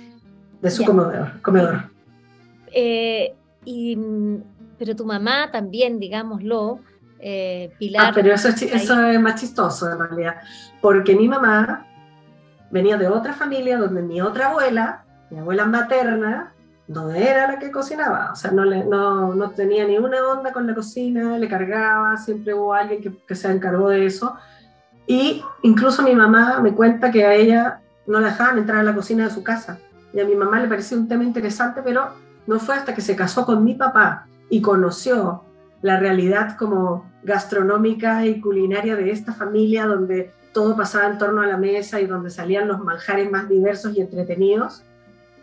de 0.60 0.70
su 0.70 0.84
comedor. 0.84 1.40
comedor. 1.40 1.90
Eh, 2.72 3.34
y, 3.64 3.96
pero 4.78 4.94
tu 4.94 5.06
mamá 5.06 5.50
también, 5.50 5.98
digámoslo, 5.98 6.80
eh, 7.20 7.72
Pilar. 7.78 8.08
Ah, 8.08 8.12
pero 8.14 8.34
eso 8.34 8.48
eso 8.48 9.06
es 9.06 9.20
más 9.20 9.40
chistoso 9.40 9.90
en 9.90 9.98
realidad, 9.98 10.36
porque 10.82 11.14
mi 11.14 11.28
mamá 11.28 11.86
venía 12.70 12.96
de 12.96 13.08
otra 13.08 13.32
familia 13.32 13.78
donde 13.78 14.02
mi 14.02 14.20
otra 14.20 14.48
abuela, 14.48 15.04
mi 15.30 15.38
abuela 15.38 15.66
materna, 15.66 16.52
no 16.86 17.10
era 17.10 17.48
la 17.48 17.58
que 17.58 17.70
cocinaba, 17.70 18.30
o 18.32 18.36
sea, 18.36 18.50
no, 18.50 18.64
le, 18.64 18.84
no, 18.84 19.34
no, 19.34 19.50
tenía 19.50 19.86
ni 19.86 19.96
una 19.96 20.22
onda 20.26 20.52
con 20.52 20.66
la 20.66 20.74
cocina, 20.74 21.38
le 21.38 21.48
cargaba, 21.48 22.16
siempre 22.18 22.52
hubo 22.52 22.74
alguien 22.74 23.00
que, 23.00 23.16
que, 23.26 23.34
se 23.34 23.50
encargó 23.50 23.88
de 23.88 24.04
eso. 24.04 24.36
Y 25.06 25.42
incluso 25.62 26.02
mi 26.02 26.14
mamá 26.14 26.60
me 26.60 26.74
cuenta 26.74 27.10
que 27.10 27.24
a 27.24 27.34
ella 27.34 27.80
no 28.06 28.20
la 28.20 28.28
dejaban 28.28 28.58
entrar 28.58 28.80
a 28.80 28.82
la 28.82 28.94
cocina 28.94 29.24
de 29.24 29.30
su 29.30 29.42
casa. 29.42 29.78
Y 30.12 30.20
a 30.20 30.26
mi 30.26 30.34
mamá 30.34 30.60
le 30.60 30.68
pareció 30.68 30.98
un 30.98 31.08
tema 31.08 31.24
interesante, 31.24 31.80
pero 31.82 32.10
no 32.46 32.58
fue 32.58 32.74
hasta 32.74 32.94
que 32.94 33.00
se 33.00 33.16
casó 33.16 33.46
con 33.46 33.64
mi 33.64 33.74
papá 33.74 34.26
y 34.50 34.60
conoció 34.60 35.42
la 35.82 35.98
realidad 35.98 36.56
como 36.56 37.10
gastronómica 37.22 38.24
y 38.26 38.40
culinaria 38.40 38.96
de 38.96 39.10
esta 39.10 39.32
familia, 39.32 39.86
donde 39.86 40.32
todo 40.54 40.76
pasaba 40.76 41.08
en 41.08 41.18
torno 41.18 41.42
a 41.42 41.46
la 41.46 41.58
mesa 41.58 42.00
y 42.00 42.06
donde 42.06 42.30
salían 42.30 42.68
los 42.68 42.78
manjares 42.78 43.30
más 43.30 43.48
diversos 43.48 43.94
y 43.94 44.00
entretenidos, 44.00 44.82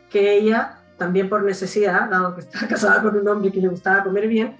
que 0.09 0.34
ella 0.38 0.80
también 0.97 1.30
por 1.30 1.43
necesidad, 1.43 2.09
dado 2.09 2.34
que 2.34 2.41
estaba 2.41 2.68
casada 2.70 3.01
con 3.03 3.16
un 3.16 3.28
hombre 3.28 3.51
que 3.51 3.62
le 3.62 3.68
gustaba 3.68 4.03
comer 4.03 4.28
bien, 4.28 4.55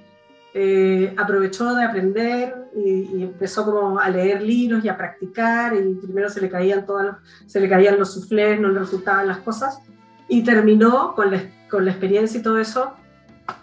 eh, 0.54 1.14
aprovechó 1.18 1.74
de 1.74 1.84
aprender 1.84 2.68
y, 2.76 3.24
empezó 3.24 3.64
como 3.64 4.00
a 4.00 4.10
leer 4.10 4.42
libros 4.42 4.84
y 4.84 4.90
a 4.90 4.98
practicar 4.98 5.74
y 5.74 5.96
primero 5.96 6.30
se 6.30 6.42
le 6.42 6.50
caían 6.50 6.86
todas 6.86 7.16
se 7.48 7.62
le 7.62 7.70
caían 7.70 7.98
los 7.98 8.14
suflés, 8.14 8.60
no 8.60 8.68
le 8.68 8.80
resultaban 8.80 9.28
las 9.28 9.38
cosas 9.38 9.80
y 10.28 10.44
terminó 10.44 11.16
con 11.16 11.32
la, 11.32 11.42
con 11.70 11.86
la 11.86 11.92
experiencia 11.92 12.40
y 12.40 12.44
todo 12.44 12.58
eso 12.58 12.94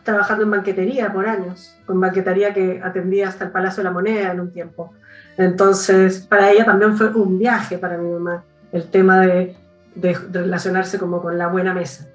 trabajando 0.02 0.44
en 0.44 0.50
banquetería 0.50 1.12
por 1.12 1.28
años, 1.28 1.76
con 1.84 2.00
banquetería 2.00 2.54
que 2.54 2.80
atendía 2.82 3.28
hasta 3.28 3.44
el 3.44 3.50
Palacio 3.50 3.82
de 3.82 3.84
la 3.84 3.92
Moneda 3.92 4.32
en 4.32 4.40
un 4.40 4.52
tiempo. 4.52 4.94
Entonces, 5.38 6.26
para 6.28 6.50
ella 6.50 6.64
también 6.64 6.96
fue 6.96 7.08
un 7.14 7.38
viaje 7.38 7.78
para 7.78 7.96
mi 7.96 8.10
mamá, 8.10 8.44
el 8.72 8.84
tema 8.90 9.20
de, 9.20 9.54
de 9.94 10.14
relacionarse 10.32 10.98
como 10.98 11.22
con 11.22 11.38
la 11.38 11.46
buena 11.46 11.72
mesa. 11.72 12.08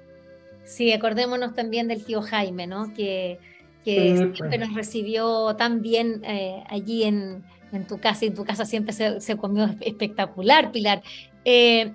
Sí, 0.64 0.92
acordémonos 0.92 1.54
también 1.54 1.88
del 1.88 2.04
tío 2.04 2.22
Jaime, 2.22 2.66
¿no? 2.66 2.92
Que, 2.94 3.38
que 3.84 4.16
siempre 4.16 4.48
pues. 4.48 4.60
nos 4.60 4.74
recibió 4.74 5.56
tan 5.56 5.82
bien 5.82 6.22
eh, 6.24 6.64
allí 6.68 7.04
en, 7.04 7.44
en, 7.72 7.86
tu 7.86 7.98
casa, 7.98 8.24
y 8.24 8.28
en 8.28 8.34
tu 8.34 8.44
casa 8.44 8.64
siempre 8.64 8.92
se, 8.92 9.20
se 9.20 9.36
comió 9.36 9.68
espectacular, 9.80 10.72
Pilar. 10.72 11.02
Eh, 11.44 11.92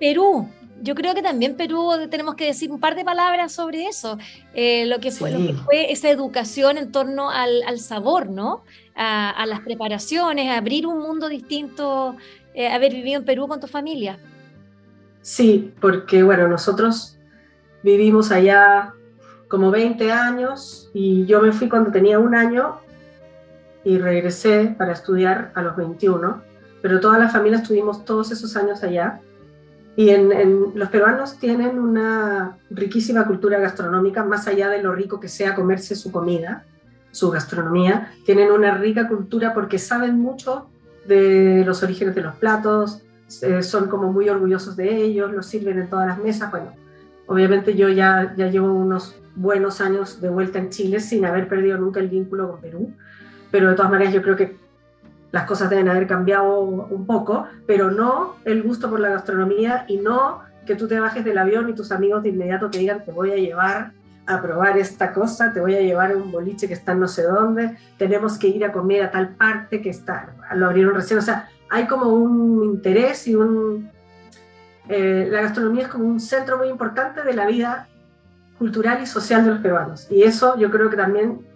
Perú, 0.00 0.48
yo 0.82 0.94
creo 0.94 1.14
que 1.14 1.22
también 1.22 1.56
Perú 1.56 1.90
tenemos 2.10 2.34
que 2.34 2.46
decir 2.46 2.70
un 2.70 2.80
par 2.80 2.94
de 2.94 3.04
palabras 3.04 3.52
sobre 3.52 3.86
eso, 3.86 4.18
eh, 4.54 4.86
lo, 4.86 5.00
que 5.00 5.10
fue, 5.10 5.30
lo, 5.30 5.38
que 5.38 5.54
fue, 5.54 5.92
esa 5.92 6.10
educación 6.10 6.78
en 6.78 6.92
torno 6.92 7.30
al, 7.30 7.62
al 7.66 7.78
sabor, 7.78 8.30
¿no? 8.30 8.64
A, 8.94 9.30
a, 9.30 9.46
las 9.46 9.60
preparaciones, 9.60 10.50
a 10.50 10.56
abrir 10.56 10.86
un 10.86 10.98
mundo 11.00 11.28
distinto, 11.28 12.16
haber 12.72 12.92
vivido 12.92 13.18
en 13.18 13.24
Perú 13.24 13.46
con 13.46 13.60
tu 13.60 13.68
familia. 13.68 14.18
Sí, 15.22 15.72
porque 15.80 16.22
bueno, 16.22 16.48
nosotros 16.48 17.18
Vivimos 17.82 18.32
allá 18.32 18.92
como 19.46 19.70
20 19.70 20.10
años 20.10 20.90
y 20.92 21.26
yo 21.26 21.40
me 21.40 21.52
fui 21.52 21.68
cuando 21.68 21.92
tenía 21.92 22.18
un 22.18 22.34
año 22.34 22.80
y 23.84 23.98
regresé 23.98 24.74
para 24.76 24.92
estudiar 24.92 25.52
a 25.54 25.62
los 25.62 25.76
21, 25.76 26.42
pero 26.82 27.00
toda 27.00 27.18
la 27.18 27.28
familia 27.28 27.58
estuvimos 27.58 28.04
todos 28.04 28.32
esos 28.32 28.56
años 28.56 28.82
allá. 28.82 29.20
Y 29.98 30.10
en, 30.10 30.30
los 30.76 30.90
peruanos 30.90 31.40
tienen 31.40 31.76
una 31.76 32.56
riquísima 32.70 33.26
cultura 33.26 33.58
gastronómica, 33.58 34.22
más 34.22 34.46
allá 34.46 34.68
de 34.68 34.80
lo 34.80 34.94
rico 34.94 35.18
que 35.18 35.26
sea 35.26 35.56
comerse 35.56 35.96
su 35.96 36.12
comida, 36.12 36.64
su 37.10 37.32
gastronomía, 37.32 38.12
tienen 38.24 38.52
una 38.52 38.78
rica 38.78 39.08
cultura 39.08 39.52
porque 39.52 39.76
saben 39.76 40.16
mucho 40.16 40.70
de 41.08 41.64
los 41.66 41.82
orígenes 41.82 42.14
de 42.14 42.20
los 42.20 42.36
platos, 42.36 43.02
eh, 43.42 43.60
son 43.64 43.88
como 43.88 44.12
muy 44.12 44.28
orgullosos 44.28 44.76
de 44.76 45.02
ellos, 45.02 45.32
los 45.32 45.46
sirven 45.46 45.80
en 45.80 45.90
todas 45.90 46.06
las 46.06 46.18
mesas, 46.18 46.48
bueno, 46.52 46.70
Obviamente 47.26 47.74
yo 47.74 47.88
ya, 47.88 48.34
ya 48.36 48.46
llevo 48.46 48.72
unos 48.72 49.16
buenos 49.34 49.80
años 49.80 50.20
de 50.20 50.30
vuelta 50.30 50.60
en 50.60 50.70
Chile 50.70 51.00
sin 51.00 51.26
haber 51.26 51.48
perdido 51.48 51.76
nunca 51.76 51.98
el 51.98 52.08
vínculo 52.08 52.52
con 52.52 52.60
Perú, 52.60 52.94
pero 53.50 53.68
de 53.68 53.74
todas 53.74 53.90
maneras 53.90 54.14
yo 54.14 54.22
creo 54.22 54.36
que 54.36 54.56
las 55.30 55.44
cosas 55.44 55.70
deben 55.70 55.88
haber 55.88 56.06
cambiado 56.06 56.60
un 56.60 57.06
poco, 57.06 57.46
pero 57.66 57.90
no 57.90 58.36
el 58.44 58.62
gusto 58.62 58.88
por 58.88 59.00
la 59.00 59.10
gastronomía 59.10 59.84
y 59.88 59.98
no 59.98 60.40
que 60.66 60.74
tú 60.74 60.88
te 60.88 61.00
bajes 61.00 61.24
del 61.24 61.38
avión 61.38 61.68
y 61.68 61.74
tus 61.74 61.92
amigos 61.92 62.22
de 62.22 62.30
inmediato 62.30 62.70
te 62.70 62.78
digan 62.78 63.04
te 63.04 63.12
voy 63.12 63.32
a 63.32 63.36
llevar 63.36 63.92
a 64.26 64.42
probar 64.42 64.76
esta 64.76 65.12
cosa, 65.14 65.52
te 65.52 65.60
voy 65.60 65.74
a 65.74 65.80
llevar 65.80 66.12
a 66.12 66.16
un 66.16 66.30
boliche 66.30 66.68
que 66.68 66.74
está 66.74 66.94
no 66.94 67.08
sé 67.08 67.22
dónde, 67.22 67.78
tenemos 67.96 68.38
que 68.38 68.48
ir 68.48 68.64
a 68.64 68.72
comer 68.72 69.02
a 69.02 69.10
tal 69.10 69.30
parte 69.30 69.80
que 69.80 69.88
está, 69.88 70.34
lo 70.54 70.66
abrieron 70.66 70.94
recién, 70.94 71.18
o 71.18 71.22
sea, 71.22 71.48
hay 71.70 71.86
como 71.86 72.10
un 72.10 72.64
interés 72.64 73.26
y 73.26 73.34
un, 73.34 73.90
eh, 74.88 75.28
la 75.30 75.42
gastronomía 75.42 75.84
es 75.84 75.88
como 75.88 76.06
un 76.06 76.20
centro 76.20 76.58
muy 76.58 76.68
importante 76.68 77.22
de 77.22 77.32
la 77.32 77.46
vida 77.46 77.88
cultural 78.58 79.02
y 79.02 79.06
social 79.06 79.44
de 79.44 79.50
los 79.50 79.60
peruanos. 79.60 80.10
Y 80.10 80.22
eso 80.22 80.58
yo 80.58 80.70
creo 80.70 80.90
que 80.90 80.96
también 80.96 81.46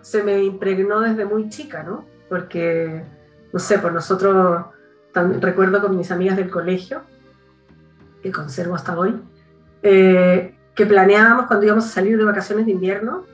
se 0.00 0.22
me 0.22 0.42
impregnó 0.42 1.00
desde 1.00 1.24
muy 1.24 1.48
chica, 1.48 1.82
¿no? 1.82 2.04
Porque, 2.28 3.04
no 3.52 3.58
sé, 3.58 3.78
por 3.78 3.92
nosotros, 3.92 4.66
también, 5.12 5.40
recuerdo 5.40 5.80
con 5.80 5.96
mis 5.96 6.10
amigas 6.10 6.36
del 6.36 6.50
colegio, 6.50 7.02
que 8.22 8.32
conservo 8.32 8.74
hasta 8.74 8.98
hoy, 8.98 9.20
eh, 9.82 10.54
que 10.74 10.86
planeábamos 10.86 11.46
cuando 11.46 11.66
íbamos 11.66 11.86
a 11.86 11.88
salir 11.88 12.18
de 12.18 12.24
vacaciones 12.24 12.66
de 12.66 12.72
invierno, 12.72 13.24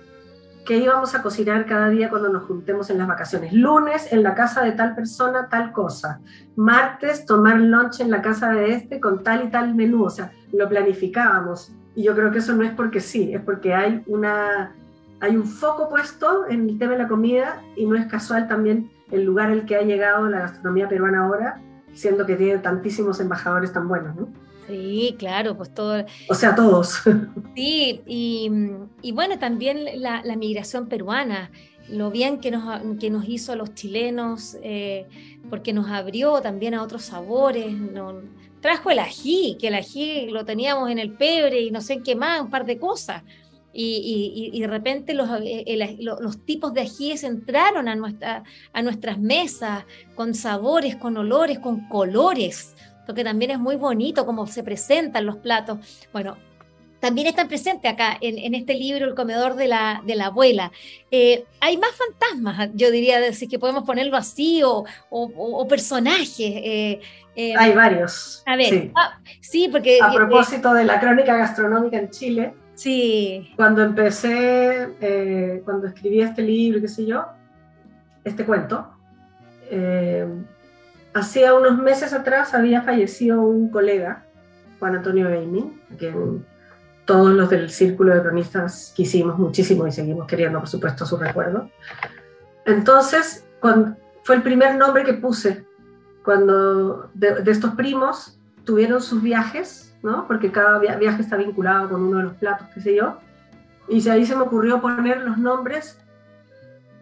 que 0.64 0.78
íbamos 0.78 1.14
a 1.14 1.22
cocinar 1.22 1.66
cada 1.66 1.90
día 1.90 2.08
cuando 2.08 2.30
nos 2.30 2.44
juntemos 2.44 2.88
en 2.88 2.98
las 2.98 3.06
vacaciones. 3.06 3.52
Lunes 3.52 4.10
en 4.12 4.22
la 4.22 4.34
casa 4.34 4.62
de 4.62 4.72
tal 4.72 4.94
persona, 4.94 5.48
tal 5.50 5.72
cosa. 5.72 6.20
Martes 6.56 7.26
tomar 7.26 7.60
lunch 7.60 8.00
en 8.00 8.10
la 8.10 8.22
casa 8.22 8.50
de 8.50 8.72
este 8.72 8.98
con 8.98 9.22
tal 9.22 9.44
y 9.44 9.50
tal 9.50 9.74
menú. 9.74 10.04
O 10.04 10.10
sea, 10.10 10.32
lo 10.52 10.68
planificábamos. 10.68 11.72
Y 11.94 12.04
yo 12.04 12.14
creo 12.14 12.30
que 12.30 12.38
eso 12.38 12.54
no 12.54 12.64
es 12.64 12.72
porque 12.72 13.00
sí, 13.00 13.34
es 13.34 13.42
porque 13.42 13.74
hay, 13.74 14.02
una, 14.06 14.74
hay 15.20 15.36
un 15.36 15.44
foco 15.44 15.88
puesto 15.88 16.46
en 16.48 16.68
el 16.70 16.78
tema 16.78 16.92
de 16.92 16.98
la 16.98 17.08
comida 17.08 17.62
y 17.76 17.84
no 17.86 17.94
es 17.94 18.06
casual 18.06 18.48
también 18.48 18.90
el 19.10 19.24
lugar 19.24 19.50
al 19.50 19.66
que 19.66 19.76
ha 19.76 19.82
llegado 19.82 20.28
la 20.28 20.40
gastronomía 20.40 20.88
peruana 20.88 21.24
ahora, 21.24 21.60
siendo 21.92 22.26
que 22.26 22.36
tiene 22.36 22.58
tantísimos 22.58 23.20
embajadores 23.20 23.72
tan 23.72 23.88
buenos, 23.88 24.16
¿no? 24.16 24.28
Sí, 24.66 25.14
claro, 25.18 25.56
pues 25.56 25.72
todo. 25.74 26.04
O 26.28 26.34
sea, 26.34 26.54
todos. 26.54 27.02
Sí, 27.54 28.02
y, 28.06 29.12
bueno, 29.12 29.38
también 29.38 29.84
la, 30.00 30.22
migración 30.36 30.88
peruana, 30.88 31.50
lo 31.88 32.10
bien 32.10 32.40
que 32.40 32.50
nos, 32.50 32.80
que 32.98 33.10
nos 33.10 33.28
hizo 33.28 33.52
a 33.52 33.56
los 33.56 33.74
chilenos, 33.74 34.56
eh, 34.62 35.06
porque 35.50 35.72
nos 35.72 35.88
abrió 35.88 36.40
también 36.40 36.74
a 36.74 36.82
otros 36.82 37.04
sabores. 37.04 37.66
trajo 38.60 38.90
el 38.90 38.98
ají, 38.98 39.56
que 39.60 39.68
el 39.68 39.74
ají 39.74 40.30
lo 40.30 40.44
teníamos 40.44 40.90
en 40.90 40.98
el 40.98 41.12
pebre 41.12 41.60
y 41.60 41.70
no 41.70 41.80
sé 41.80 42.00
qué 42.02 42.16
más, 42.16 42.40
un 42.40 42.50
par 42.50 42.64
de 42.64 42.78
cosas. 42.78 43.22
Y, 43.76 44.50
y, 44.52 44.60
de 44.60 44.66
repente 44.68 45.14
los, 45.14 45.28
eh, 45.42 45.96
los, 45.98 46.46
tipos 46.46 46.72
de 46.72 46.82
ajíes 46.82 47.24
entraron 47.24 47.88
a, 47.88 47.96
nuestra, 47.96 48.44
a 48.72 48.82
nuestras 48.82 49.18
mesas 49.18 49.84
con 50.14 50.34
sabores, 50.34 50.94
con 50.94 51.16
olores, 51.16 51.58
con 51.58 51.88
colores 51.88 52.74
porque 53.06 53.24
también 53.24 53.50
es 53.50 53.58
muy 53.58 53.76
bonito 53.76 54.24
cómo 54.24 54.46
se 54.46 54.62
presentan 54.62 55.26
los 55.26 55.36
platos. 55.36 55.78
Bueno, 56.12 56.36
también 57.00 57.26
están 57.26 57.48
presentes 57.48 57.92
acá 57.92 58.16
en, 58.18 58.54
este 58.54 58.72
libro, 58.72 59.04
El 59.04 59.14
comedor 59.14 59.56
de 59.56 59.68
la, 59.68 60.00
de 60.06 60.14
la 60.14 60.26
abuela. 60.26 60.72
Eh, 61.10 61.44
hay 61.60 61.76
más 61.76 61.90
fantasmas, 61.92 62.70
yo 62.72 62.90
diría, 62.90 63.20
decir 63.20 63.46
que 63.46 63.58
podemos 63.58 63.84
ponerlo 63.84 64.16
así, 64.16 64.62
o, 64.62 64.86
o, 65.10 65.68
personajes. 65.68 66.38
Eh, 66.40 67.00
eh, 67.36 67.54
hay 67.58 67.72
varios. 67.72 68.42
A 68.46 68.56
ver, 68.56 68.70
sí, 68.70 68.92
ah, 68.94 69.18
sí 69.42 69.68
porque... 69.70 69.98
A 70.00 70.14
propósito 70.14 70.72
de 70.72 70.86
la 70.86 70.98
crónica 70.98 71.36
gastronómica 71.36 71.98
en 71.98 72.08
Chile, 72.08 72.54
sí. 72.74 73.52
cuando 73.56 73.82
empecé, 73.82 75.60
cuando 75.64 75.86
escribí 75.86 76.20
este 76.20 76.42
libro, 76.42 76.80
qué 76.80 76.88
sé 76.88 77.06
yo, 77.06 77.26
este 78.24 78.44
cuento, 78.44 78.88
hacía 81.14 81.54
unos 81.54 81.78
meses 81.78 82.12
atrás 82.12 82.54
había 82.54 82.82
fallecido 82.82 83.42
un 83.42 83.70
colega, 83.70 84.24
Juan 84.78 84.96
Antonio 84.96 85.28
Beiming, 85.28 85.80
que 85.98 86.12
todos 87.04 87.32
los 87.32 87.50
del 87.50 87.70
círculo 87.70 88.14
de 88.14 88.22
cronistas 88.22 88.92
quisimos 88.96 89.38
muchísimo 89.38 89.86
y 89.86 89.92
seguimos 89.92 90.26
queriendo, 90.26 90.58
por 90.58 90.68
supuesto, 90.68 91.06
su 91.06 91.16
recuerdo. 91.16 91.70
Entonces, 92.64 93.46
fue 94.22 94.36
el 94.36 94.42
primer 94.42 94.76
nombre 94.76 95.04
que 95.04 95.14
puse 95.14 95.64
cuando 96.24 97.10
de, 97.14 97.42
estos 97.46 97.74
primos 97.74 98.38
tuvieron 98.64 99.02
sus 99.02 99.22
viajes, 99.22 99.93
¿no? 100.04 100.28
Porque 100.28 100.52
cada 100.52 100.78
viaje 100.78 101.22
está 101.22 101.36
vinculado 101.36 101.88
con 101.88 102.02
uno 102.02 102.18
de 102.18 102.24
los 102.24 102.34
platos, 102.34 102.68
qué 102.74 102.80
sé 102.80 102.94
yo. 102.94 103.18
Y 103.88 104.06
ahí 104.08 104.24
se 104.26 104.36
me 104.36 104.42
ocurrió 104.42 104.80
poner 104.80 105.22
los 105.22 105.38
nombres 105.38 105.98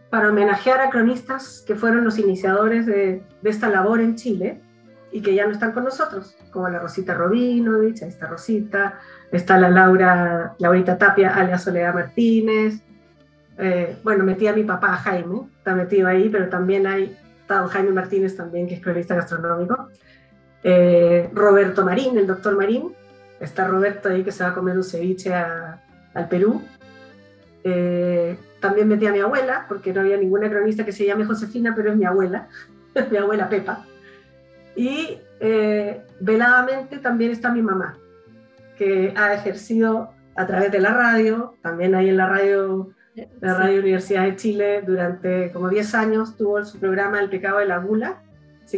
para 0.09 0.29
homenajear 0.29 0.81
a 0.81 0.91
cronistas 0.91 1.65
que 1.67 1.75
fueron 1.75 2.05
los 2.05 2.19
iniciadores 2.19 2.87
de, 2.87 3.23
esta 3.43 3.69
labor 3.69 4.01
en 4.01 4.15
Chile 4.15 4.61
y 5.11 5.21
que 5.21 5.35
ya 5.35 5.47
no 5.47 5.53
están 5.53 5.73
con 5.73 5.85
nosotros, 5.85 6.37
como 6.53 6.69
la 6.69 6.79
Rosita 6.79 7.15
Robinovich, 7.15 8.03
ahí 8.03 8.09
está 8.09 8.29
Rosita, 8.29 9.01
está 9.31 9.59
la 9.59 9.69
Laura, 9.69 10.55
Laurita 10.59 10.97
Tapia, 10.97 11.35
alias 11.35 11.65
Soledad 11.65 11.95
Martínez, 11.95 12.83
eh, 13.59 13.97
bueno, 14.03 14.25
metí 14.25 14.47
a 14.47 14.53
mi 14.53 14.65
papá 14.65 14.97
Jaime, 14.97 15.43
está 15.59 15.75
metido 15.75 16.09
ahí, 16.09 16.29
pero 16.31 16.49
también 16.49 16.87
hay, 16.87 17.17
está 17.41 17.67
Jaime 17.67 17.91
Martínez 17.91 18.37
también, 18.37 18.69
que 18.69 18.75
es 18.75 18.81
cronista 18.81 19.15
gastronómico, 19.15 19.89
eh, 20.65 21.31
Roberto 21.33 21.85
Marín, 21.85 22.17
el 22.19 22.27
doctor 22.27 22.57
Marín, 22.57 22.95
está 23.41 23.67
Roberto 23.67 24.09
ahí 24.09 24.23
que 24.23 24.33
se 24.33 24.45
va 24.45 24.51
a 24.51 24.55
comer 24.55 24.77
un 24.77 24.85
ceviche 24.85 25.35
al 25.35 26.29
Perú, 26.29 26.63
eh, 27.65 28.37
también 28.61 28.89
metí 28.89 29.07
a 29.07 29.13
mi 29.13 29.21
abuela, 29.21 29.67
porque 29.69 29.93
no 29.93 30.01
había 30.01 30.17
ninguna 30.17 30.49
cronista 30.49 30.85
que 30.85 30.93
se 30.93 31.07
llame 31.07 31.25
Josefina, 31.25 31.75
pero 31.75 31.91
es 31.91 31.97
mi 31.97 32.05
abuela, 32.05 32.49
mi 33.11 33.17
abuela 33.17 33.49
Pepa. 33.49 33.85
Y 34.75 35.19
eh, 35.41 36.03
veladamente 36.21 36.99
también 36.99 37.33
está 37.33 37.53
mi 37.53 37.63
mamá, 37.63 37.99
que 38.79 39.13
ha 39.17 39.35
ejercido 39.35 40.13
a 40.35 40.47
través 40.47 40.73
de 40.73 40.81
la 40.81 40.95
radio, 40.95 41.57
también 41.63 41.95
ahí 41.95 42.09
en 42.09 42.17
la 42.17 42.29
radio, 42.29 42.91
la 43.41 43.55
radio 43.55 43.81
Universidad 43.81 44.25
de 44.25 44.37
Chile, 44.37 44.83
durante 44.87 45.51
como 45.53 45.69
10 45.69 45.95
años 45.95 46.37
tuvo 46.37 46.65
su 46.65 46.79
programa 46.79 47.21
El 47.21 47.29
pecado 47.29 47.59
de 47.59 47.67
la 47.67 47.79
gula, 47.79 48.23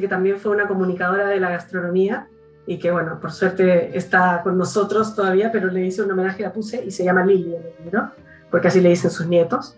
que 0.01 0.09
también 0.09 0.39
fue 0.39 0.53
una 0.53 0.67
comunicadora 0.67 1.27
de 1.27 1.41
la 1.41 1.51
gastronomía 1.51 2.29
y 2.67 2.79
que 2.79 2.91
bueno, 2.91 3.19
por 3.21 3.33
suerte 3.33 3.97
está 3.97 4.41
con 4.43 4.57
nosotros 4.57 5.15
todavía, 5.15 5.53
pero 5.53 5.71
le 5.71 5.85
hice 5.85 6.03
un 6.03 6.11
homenaje, 6.11 6.43
la 6.43 6.53
puse 6.53 6.85
y 6.85 6.91
se 6.91 7.05
llama 7.05 7.25
Lili 7.25 7.55
¿no? 7.93 8.11
porque 8.51 8.69
así 8.69 8.81
le 8.81 8.89
dicen 8.91 9.11
sus 9.11 9.27
nietos. 9.27 9.77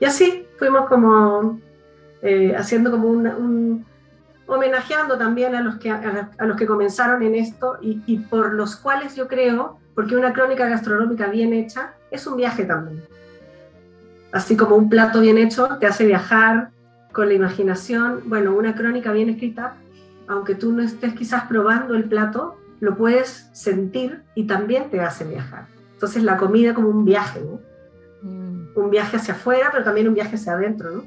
Y 0.00 0.04
así 0.04 0.46
fuimos 0.56 0.88
como 0.88 1.60
eh, 2.22 2.54
haciendo 2.56 2.90
como 2.90 3.08
un, 3.08 3.84
homenajeando 4.46 5.18
también 5.18 5.54
a 5.54 5.60
los 5.60 5.76
que, 5.76 5.90
a, 5.90 6.30
los 6.38 6.56
que 6.56 6.66
comenzaron 6.66 7.22
en 7.22 7.34
esto 7.34 7.76
y, 7.80 8.18
por 8.30 8.54
los 8.54 8.76
cuales 8.76 9.14
yo 9.14 9.28
creo, 9.28 9.78
porque 9.94 10.16
una 10.16 10.32
crónica 10.32 10.68
gastronómica 10.68 11.26
bien 11.26 11.52
hecha 11.52 11.94
es 12.10 12.26
un 12.26 12.36
viaje 12.36 12.64
también. 12.64 13.02
Así 14.32 14.56
como 14.56 14.76
un 14.76 14.88
plato 14.88 15.20
bien 15.20 15.38
hecho 15.38 15.68
te 15.78 15.86
hace 15.86 16.06
viajar 16.06 16.70
con 17.18 17.30
la 17.30 17.34
imaginación, 17.34 18.22
bueno, 18.26 18.54
una 18.54 18.76
crónica 18.76 19.10
bien 19.10 19.28
escrita, 19.28 19.74
aunque 20.28 20.54
tú 20.54 20.70
no 20.70 20.84
estés 20.84 21.14
quizás 21.14 21.48
probando 21.48 21.96
el 21.96 22.04
plato, 22.04 22.60
lo 22.78 22.96
puedes 22.96 23.50
sentir 23.52 24.22
y 24.36 24.44
también 24.44 24.88
te 24.88 25.00
hace 25.00 25.24
viajar. 25.24 25.66
Entonces 25.94 26.22
la 26.22 26.36
comida 26.36 26.74
como 26.74 26.90
un 26.90 27.04
viaje, 27.04 27.40
¿no? 27.40 27.60
Mm. 28.22 28.68
Un 28.76 28.90
viaje 28.90 29.16
hacia 29.16 29.34
afuera, 29.34 29.70
pero 29.72 29.82
también 29.82 30.06
un 30.06 30.14
viaje 30.14 30.36
hacia 30.36 30.52
adentro, 30.52 30.92
¿no? 30.92 31.04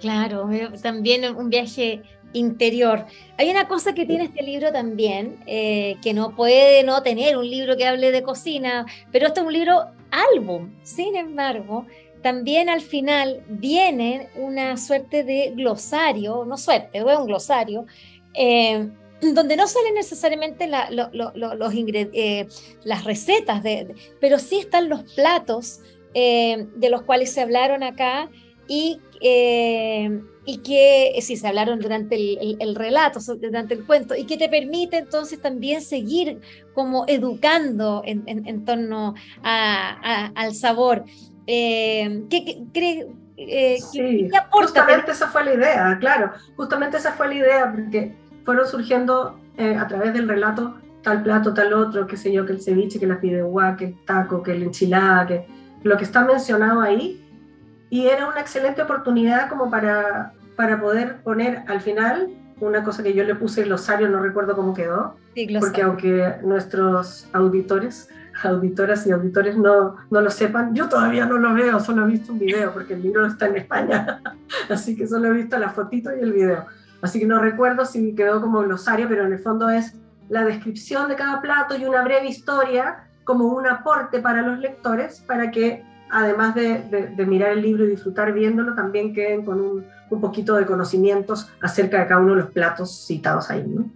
Claro, 0.00 0.48
también 0.80 1.34
un 1.34 1.50
viaje 1.50 2.04
interior. 2.32 3.04
Hay 3.38 3.50
una 3.50 3.66
cosa 3.66 3.94
que 3.94 4.06
tiene 4.06 4.26
este 4.26 4.44
libro 4.44 4.70
también, 4.70 5.40
eh, 5.46 5.96
que 6.00 6.14
no 6.14 6.36
puede 6.36 6.84
no 6.84 7.02
tener 7.02 7.36
un 7.36 7.50
libro 7.50 7.76
que 7.76 7.88
hable 7.88 8.12
de 8.12 8.22
cocina, 8.22 8.86
pero 9.10 9.26
este 9.26 9.40
es 9.40 9.46
un 9.46 9.52
libro 9.52 9.84
álbum. 10.12 10.70
Sin 10.84 11.16
embargo, 11.16 11.86
también 12.22 12.68
al 12.68 12.80
final 12.80 13.42
viene 13.48 14.28
una 14.36 14.76
suerte 14.76 15.24
de 15.24 15.52
glosario, 15.54 16.44
no 16.44 16.56
suerte, 16.56 16.98
es 16.98 17.04
un 17.04 17.26
glosario, 17.26 17.86
eh, 18.34 18.88
donde 19.20 19.56
no 19.56 19.66
salen 19.66 19.94
necesariamente 19.94 20.68
los 20.68 21.74
eh, 22.14 22.48
las 22.84 23.04
recetas, 23.04 23.62
de, 23.62 23.94
pero 24.20 24.38
sí 24.38 24.58
están 24.58 24.88
los 24.88 25.02
platos 25.14 25.80
de 26.14 26.90
los 26.90 27.02
cuales 27.02 27.32
se 27.32 27.40
hablaron 27.40 27.82
acá 27.82 28.28
y 28.68 29.00
y 30.44 30.58
que 30.58 31.18
si 31.20 31.36
se 31.36 31.46
hablaron 31.46 31.78
durante 31.78 32.16
el, 32.16 32.74
relato, 32.74 33.20
durante 33.36 33.74
el 33.74 33.84
cuento, 33.86 34.16
y 34.16 34.24
que 34.24 34.36
te 34.36 34.48
permite 34.48 34.98
entonces 34.98 35.40
también 35.40 35.82
seguir 35.82 36.40
como 36.74 37.04
educando 37.06 38.02
en, 38.04 38.64
torno 38.64 39.14
al 39.42 40.54
sabor. 40.54 41.04
Eh, 41.46 42.24
¿Qué 42.30 42.64
crees? 42.72 43.06
Eh, 43.36 43.78
sí, 43.80 44.30
justamente 44.50 45.12
esa 45.12 45.28
fue 45.28 45.44
la 45.44 45.54
idea, 45.54 45.98
claro, 45.98 46.30
justamente 46.56 46.98
esa 46.98 47.12
fue 47.12 47.28
la 47.28 47.34
idea, 47.34 47.72
porque 47.72 48.14
fueron 48.44 48.66
surgiendo 48.66 49.38
eh, 49.56 49.74
a 49.74 49.88
través 49.88 50.12
del 50.12 50.28
relato 50.28 50.76
tal 51.02 51.22
plato, 51.22 51.52
tal 51.52 51.72
otro, 51.72 52.06
qué 52.06 52.16
sé 52.16 52.32
yo, 52.32 52.46
que 52.46 52.52
el 52.52 52.60
ceviche, 52.60 53.00
que 53.00 53.06
la 53.06 53.16
fideuá, 53.16 53.76
que 53.76 53.86
el 53.86 54.04
taco, 54.04 54.42
que 54.42 54.54
la 54.54 54.66
enchilada, 54.66 55.26
que 55.26 55.46
lo 55.82 55.96
que 55.96 56.04
está 56.04 56.24
mencionado 56.24 56.80
ahí, 56.80 57.20
y 57.90 58.06
era 58.06 58.28
una 58.28 58.40
excelente 58.40 58.82
oportunidad 58.82 59.48
como 59.48 59.68
para, 59.68 60.32
para 60.56 60.80
poder 60.80 61.22
poner 61.22 61.64
al 61.66 61.80
final 61.80 62.30
una 62.60 62.84
cosa 62.84 63.02
que 63.02 63.14
yo 63.14 63.24
le 63.24 63.34
puse 63.34 63.64
glosario, 63.64 64.08
no 64.08 64.20
recuerdo 64.20 64.54
cómo 64.54 64.74
quedó, 64.74 65.16
porque 65.58 65.82
aunque 65.82 66.36
nuestros 66.42 67.26
auditores, 67.32 68.08
auditoras 68.44 69.06
y 69.06 69.12
auditores 69.12 69.56
no, 69.56 69.96
no 70.10 70.20
lo 70.20 70.30
sepan, 70.30 70.74
yo 70.74 70.88
todavía 70.88 71.26
no 71.26 71.38
lo 71.38 71.54
veo, 71.54 71.80
solo 71.80 72.04
he 72.04 72.10
visto 72.10 72.32
un 72.32 72.38
video, 72.38 72.72
porque 72.72 72.94
el 72.94 73.02
libro 73.02 73.26
está 73.26 73.46
en 73.46 73.56
España, 73.56 74.20
así 74.68 74.96
que 74.96 75.06
solo 75.06 75.28
he 75.28 75.32
visto 75.32 75.58
la 75.58 75.70
fotito 75.70 76.14
y 76.14 76.20
el 76.20 76.32
video. 76.32 76.66
Así 77.00 77.18
que 77.18 77.26
no 77.26 77.40
recuerdo 77.40 77.84
si 77.84 78.14
quedó 78.14 78.40
como 78.40 78.60
glosario, 78.60 79.08
pero 79.08 79.26
en 79.26 79.32
el 79.32 79.38
fondo 79.38 79.68
es 79.68 79.94
la 80.28 80.44
descripción 80.44 81.08
de 81.08 81.16
cada 81.16 81.40
plato 81.40 81.76
y 81.76 81.84
una 81.84 82.02
breve 82.02 82.28
historia 82.28 83.08
como 83.24 83.46
un 83.46 83.66
aporte 83.66 84.20
para 84.20 84.42
los 84.42 84.58
lectores 84.58 85.20
para 85.20 85.50
que 85.50 85.84
además 86.10 86.54
de, 86.54 87.14
mirar 87.26 87.52
el 87.52 87.62
libro 87.62 87.84
y 87.84 87.88
disfrutar 87.88 88.32
viéndolo, 88.32 88.74
también 88.74 89.14
queden 89.14 89.44
con 89.44 89.60
un, 89.60 89.84
un, 90.10 90.20
poquito 90.20 90.56
de 90.56 90.66
conocimientos 90.66 91.50
acerca 91.60 92.00
de 92.00 92.06
cada 92.06 92.20
uno 92.20 92.34
de 92.34 92.42
los 92.42 92.50
platos 92.50 93.06
citados 93.06 93.50
ahí. 93.50 93.64
¿no? 93.66 93.90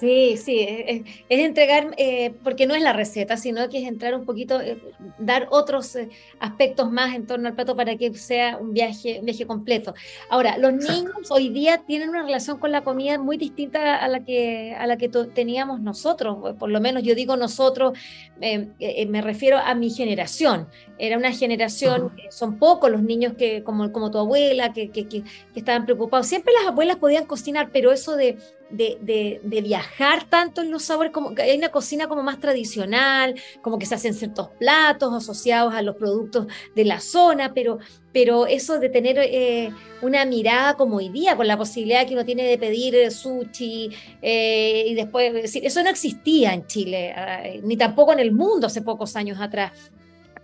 Sí, 0.00 0.36
sí, 0.36 0.58
es, 0.58 1.04
entregar, 1.28 1.94
eh, 1.98 2.34
porque 2.42 2.66
no 2.66 2.74
es 2.74 2.82
la 2.82 2.92
receta, 2.92 3.36
sino 3.36 3.68
que 3.68 3.78
es 3.78 3.86
entrar 3.86 4.12
un 4.16 4.24
poquito, 4.24 4.60
eh, 4.60 4.76
dar 5.20 5.46
otros 5.50 5.94
eh, 5.94 6.08
aspectos 6.40 6.90
más 6.90 7.14
en 7.14 7.26
torno 7.26 7.46
al 7.46 7.54
plato 7.54 7.76
para 7.76 7.94
que 7.96 8.12
sea 8.14 8.56
un 8.56 8.72
viaje, 8.72 9.20
un 9.20 9.26
viaje 9.26 9.46
completo. 9.46 9.94
Ahora, 10.30 10.58
los 10.58 10.72
niños 10.72 11.30
hoy 11.30 11.48
día 11.50 11.84
tienen 11.86 12.08
una 12.08 12.24
relación 12.24 12.58
con 12.58 12.72
la 12.72 12.82
comida 12.82 13.18
muy 13.18 13.36
distinta 13.36 13.96
a 13.96 14.08
la 14.08 14.24
que, 14.24 14.74
a 14.76 14.84
la 14.88 14.96
que 14.96 15.08
teníamos 15.32 15.80
nosotros, 15.80 16.56
por 16.58 16.70
lo 16.70 16.80
menos 16.80 17.04
yo 17.04 17.14
digo 17.14 17.36
nosotros, 17.36 17.96
me 18.40 19.22
refiero 19.22 19.58
a 19.58 19.76
mi 19.76 19.90
generación. 19.90 20.66
Era 20.98 21.18
una 21.18 21.32
generación, 21.32 22.12
son 22.30 22.58
pocos 22.58 22.90
los 22.90 23.02
niños 23.02 23.34
que, 23.34 23.62
como, 23.62 23.92
como 23.92 24.10
tu 24.10 24.18
abuela, 24.18 24.72
que, 24.72 24.90
que, 24.90 25.06
que 25.06 25.22
estaban 25.54 25.84
preocupados. 25.84 26.26
Siempre 26.26 26.52
las 26.58 26.68
abuelas 26.68 26.96
podían 26.96 27.26
cocinar, 27.26 27.70
pero 27.72 27.92
eso 27.92 28.16
de 28.16 28.38
de, 28.76 29.40
viajar 29.62 30.28
tanto 30.28 30.60
en 30.60 30.70
los 30.70 30.82
sabores, 30.82 31.12
como 31.12 31.34
que 31.34 31.42
hay 31.42 31.56
una 31.56 31.70
cocina 31.70 32.08
como 32.08 32.22
más 32.22 32.40
tradicional, 32.40 33.34
como 33.62 33.78
que 33.78 33.86
se 33.86 33.94
hacen 33.94 34.14
ciertos 34.14 34.48
platos 34.58 35.12
asociados 35.14 35.74
a 35.74 35.82
los 35.82 35.96
productos 35.96 36.46
de 36.74 36.84
la 36.84 37.00
zona, 37.00 37.52
pero, 37.54 37.78
pero 38.12 38.46
eso 38.46 38.78
de 38.78 38.88
tener 38.88 39.18
eh, 39.18 39.72
una 40.02 40.24
mirada 40.24 40.74
como 40.74 40.96
hoy 40.96 41.08
día, 41.08 41.36
con 41.36 41.46
la 41.46 41.56
posibilidad 41.56 42.06
que 42.06 42.14
uno 42.14 42.24
tiene 42.24 42.44
de 42.44 42.58
pedir 42.58 43.10
sushi 43.10 43.90
eh, 44.22 44.84
y 44.88 44.94
después 44.94 45.54
eso 45.54 45.82
no 45.82 45.90
existía 45.90 46.52
en 46.52 46.66
Chile, 46.66 47.12
ah, 47.12 47.42
ni 47.62 47.76
tampoco 47.76 48.12
en 48.12 48.20
el 48.20 48.32
mundo 48.32 48.66
hace 48.66 48.82
pocos 48.82 49.16
años 49.16 49.38
atrás 49.40 49.72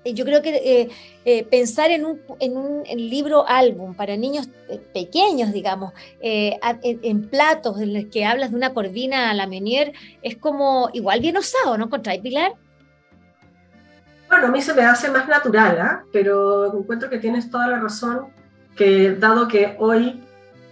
yo 0.05 0.25
creo 0.25 0.43
que 0.43 0.57
eh, 0.57 0.91
eh, 1.25 1.45
pensar 1.45 1.91
en 1.91 2.07
un, 2.07 2.21
en 2.39 2.57
un 2.57 2.83
libro 2.85 3.47
álbum 3.47 3.95
para 3.95 4.17
niños 4.17 4.49
eh, 4.69 4.81
pequeños, 4.95 5.53
digamos, 5.53 5.93
en, 6.21 7.29
platos 7.29 7.81
en 7.81 7.95
los 7.95 8.05
que 8.07 8.25
hablas 8.25 8.51
de 8.51 8.57
una 8.57 8.73
corvina 8.73 9.31
a 9.31 9.35
la 9.35 9.47
Meunier, 9.47 9.93
es 10.23 10.37
como 10.37 10.91
igual 10.93 11.21
bien 11.21 11.37
osado, 11.37 11.77
¿no? 11.77 11.91
Contra 11.91 12.15
Pilar. 12.21 12.53
Bueno, 14.29 14.47
a 14.47 14.51
mí 14.51 14.63
se 14.63 14.73
me 14.75 14.83
hace 14.83 15.11
más 15.11 15.29
natural, 15.29 15.79
¿ah? 15.81 16.05
pero 16.13 16.79
encuentro 16.79 17.11
que 17.11 17.19
tienes 17.19 17.51
toda 17.51 17.67
la 17.67 17.81
razón, 17.81 18.29
que 18.77 19.13
dado 19.13 19.49
que 19.49 19.77
hoy 19.79 20.23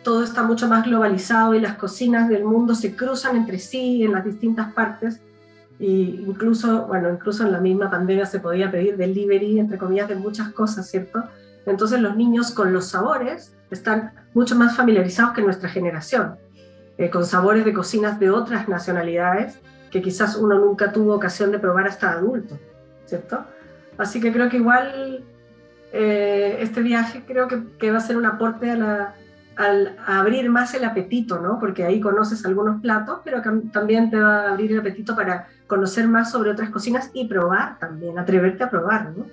todo 0.05 0.22
está 0.22 0.43
mucho 0.43 0.68
más 0.68 0.87
globalizado 0.87 1.55
y 1.55 1.61
las 1.61 1.74
cocinas 1.74 2.29
del 2.29 2.45
mundo 2.45 2.74
se 2.74 2.95
cruzan 2.95 3.37
entre 3.37 3.59
sí 3.59 4.05
en 4.05 4.12
las 4.12 4.24
distintas 4.24 4.72
partes, 4.72 5.20
y 5.79 6.24
incluso, 6.26 6.87
bueno, 6.87 7.09
incluso 7.11 7.45
en 7.45 7.53
la 7.53 7.61
misma 7.61 7.91
pandemia 7.91 8.26
se 8.26 8.41
podía 8.41 8.70
pedir 8.70 8.97
delivery, 8.97 9.61
entre 9.61 9.79
comillas, 9.79 10.09
de 10.09 10.16
muchas 10.16 10.53
cosas, 10.53 10.89
¿cierto? 10.91 11.22
Entonces 11.66 12.01
los 12.01 12.16
niños 12.16 12.51
con 12.51 12.72
los 12.72 12.87
sabores 12.87 13.55
están 13.70 14.12
mucho 14.35 14.57
más 14.57 14.76
familiarizados 14.76 15.35
que 15.35 15.43
nuestra 15.43 15.68
generación, 15.68 16.37
eh, 16.97 17.11
con 17.11 17.24
sabores 17.24 17.64
de 17.64 17.72
cocinas 17.72 18.18
de 18.18 18.31
otras 18.31 18.68
nacionalidades 18.68 19.59
que 19.91 20.03
quizás 20.03 20.37
uno 20.37 20.59
nunca 20.59 20.93
tuvo 20.93 21.14
ocasión 21.14 21.53
de 21.53 21.59
probar 21.59 21.87
hasta 21.87 22.11
adulto, 22.11 22.59
¿cierto? 23.07 23.45
Así 23.97 24.20
que 24.20 24.33
creo 24.33 24.49
que 24.49 24.57
igual 24.57 25.24
eh, 25.93 26.59
este 26.61 26.83
viaje 26.83 27.22
creo 27.26 27.49
que, 27.49 27.62
que, 27.79 27.91
va 27.91 27.99
a 27.99 28.01
ser 28.01 28.16
un 28.16 28.26
aporte 28.26 28.70
a 28.70 28.76
la, 28.76 29.14
al 29.59 29.97
abrir 30.07 30.49
más 30.51 30.73
el 30.75 30.85
apetito, 30.85 31.41
¿no? 31.41 31.59
Porque 31.59 31.85
ahí 31.85 32.01
conoces 32.01 32.47
algunos 32.47 32.81
platos, 32.81 33.21
pero 33.25 33.43
también 33.73 34.09
te 34.09 34.19
va 34.19 34.43
a 34.43 34.53
abrir 34.53 34.73
el 34.73 34.79
apetito 34.79 35.17
para 35.17 35.49
conocer 35.67 36.07
más 36.07 36.31
sobre 36.31 36.51
otras 36.51 36.71
cocinas 36.71 37.11
y 37.13 37.27
probar 37.27 37.79
también, 37.81 38.19
atreverte 38.19 38.63
a 38.63 38.71
probar, 38.71 39.11
¿no? 39.17 39.27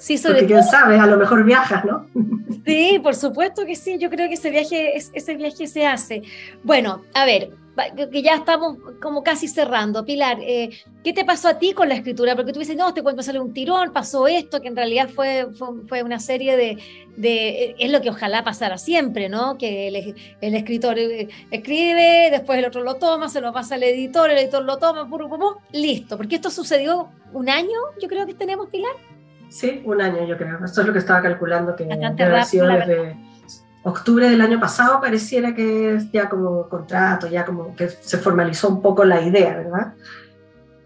Sí, 0.00 0.16
sobre 0.16 0.40
Porque 0.40 0.54
quién 0.54 0.64
sabe, 0.64 0.98
a 0.98 1.06
lo 1.06 1.18
mejor 1.18 1.44
viajas, 1.44 1.84
¿no? 1.84 2.06
Sí, 2.64 3.00
por 3.02 3.14
supuesto 3.14 3.64
que 3.64 3.74
sí, 3.74 3.96
yo 3.98 4.10
creo 4.10 4.28
que 4.28 4.34
ese 4.34 4.50
viaje, 4.50 4.96
ese 4.96 5.34
viaje 5.34 5.66
se 5.66 5.86
hace. 5.86 6.22
Bueno, 6.62 7.02
a 7.14 7.24
ver, 7.24 7.50
que 8.10 8.22
ya 8.22 8.34
estamos 8.34 8.76
como 9.00 9.22
casi 9.22 9.48
cerrando. 9.48 10.04
Pilar, 10.04 10.38
eh, 10.40 10.70
¿qué 11.02 11.12
te 11.12 11.24
pasó 11.24 11.48
a 11.48 11.58
ti 11.58 11.72
con 11.72 11.88
la 11.88 11.94
escritura? 11.94 12.36
Porque 12.36 12.52
tú 12.52 12.58
dices, 12.58 12.76
no, 12.76 12.92
te 12.92 13.02
cuento 13.02 13.22
sale 13.22 13.40
un 13.40 13.52
tirón, 13.52 13.92
pasó 13.92 14.26
esto, 14.26 14.60
que 14.60 14.68
en 14.68 14.76
realidad 14.76 15.08
fue, 15.08 15.48
fue, 15.88 16.02
una 16.02 16.18
serie 16.18 16.56
de, 16.56 16.78
de, 17.16 17.76
Es 17.78 17.90
lo 17.90 18.00
que 18.00 18.10
ojalá 18.10 18.44
pasara 18.44 18.78
siempre, 18.78 19.28
¿no? 19.28 19.56
Que 19.56 19.88
el, 19.88 20.54
escritor 20.54 20.98
eh, 20.98 21.28
escribe, 21.50 22.30
después 22.30 22.58
el 22.58 22.66
otro 22.66 22.82
lo 22.82 22.96
toma, 22.96 23.28
se 23.28 23.40
lo 23.40 23.52
pasa 23.52 23.76
al 23.76 23.82
editor, 23.82 24.30
el 24.30 24.38
editor 24.38 24.64
lo 24.64 24.76
toma, 24.78 25.08
pum, 25.08 25.28
pum, 25.28 25.54
listo. 25.72 26.16
Porque 26.16 26.36
esto 26.36 26.50
sucedió 26.50 27.08
un 27.32 27.48
año, 27.48 27.78
yo 28.00 28.08
creo 28.08 28.26
que 28.26 28.34
tenemos, 28.34 28.68
Pilar. 28.68 28.92
Sí, 29.50 29.82
un 29.84 30.00
año, 30.00 30.24
yo 30.24 30.38
creo. 30.38 30.64
Esto 30.64 30.80
es 30.80 30.86
lo 30.86 30.92
que 30.92 31.00
estaba 31.00 31.20
calculando 31.20 31.76
que 31.76 31.84
sido 32.44 32.68
desde 32.68 33.16
octubre 33.82 34.28
del 34.28 34.40
año 34.40 34.60
pasado 34.60 35.00
pareciera 35.00 35.54
que 35.54 35.94
es 35.94 36.10
ya 36.12 36.28
como 36.28 36.68
contrato, 36.68 37.26
ya 37.26 37.44
como 37.44 37.74
que 37.74 37.88
se 37.88 38.18
formalizó 38.18 38.68
un 38.68 38.80
poco 38.80 39.04
la 39.04 39.20
idea, 39.20 39.56
¿verdad? 39.56 39.94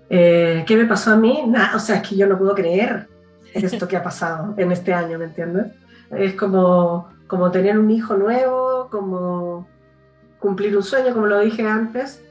Eh, 0.09 0.65
¿Qué 0.67 0.77
me 0.77 0.87
pasó 0.87 1.13
a 1.13 1.17
mí? 1.17 1.45
Nada, 1.47 1.77
o 1.77 1.79
sea, 1.79 1.97
es 1.97 2.09
que 2.09 2.17
yo 2.17 2.27
no 2.27 2.39
puedo 2.39 2.55
creer 2.55 3.09
esto 3.53 3.87
que 3.87 3.97
ha 3.97 4.03
pasado 4.03 4.55
en 4.57 4.73
este 4.73 4.95
año, 4.95 5.19
¿me 5.19 5.27
entiendes? 5.27 5.67
Es 6.11 6.35
como, 6.35 7.09
como 7.27 7.51
tener 7.51 7.79
un 7.79 7.91
hijo 7.91 8.17
nuevo, 8.17 8.89
como 8.91 9.69
cumplir 10.39 10.77
un 10.77 10.83
sueño, 10.83 11.13
como 11.13 11.27
lo 11.27 11.41
dije 11.41 11.67
antes, 11.67 12.23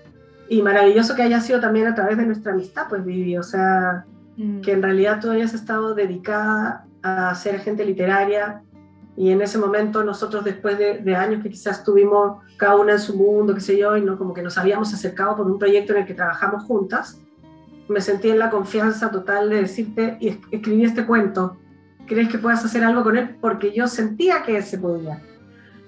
y 0.50 0.62
maravilloso 0.62 1.16
que 1.16 1.24
haya 1.24 1.42
sido 1.42 1.60
también 1.60 1.88
a 1.88 1.96
través 1.96 2.18
de 2.18 2.26
nuestra 2.26 2.54
amistad, 2.54 2.88
pues 2.90 3.04
Vivi, 3.06 3.38
o 3.38 3.44
sea, 3.44 4.06
mm. 4.38 4.62
que 4.62 4.72
en 4.72 4.82
realidad 4.82 5.20
tú 5.22 5.30
hayas 5.30 5.54
estado 5.54 5.96
dedicada 5.96 6.86
a 7.02 7.34
ser 7.36 7.56
agente 7.56 7.86
literaria, 7.86 8.64
y 9.16 9.30
en 9.30 9.42
ese 9.42 9.58
momento 9.58 10.04
nosotros 10.04 10.44
después 10.44 10.78
de, 10.78 11.16
años 11.16 11.44
que 11.44 11.50
quizás 11.50 11.84
tuvimos 11.84 12.40
cada 12.58 12.76
una 12.76 12.94
en 12.94 13.00
su 13.00 13.16
mundo, 13.16 13.54
qué 13.54 13.62
sé 13.62 13.78
yo, 13.78 13.96
y 13.96 14.02
no 14.02 14.18
como 14.18 14.34
que 14.34 14.42
nos 14.42 14.58
habíamos 14.58 14.94
acercado 14.94 15.36
por 15.36 15.46
un 15.46 15.60
proyecto 15.60 15.94
en 15.94 16.00
el 16.00 16.06
que 16.08 16.16
trabajamos 16.16 16.64
juntas, 16.64 17.20
me 17.88 18.02
sentí 18.02 18.30
en 18.30 18.40
la 18.40 18.50
confianza 18.50 19.12
total 19.12 19.50
de 19.50 19.58
decirte 19.58 20.18
y 20.20 20.40
escribí 20.52 20.84
este 20.84 21.06
cuento. 21.06 21.58
¿Crees 22.08 22.30
que 22.30 22.38
puedas 22.38 22.66
hacer 22.66 22.84
algo 22.84 23.04
con 23.04 23.18
él? 23.18 23.36
Porque 23.40 23.72
yo 23.72 23.88
sentía 23.88 24.44
que 24.44 24.62
se 24.62 24.78
podía. 24.78 25.22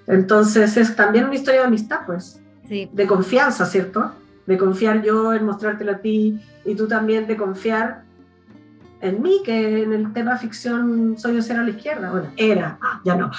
Entonces 0.08 0.78
es 0.78 0.96
también 0.96 1.26
una 1.26 1.36
historia 1.36 1.62
de 1.62 1.68
amistad, 1.68 2.02
pues, 2.06 2.42
de 2.70 3.08
confianza, 3.08 3.66
¿cierto? 3.66 4.12
De 4.46 4.58
confiar 4.58 5.02
yo 5.02 5.34
en 5.34 5.46
mostrártelo 5.46 5.94
a 5.94 5.98
ti 5.98 6.40
y 6.64 6.76
tú 6.76 6.88
también 6.88 7.26
de 7.26 7.38
confiar 7.38 8.04
en 9.06 9.22
mí, 9.22 9.42
que 9.44 9.84
en 9.84 9.94
el 9.94 10.14
tema 10.14 10.38
ficción 10.38 11.16
soy 11.18 11.36
de 11.36 11.42
cero 11.42 11.62
a 11.62 11.64
la 11.64 11.70
izquierda. 11.70 12.12
Bueno, 12.12 12.32
era, 12.38 12.78
ah, 12.82 13.02
ya 13.04 13.16
no. 13.16 13.32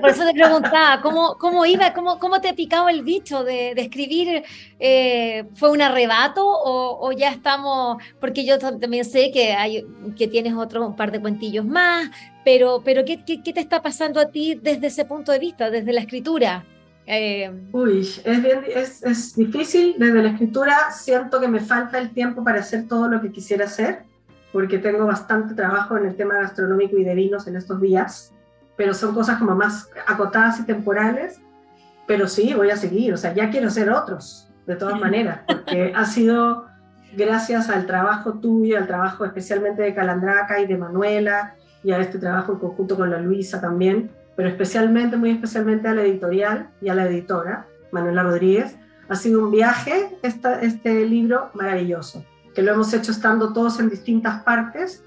por 0.00 0.10
eso 0.10 0.24
te 0.24 0.32
preguntaba, 0.32 1.00
¿cómo, 1.00 1.36
cómo 1.38 1.64
iba, 1.64 1.92
cómo, 1.92 2.18
cómo 2.18 2.40
te 2.40 2.52
picaba 2.54 2.90
el 2.90 3.02
bicho 3.02 3.42
de, 3.44 3.72
de 3.74 3.82
escribir? 3.82 4.44
Eh, 4.78 5.44
¿Fue 5.54 5.70
un 5.70 5.80
arrebato 5.80 6.44
o, 6.46 7.08
o, 7.08 7.12
ya 7.12 7.30
estamos, 7.30 8.02
porque 8.20 8.44
yo 8.44 8.58
también 8.58 9.04
sé 9.04 9.30
que, 9.32 9.52
hay, 9.52 9.86
que 10.16 10.28
tienes 10.28 10.54
otro 10.54 10.86
un 10.86 10.96
par 10.96 11.10
de 11.10 11.20
cuentillos 11.20 11.64
más, 11.64 12.10
pero, 12.44 12.82
pero 12.84 13.04
¿qué, 13.04 13.24
qué, 13.24 13.52
te 13.52 13.60
está 13.60 13.82
pasando 13.82 14.20
a 14.20 14.30
ti 14.30 14.58
desde 14.62 14.88
ese 14.88 15.04
punto 15.04 15.32
de 15.32 15.38
vista, 15.38 15.70
desde 15.70 15.92
la 15.92 16.00
escritura? 16.00 16.64
Eh, 17.06 17.50
Uy, 17.72 18.00
es, 18.00 18.42
bien, 18.42 18.60
es, 18.74 19.02
es 19.02 19.36
difícil 19.36 19.94
desde 19.98 20.22
la 20.22 20.30
escritura, 20.30 20.90
siento 20.90 21.40
que 21.40 21.48
me 21.48 21.60
falta 21.60 21.98
el 21.98 22.10
tiempo 22.10 22.42
para 22.42 22.60
hacer 22.60 22.88
todo 22.88 23.08
lo 23.08 23.20
que 23.20 23.30
quisiera 23.30 23.66
hacer 23.66 24.04
porque 24.54 24.78
tengo 24.78 25.04
bastante 25.04 25.52
trabajo 25.52 25.98
en 25.98 26.06
el 26.06 26.14
tema 26.14 26.36
gastronómico 26.36 26.96
y 26.96 27.02
de 27.02 27.12
vinos 27.16 27.48
en 27.48 27.56
estos 27.56 27.80
días, 27.80 28.32
pero 28.76 28.94
son 28.94 29.12
cosas 29.12 29.38
como 29.40 29.56
más 29.56 29.90
acotadas 30.06 30.60
y 30.60 30.62
temporales, 30.62 31.40
pero 32.06 32.28
sí, 32.28 32.54
voy 32.54 32.70
a 32.70 32.76
seguir, 32.76 33.12
o 33.12 33.16
sea, 33.16 33.34
ya 33.34 33.50
quiero 33.50 33.66
hacer 33.66 33.90
otros, 33.90 34.48
de 34.64 34.76
todas 34.76 35.00
maneras, 35.00 35.40
porque 35.44 35.92
ha 35.96 36.04
sido 36.04 36.66
gracias 37.16 37.68
al 37.68 37.84
trabajo 37.84 38.34
tuyo, 38.34 38.78
al 38.78 38.86
trabajo 38.86 39.24
especialmente 39.24 39.82
de 39.82 39.92
Calandraca 39.92 40.60
y 40.60 40.66
de 40.68 40.78
Manuela, 40.78 41.56
y 41.82 41.90
a 41.90 41.98
este 41.98 42.20
trabajo 42.20 42.52
en 42.52 42.58
conjunto 42.60 42.96
con 42.96 43.10
la 43.10 43.18
Luisa 43.18 43.60
también, 43.60 44.12
pero 44.36 44.48
especialmente, 44.48 45.16
muy 45.16 45.30
especialmente 45.30 45.88
a 45.88 45.94
la 45.94 46.02
editorial 46.02 46.68
y 46.80 46.90
a 46.90 46.94
la 46.94 47.06
editora, 47.06 47.66
Manuela 47.90 48.22
Rodríguez, 48.22 48.76
ha 49.08 49.16
sido 49.16 49.42
un 49.42 49.50
viaje 49.50 50.16
esta, 50.22 50.60
este 50.60 51.04
libro 51.06 51.50
maravilloso 51.54 52.24
que 52.54 52.62
lo 52.62 52.72
hemos 52.72 52.92
hecho 52.94 53.12
estando 53.12 53.52
todos 53.52 53.80
en 53.80 53.90
distintas 53.90 54.42
partes 54.42 55.04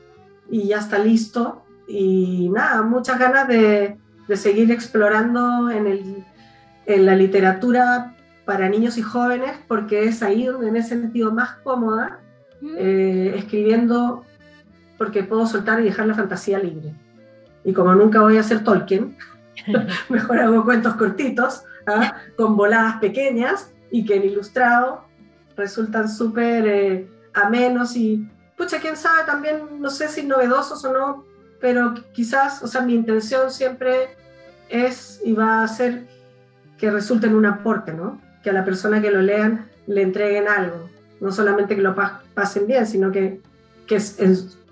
y 0.50 0.68
ya 0.68 0.80
está 0.80 1.00
listo. 1.00 1.64
Y 1.88 2.50
nada, 2.50 2.82
muchas 2.82 3.18
ganas 3.18 3.48
de, 3.48 3.98
de 4.28 4.38
seguir 4.38 4.72
explorando 4.72 5.70
en, 5.70 5.88
el, 5.88 6.26
en 6.86 7.06
la 7.06 7.16
literatura 7.16 8.16
para 8.46 8.70
niños 8.70 8.98
y 8.98 9.02
jóvenes, 9.02 9.52
porque 9.68 10.06
es 10.06 10.24
ahí 10.24 10.46
donde 10.46 10.72
me 10.72 10.80
he 10.80 10.84
sentido 10.84 11.32
más 11.32 11.52
cómoda 11.64 12.20
eh, 12.78 13.34
escribiendo, 13.36 14.24
porque 14.98 15.24
puedo 15.24 15.46
soltar 15.46 15.80
y 15.80 15.84
dejar 15.84 16.08
la 16.08 16.16
fantasía 16.16 16.60
libre. 16.60 16.94
Y 17.64 17.74
como 17.74 17.94
nunca 17.96 18.22
voy 18.22 18.38
a 18.38 18.44
ser 18.44 18.64
Tolkien, 18.64 19.18
mejor 20.10 20.40
hago 20.40 20.64
cuentos 20.64 20.96
cortitos, 20.96 21.64
¿ah? 21.86 22.16
con 22.36 22.56
voladas 22.56 22.98
pequeñas 23.00 23.74
y 23.92 24.06
que 24.06 24.16
en 24.16 24.24
ilustrado 24.24 25.06
resultan 25.56 26.10
súper 26.10 26.68
eh, 26.68 27.10
a 27.38 27.50
menos 27.50 27.96
y, 27.96 28.28
pucha, 28.58 28.80
quién 28.80 28.98
sabe 28.98 29.24
también, 29.26 29.80
no 29.80 29.90
sé 29.90 30.08
si 30.08 30.24
novedosos 30.24 30.84
o 30.84 30.92
no, 30.92 31.26
pero 31.60 31.94
quizás, 32.14 32.64
o 32.64 32.68
sea, 32.68 32.82
mi 32.82 32.94
intención 32.94 33.52
siempre 33.52 34.10
es 34.70 35.22
y 35.24 35.34
va 35.34 35.64
a 35.64 35.68
ser 35.68 36.04
que 36.78 36.92
resulte 36.92 37.28
en 37.28 37.36
un 37.36 37.46
aporte, 37.46 37.94
¿no? 37.94 38.22
Que 38.44 38.50
a 38.50 38.54
la 38.54 38.66
persona 38.66 39.02
que 39.02 39.12
lo 39.12 39.22
lean 39.22 39.70
le 39.88 40.02
entreguen 40.02 40.48
algo, 40.48 40.90
no 41.20 41.32
solamente 41.32 41.76
que 41.76 41.82
lo 41.82 41.96
pasen 42.34 42.68
bien, 42.68 42.86
sino 42.86 43.12
que, 43.12 43.40
que 43.88 44.00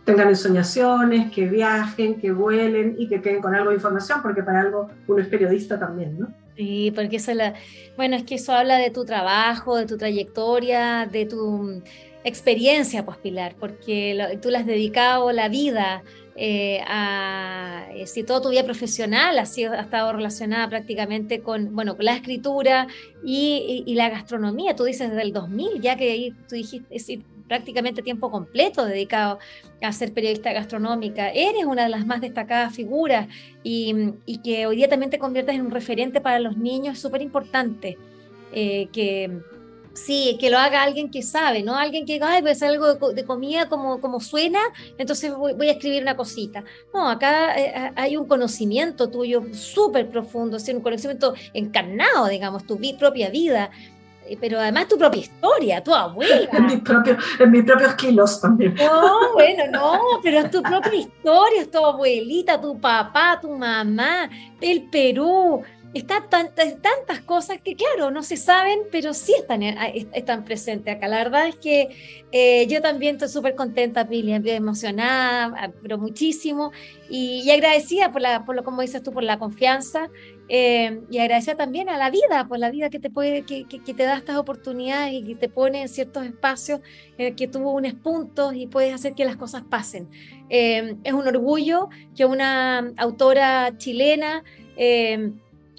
tengan 0.03 0.29
ensoñaciones, 0.29 1.31
que 1.31 1.47
viajen, 1.47 2.19
que 2.19 2.31
vuelen 2.31 2.95
y 2.97 3.07
que 3.07 3.21
queden 3.21 3.41
con 3.41 3.55
algo 3.55 3.69
de 3.69 3.75
información, 3.75 4.21
porque 4.21 4.43
para 4.43 4.61
algo 4.61 4.89
uno 5.07 5.21
es 5.21 5.27
periodista 5.27 5.79
también, 5.79 6.19
¿no? 6.19 6.27
Sí, 6.55 6.93
porque 6.95 7.17
eso 7.17 7.33
la, 7.33 7.53
bueno, 7.97 8.15
es 8.15 8.23
que 8.23 8.35
eso 8.35 8.53
habla 8.53 8.77
de 8.77 8.89
tu 8.89 9.03
trabajo, 9.03 9.75
de 9.75 9.85
tu 9.85 9.97
trayectoria, 9.97 11.05
de 11.05 11.25
tu 11.25 11.81
experiencia, 12.25 13.05
pues 13.05 13.17
Pilar, 13.17 13.55
porque 13.59 14.37
tú 14.41 14.49
le 14.49 14.57
has 14.57 14.65
dedicado 14.65 15.31
la 15.31 15.47
vida 15.47 16.03
eh, 16.35 16.81
a, 16.85 17.85
eh, 17.93 18.07
si 18.07 18.23
todo 18.23 18.41
tu 18.41 18.49
vida 18.49 18.65
profesional 18.65 19.39
ha, 19.39 19.45
sido, 19.45 19.71
ha 19.71 19.81
estado 19.81 20.11
relacionada 20.11 20.67
prácticamente 20.69 21.39
con, 21.39 21.73
bueno, 21.73 21.95
con 21.95 22.03
la 22.03 22.15
escritura 22.15 22.87
y, 23.23 23.85
la 23.95 24.09
gastronomía, 24.09 24.75
tú 24.75 24.83
dices 24.83 25.09
desde 25.09 25.21
el 25.21 25.31
2000, 25.31 25.79
ya 25.79 25.95
que 25.95 26.11
ahí 26.11 26.31
tú 26.49 26.55
dijiste, 26.55 26.93
es 26.93 27.07
prácticamente 27.47 28.01
tiempo 28.01 28.31
completo 28.31 28.85
dedicado 28.85 29.39
a 29.81 29.91
ser 29.93 30.11
periodista 30.11 30.51
gastronómica. 30.51 31.29
Eres 31.29 31.63
una 31.65 31.83
de 31.83 31.89
las 31.89 32.05
más 32.05 32.19
destacadas 32.19 32.75
figuras 32.75 33.27
y, 33.63 33.93
que 34.43 34.65
hoy 34.65 34.77
día 34.77 34.89
también 34.89 35.11
te 35.11 35.19
conviertes 35.19 35.55
en 35.55 35.61
un 35.61 35.71
referente 35.71 36.19
para 36.21 36.39
los 36.39 36.57
niños, 36.57 36.99
súper 36.99 37.21
importante. 37.21 37.97
Eh, 38.51 38.87
que, 38.91 39.41
Sí, 39.95 40.37
que 40.41 40.49
lo 40.49 40.57
haga 40.57 40.83
alguien 40.83 41.09
que 41.09 41.23
sabe, 41.23 41.63
¿no? 41.63 41.75
Alguien 41.75 42.05
que 42.05 42.13
diga, 42.13 42.29
ay, 42.29 42.41
voy 42.41 42.49
a 42.49 42.53
hacer 42.53 42.69
algo 42.69 43.13
de, 43.13 43.23
comida 43.23 43.69
como, 43.69 44.01
como 44.01 44.19
suena, 44.19 44.59
entonces 44.97 45.33
voy, 45.33 45.69
a 45.69 45.71
escribir 45.71 46.01
una 46.03 46.17
cosita. 46.17 46.65
No, 46.93 47.09
acá 47.09 47.57
eh, 47.57 47.91
hay 47.95 48.17
un 48.17 48.27
conocimiento 48.27 49.09
tuyo 49.09 49.43
súper 49.53 50.09
profundo, 50.09 50.57
un 50.73 50.81
conocimiento 50.81 51.33
encarnado, 51.53 52.27
digamos, 52.27 52.65
tu 52.65 52.77
propia 52.99 53.29
vida, 53.29 53.71
eh, 54.27 54.37
pero 54.39 54.59
además 54.59 54.87
tu 54.87 54.97
propia 54.97 55.21
historia, 55.21 55.83
tu 55.83 55.93
abuela. 55.93 56.49
en, 56.51 56.65
mis 56.65 56.79
propios, 56.81 57.23
en 57.39 57.51
mis 57.51 57.63
propios 57.63 57.93
kilos 57.95 58.41
también. 58.41 58.75
No, 58.75 59.33
bueno, 59.33 59.63
no, 59.71 59.99
pero 60.21 60.39
es 60.39 60.51
tu 60.51 60.61
propia 60.61 60.93
historia, 60.93 61.61
es 61.61 61.71
tu 61.71 61.77
abuelita, 61.77 62.59
tu 62.59 62.79
papá, 62.79 63.39
tu 63.41 63.49
mamá, 63.49 64.29
el 64.59 64.89
Perú, 64.89 65.61
está 65.95 66.27
tantas 66.27 67.21
cosas 67.21 67.59
que, 67.63 67.73
claro, 67.77 68.11
no 68.11 68.21
se 68.21 68.35
saben, 68.35 68.79
pero 68.91 69.13
sí 69.13 69.33
están, 69.39 69.63
eh, 69.63 70.05
están 70.11 70.43
presentes 70.43 70.93
acá. 70.93 71.07
La 71.07 71.19
verdad 71.19 71.47
es 71.47 71.55
que 71.55 72.25
eh, 72.33 72.67
yo 72.67 72.81
también 72.81 73.15
estoy 73.15 73.29
súper 73.29 73.55
contenta, 73.55 74.05
Pili, 74.05 74.33
emocionada, 74.33 75.53
ah, 75.57 75.71
pero 75.81 75.97
muchísimo, 75.97 76.73
y, 77.09 77.49
agradecida 77.49 78.11
por, 78.11 78.21
la, 78.21 78.43
por 78.43 78.57
lo, 78.57 78.65
como 78.65 78.81
dices 78.81 79.03
tú, 79.03 79.13
por 79.13 79.23
la 79.23 79.39
confianza, 79.39 80.09
eh, 80.49 80.99
y 81.09 81.19
agradecida 81.19 81.55
también 81.55 81.87
a 81.87 81.97
la 81.97 82.09
vida, 82.09 82.45
por 82.45 82.59
la 82.59 82.71
vida 82.71 82.89
que 82.89 82.99
te, 82.99 83.09
puede, 83.09 83.43
que, 83.43 83.65
que, 83.65 83.93
te 83.93 84.03
da 84.03 84.17
estas 84.17 84.35
oportunidades 84.35 85.13
y 85.13 85.23
que 85.23 85.35
te 85.35 85.47
pone 85.47 85.81
en 85.81 85.87
ciertos 85.87 86.25
espacios 86.25 86.81
que 87.17 87.47
tú 87.47 87.59
unes 87.69 87.93
puntos 87.93 88.53
y 88.53 88.67
puedes 88.67 88.93
hacer 88.93 89.13
que 89.13 89.23
las 89.23 89.37
cosas 89.37 89.63
pasen. 89.63 90.09
es 90.49 91.13
un 91.13 91.25
orgullo 91.25 91.87
que 92.15 92.25
una 92.25 92.91
autora 92.97 93.77
chilena 93.77 94.43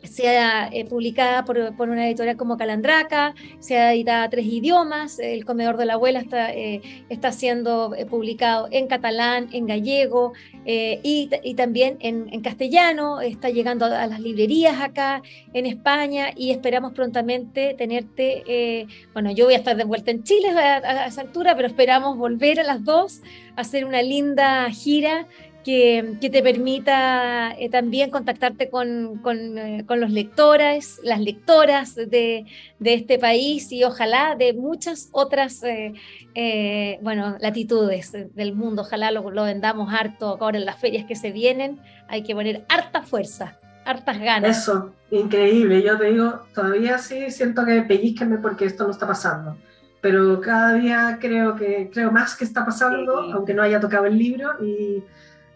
sea 0.06 0.68
eh, 0.72 0.84
publicada 0.84 1.44
por, 1.44 1.58
una 1.88 2.06
editorial 2.06 2.36
como 2.36 2.56
Calandraca, 2.56 3.34
sea 3.58 3.94
editada 3.94 4.24
a 4.24 4.30
tres 4.30 4.46
idiomas, 4.46 5.18
El 5.18 5.44
Comedor 5.44 5.76
de 5.76 5.86
la 5.86 5.94
Abuela 5.94 6.20
está, 6.20 6.52
eh, 6.52 6.80
está 7.08 7.32
siendo 7.32 7.94
eh, 7.94 8.06
publicado 8.06 8.68
en 8.70 8.86
catalán, 8.86 9.48
en 9.52 9.66
gallego 9.66 10.32
y, 10.68 11.28
también 11.56 11.96
en, 12.00 12.40
castellano, 12.40 13.20
está 13.20 13.50
llegando 13.50 13.86
a, 13.86 14.06
las 14.06 14.20
librerías 14.20 14.80
acá 14.80 15.22
en 15.52 15.64
España 15.64 16.30
y 16.34 16.50
esperamos 16.50 16.92
prontamente 16.92 17.74
tenerte, 17.74 18.88
bueno, 19.12 19.30
yo 19.30 19.44
voy 19.44 19.54
a 19.54 19.58
estar 19.58 19.76
de 19.76 19.84
vuelta 19.84 20.10
en 20.10 20.24
Chile 20.24 20.48
a, 20.50 20.78
a 20.78 21.06
esa 21.06 21.20
altura, 21.20 21.54
pero 21.54 21.68
esperamos 21.68 22.18
volver 22.18 22.58
a 22.58 22.64
las 22.64 22.84
dos, 22.84 23.22
a 23.56 23.60
hacer 23.60 23.84
una 23.84 24.02
linda 24.02 24.68
gira 24.70 25.28
que, 25.66 26.16
te 26.20 26.42
permita 26.44 27.52
eh, 27.58 27.68
también 27.68 28.10
contactarte 28.10 28.70
con, 28.70 29.18
con, 29.18 29.58
eh, 29.58 29.84
con, 29.84 29.98
los 30.00 30.12
lectores, 30.12 31.00
las 31.02 31.20
lectoras 31.20 31.96
de, 31.96 32.46
de, 32.78 32.94
este 32.94 33.18
país 33.18 33.72
y 33.72 33.82
ojalá 33.82 34.36
de 34.36 34.52
muchas 34.52 35.08
otras 35.10 35.64
eh, 35.64 36.98
bueno, 37.02 37.36
latitudes 37.40 38.12
del 38.12 38.54
mundo. 38.54 38.82
Ojalá 38.82 39.10
lo, 39.10 39.28
lo, 39.32 39.42
vendamos 39.42 39.92
harto 39.92 40.38
ahora 40.40 40.56
en 40.56 40.66
las 40.66 40.78
ferias 40.78 41.04
que 41.04 41.16
se 41.16 41.32
vienen. 41.32 41.80
Hay 42.06 42.22
que 42.22 42.36
poner 42.36 42.64
harta 42.68 43.02
fuerza, 43.02 43.58
hartas 43.84 44.20
ganas. 44.20 44.58
Eso, 44.58 44.92
increíble. 45.10 45.82
Yo 45.82 45.98
te 45.98 46.12
digo, 46.12 46.42
todavía 46.54 46.98
sí 46.98 47.32
siento 47.32 47.64
que 47.64 47.82
pellizquenme 47.82 48.38
porque 48.38 48.66
esto 48.66 48.84
no 48.84 48.92
está 48.92 49.08
pasando 49.08 49.56
pero 49.98 50.40
cada 50.40 50.74
día 50.74 51.18
creo 51.20 51.56
que 51.56 51.90
creo 51.92 52.12
más 52.12 52.36
que 52.36 52.44
está 52.44 52.64
pasando, 52.64 53.18
aunque 53.32 53.54
no 53.54 53.62
haya 53.62 53.80
tocado 53.80 54.06
el 54.06 54.16
libro 54.16 54.50
y 54.62 55.02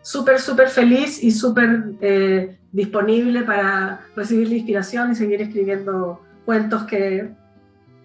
súper, 0.02 0.40
súper 0.40 0.68
feliz 0.68 1.22
y 1.22 1.30
súper 1.30 1.84
eh, 2.00 2.58
disponible 2.72 3.42
para 3.42 4.00
recibir 4.16 4.48
la 4.48 4.56
inspiración 4.56 5.12
y 5.12 5.14
seguir 5.14 5.42
escribiendo 5.42 6.22
cuentos 6.44 6.84
que 6.84 7.30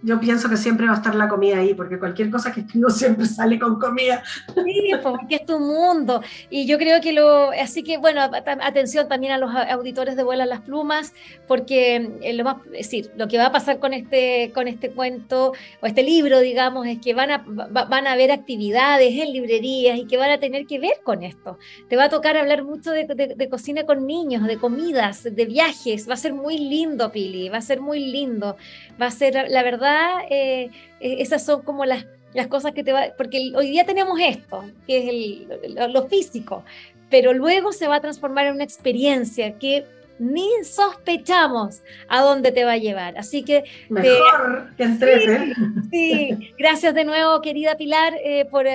yo 0.05 0.19
pienso 0.19 0.49
que 0.49 0.57
siempre 0.57 0.85
va 0.85 0.93
a 0.93 0.95
estar 0.97 1.15
la 1.15 1.27
comida 1.27 1.57
ahí, 1.57 1.73
porque 1.73 1.97
cualquier 1.97 2.29
cosa 2.29 2.51
que 2.51 2.61
escribo 2.61 2.89
siempre 2.91 3.25
sale 3.25 3.59
con 3.59 3.79
comida. 3.79 4.23
Sí, 4.53 4.91
porque 5.01 5.35
es 5.35 5.45
tu 5.45 5.59
mundo. 5.59 6.21
Y 6.49 6.67
yo 6.67 6.77
creo 6.77 7.01
que 7.01 7.11
lo, 7.11 7.49
así 7.51 7.83
que 7.83 7.97
bueno, 7.97 8.21
atención 8.21 9.07
también 9.07 9.33
a 9.33 9.37
los 9.37 9.53
auditores 9.53 10.15
de 10.15 10.23
Vuelan 10.23 10.49
las 10.49 10.61
Plumas, 10.61 11.13
porque 11.47 12.17
eh, 12.21 12.33
lo 12.33 12.43
más, 12.43 12.57
es 12.67 12.89
decir, 12.89 13.11
lo 13.17 13.27
que 13.27 13.37
va 13.37 13.47
a 13.47 13.51
pasar 13.51 13.79
con 13.79 13.93
este, 13.93 14.51
con 14.53 14.67
este 14.67 14.91
cuento 14.91 15.53
o 15.81 15.85
este 15.87 16.03
libro, 16.03 16.39
digamos, 16.39 16.85
es 16.87 16.99
que 16.99 17.13
van 17.13 17.31
a, 17.31 17.43
van 17.45 18.07
a 18.07 18.13
haber 18.13 18.31
actividades 18.31 19.11
en 19.19 19.33
librerías 19.33 19.97
y 19.97 20.05
que 20.05 20.17
van 20.17 20.29
a 20.29 20.39
tener 20.39 20.67
que 20.67 20.79
ver 20.79 20.99
con 21.03 21.23
esto. 21.23 21.57
Te 21.89 21.95
va 21.95 22.05
a 22.05 22.09
tocar 22.09 22.37
hablar 22.37 22.63
mucho 22.63 22.91
de 22.91 23.49
cocina 23.49 23.85
con 23.85 24.05
niños, 24.05 24.45
de 24.45 24.57
comidas, 24.57 25.23
de 25.23 25.45
viajes. 25.45 26.07
Va 26.07 26.13
a 26.13 26.17
ser 26.17 26.33
muy 26.33 26.57
lindo, 26.57 27.11
Pili, 27.11 27.49
va 27.49 27.57
a 27.57 27.61
ser 27.61 27.81
muy 27.81 27.99
lindo. 27.99 28.55
Va 29.01 29.07
a 29.07 29.11
ser, 29.11 29.49
la 29.49 29.63
verdad, 29.63 29.94
eh, 30.29 30.69
eh, 30.99 31.15
esas 31.19 31.43
son 31.43 31.61
como 31.61 31.85
las, 31.85 32.05
las 32.33 32.47
cosas 32.47 32.73
que 32.73 32.83
te 32.83 32.93
va, 32.93 33.07
porque 33.17 33.51
hoy 33.55 33.69
día 33.69 33.85
tenemos 33.85 34.19
esto, 34.19 34.63
que 34.87 34.97
es 34.97 35.09
el, 35.09 35.93
lo, 35.93 36.07
físico, 36.07 36.63
pero 37.09 37.33
luego 37.33 37.71
se 37.71 37.87
va 37.87 37.97
a 37.97 38.01
transformar 38.01 38.47
en 38.47 38.55
una 38.55 38.63
experiencia 38.63 39.57
que 39.57 39.85
ni 40.17 40.47
sospechamos 40.63 41.81
a 42.07 42.21
dónde 42.21 42.53
te 42.53 42.63
va 42.63 42.73
a 42.73 42.77
llevar. 42.77 43.17
Así 43.17 43.43
que... 43.43 43.65
Mejor 43.89 44.69
que 44.77 44.83
entrete. 44.83 45.53
Sí, 45.91 46.53
gracias 46.57 46.93
de 46.95 47.03
nuevo, 47.03 47.41
querida 47.41 47.75
Pilar, 47.75 48.13
eh, 48.23 48.45
por, 48.45 48.65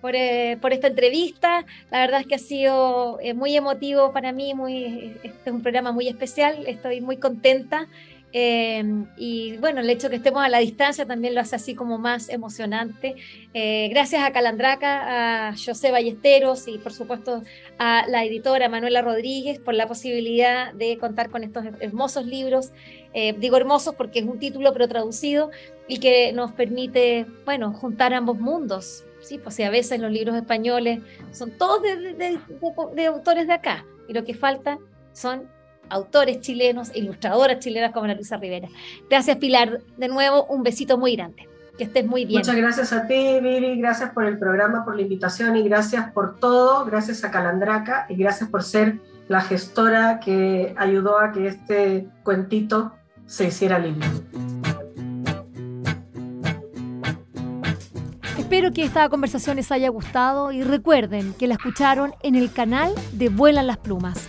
por, 0.00 0.14
por, 0.60 0.72
esta 0.72 0.86
entrevista. 0.86 1.66
La 1.90 2.00
verdad 2.00 2.20
es 2.22 2.26
que 2.26 2.34
ha 2.36 2.38
sido 2.38 3.18
muy 3.34 3.54
emotivo 3.54 4.12
para 4.12 4.32
mí, 4.32 4.54
muy, 4.54 5.14
este 5.22 5.50
es 5.50 5.52
un 5.52 5.62
programa 5.62 5.92
muy 5.92 6.08
especial, 6.08 6.64
estoy 6.66 7.02
muy 7.02 7.18
contenta. 7.18 7.86
Em, 8.32 9.06
y 9.16 9.56
bueno, 9.56 9.80
el 9.80 9.88
hecho 9.88 10.08
de 10.08 10.10
que 10.10 10.16
estemos 10.16 10.44
a 10.44 10.50
la 10.50 10.58
distancia 10.58 11.06
también 11.06 11.34
lo 11.34 11.40
hace 11.40 11.56
así 11.56 11.74
como 11.74 11.98
más 11.98 12.28
emocionante. 12.28 13.16
Eh, 13.54 13.88
gracias 13.90 14.22
a 14.22 14.32
Calandraca, 14.32 15.48
a 15.48 15.52
José 15.56 15.90
Ballesteros 15.90 16.68
y 16.68 16.78
por 16.78 16.92
supuesto 16.92 17.42
a 17.78 18.06
la 18.06 18.24
editora 18.24 18.68
Manuela 18.68 19.00
Rodríguez 19.00 19.58
por 19.58 19.74
la 19.74 19.88
posibilidad 19.88 20.74
de 20.74 20.98
contar 20.98 21.30
con 21.30 21.42
estos 21.42 21.64
hermosos 21.80 22.26
libros. 22.26 22.70
Eh, 23.14 23.34
digo 23.38 23.56
hermosos 23.56 23.94
porque 23.94 24.18
es 24.18 24.26
un 24.26 24.38
título 24.38 24.72
pero 24.74 24.88
traducido 24.88 25.50
y 25.86 25.98
que 25.98 26.32
nos 26.34 26.52
permite, 26.52 27.24
bueno, 27.46 27.72
juntar 27.72 28.12
ambos 28.12 28.38
mundos. 28.38 29.04
Sí, 29.20 29.38
pues 29.38 29.58
a 29.60 29.70
veces 29.70 30.00
los 30.00 30.12
libros 30.12 30.36
españoles 30.36 31.00
son 31.32 31.50
todos 31.52 31.82
de 31.82 33.06
autores 33.06 33.46
de 33.46 33.52
acá 33.52 33.86
y 34.06 34.12
lo 34.12 34.24
que 34.24 34.34
falta 34.34 34.78
son 35.12 35.48
autores 35.90 36.40
chilenos, 36.40 36.94
ilustradoras 36.94 37.58
chilenas 37.58 37.92
como 37.92 38.04
Ana 38.04 38.14
Luisa 38.14 38.36
Rivera. 38.36 38.68
Gracias 39.08 39.36
Pilar, 39.36 39.80
de 39.96 40.08
nuevo 40.08 40.44
un 40.46 40.62
besito 40.62 40.98
muy 40.98 41.16
grande. 41.16 41.48
Que 41.76 41.84
estés 41.84 42.04
muy 42.04 42.24
bien. 42.24 42.40
Muchas 42.40 42.56
gracias 42.56 42.92
a 42.92 43.06
ti, 43.06 43.38
Vivi, 43.40 43.78
gracias 43.78 44.10
por 44.10 44.24
el 44.24 44.36
programa, 44.36 44.84
por 44.84 44.96
la 44.96 45.02
invitación 45.02 45.56
y 45.56 45.62
gracias 45.62 46.12
por 46.12 46.40
todo, 46.40 46.84
gracias 46.84 47.22
a 47.22 47.30
Calandraca 47.30 48.06
y 48.08 48.16
gracias 48.16 48.50
por 48.50 48.64
ser 48.64 48.98
la 49.28 49.42
gestora 49.42 50.18
que 50.18 50.74
ayudó 50.76 51.20
a 51.20 51.30
que 51.30 51.46
este 51.46 52.08
cuentito 52.24 52.92
se 53.26 53.46
hiciera 53.46 53.78
libre. 53.78 54.08
Espero 58.38 58.72
que 58.72 58.82
esta 58.82 59.08
conversación 59.08 59.56
les 59.56 59.70
haya 59.70 59.90
gustado 59.90 60.50
y 60.50 60.64
recuerden 60.64 61.34
que 61.34 61.46
la 61.46 61.54
escucharon 61.54 62.14
en 62.22 62.34
el 62.34 62.50
canal 62.50 62.92
de 63.12 63.28
Vuelan 63.28 63.66
las 63.66 63.76
Plumas 63.76 64.28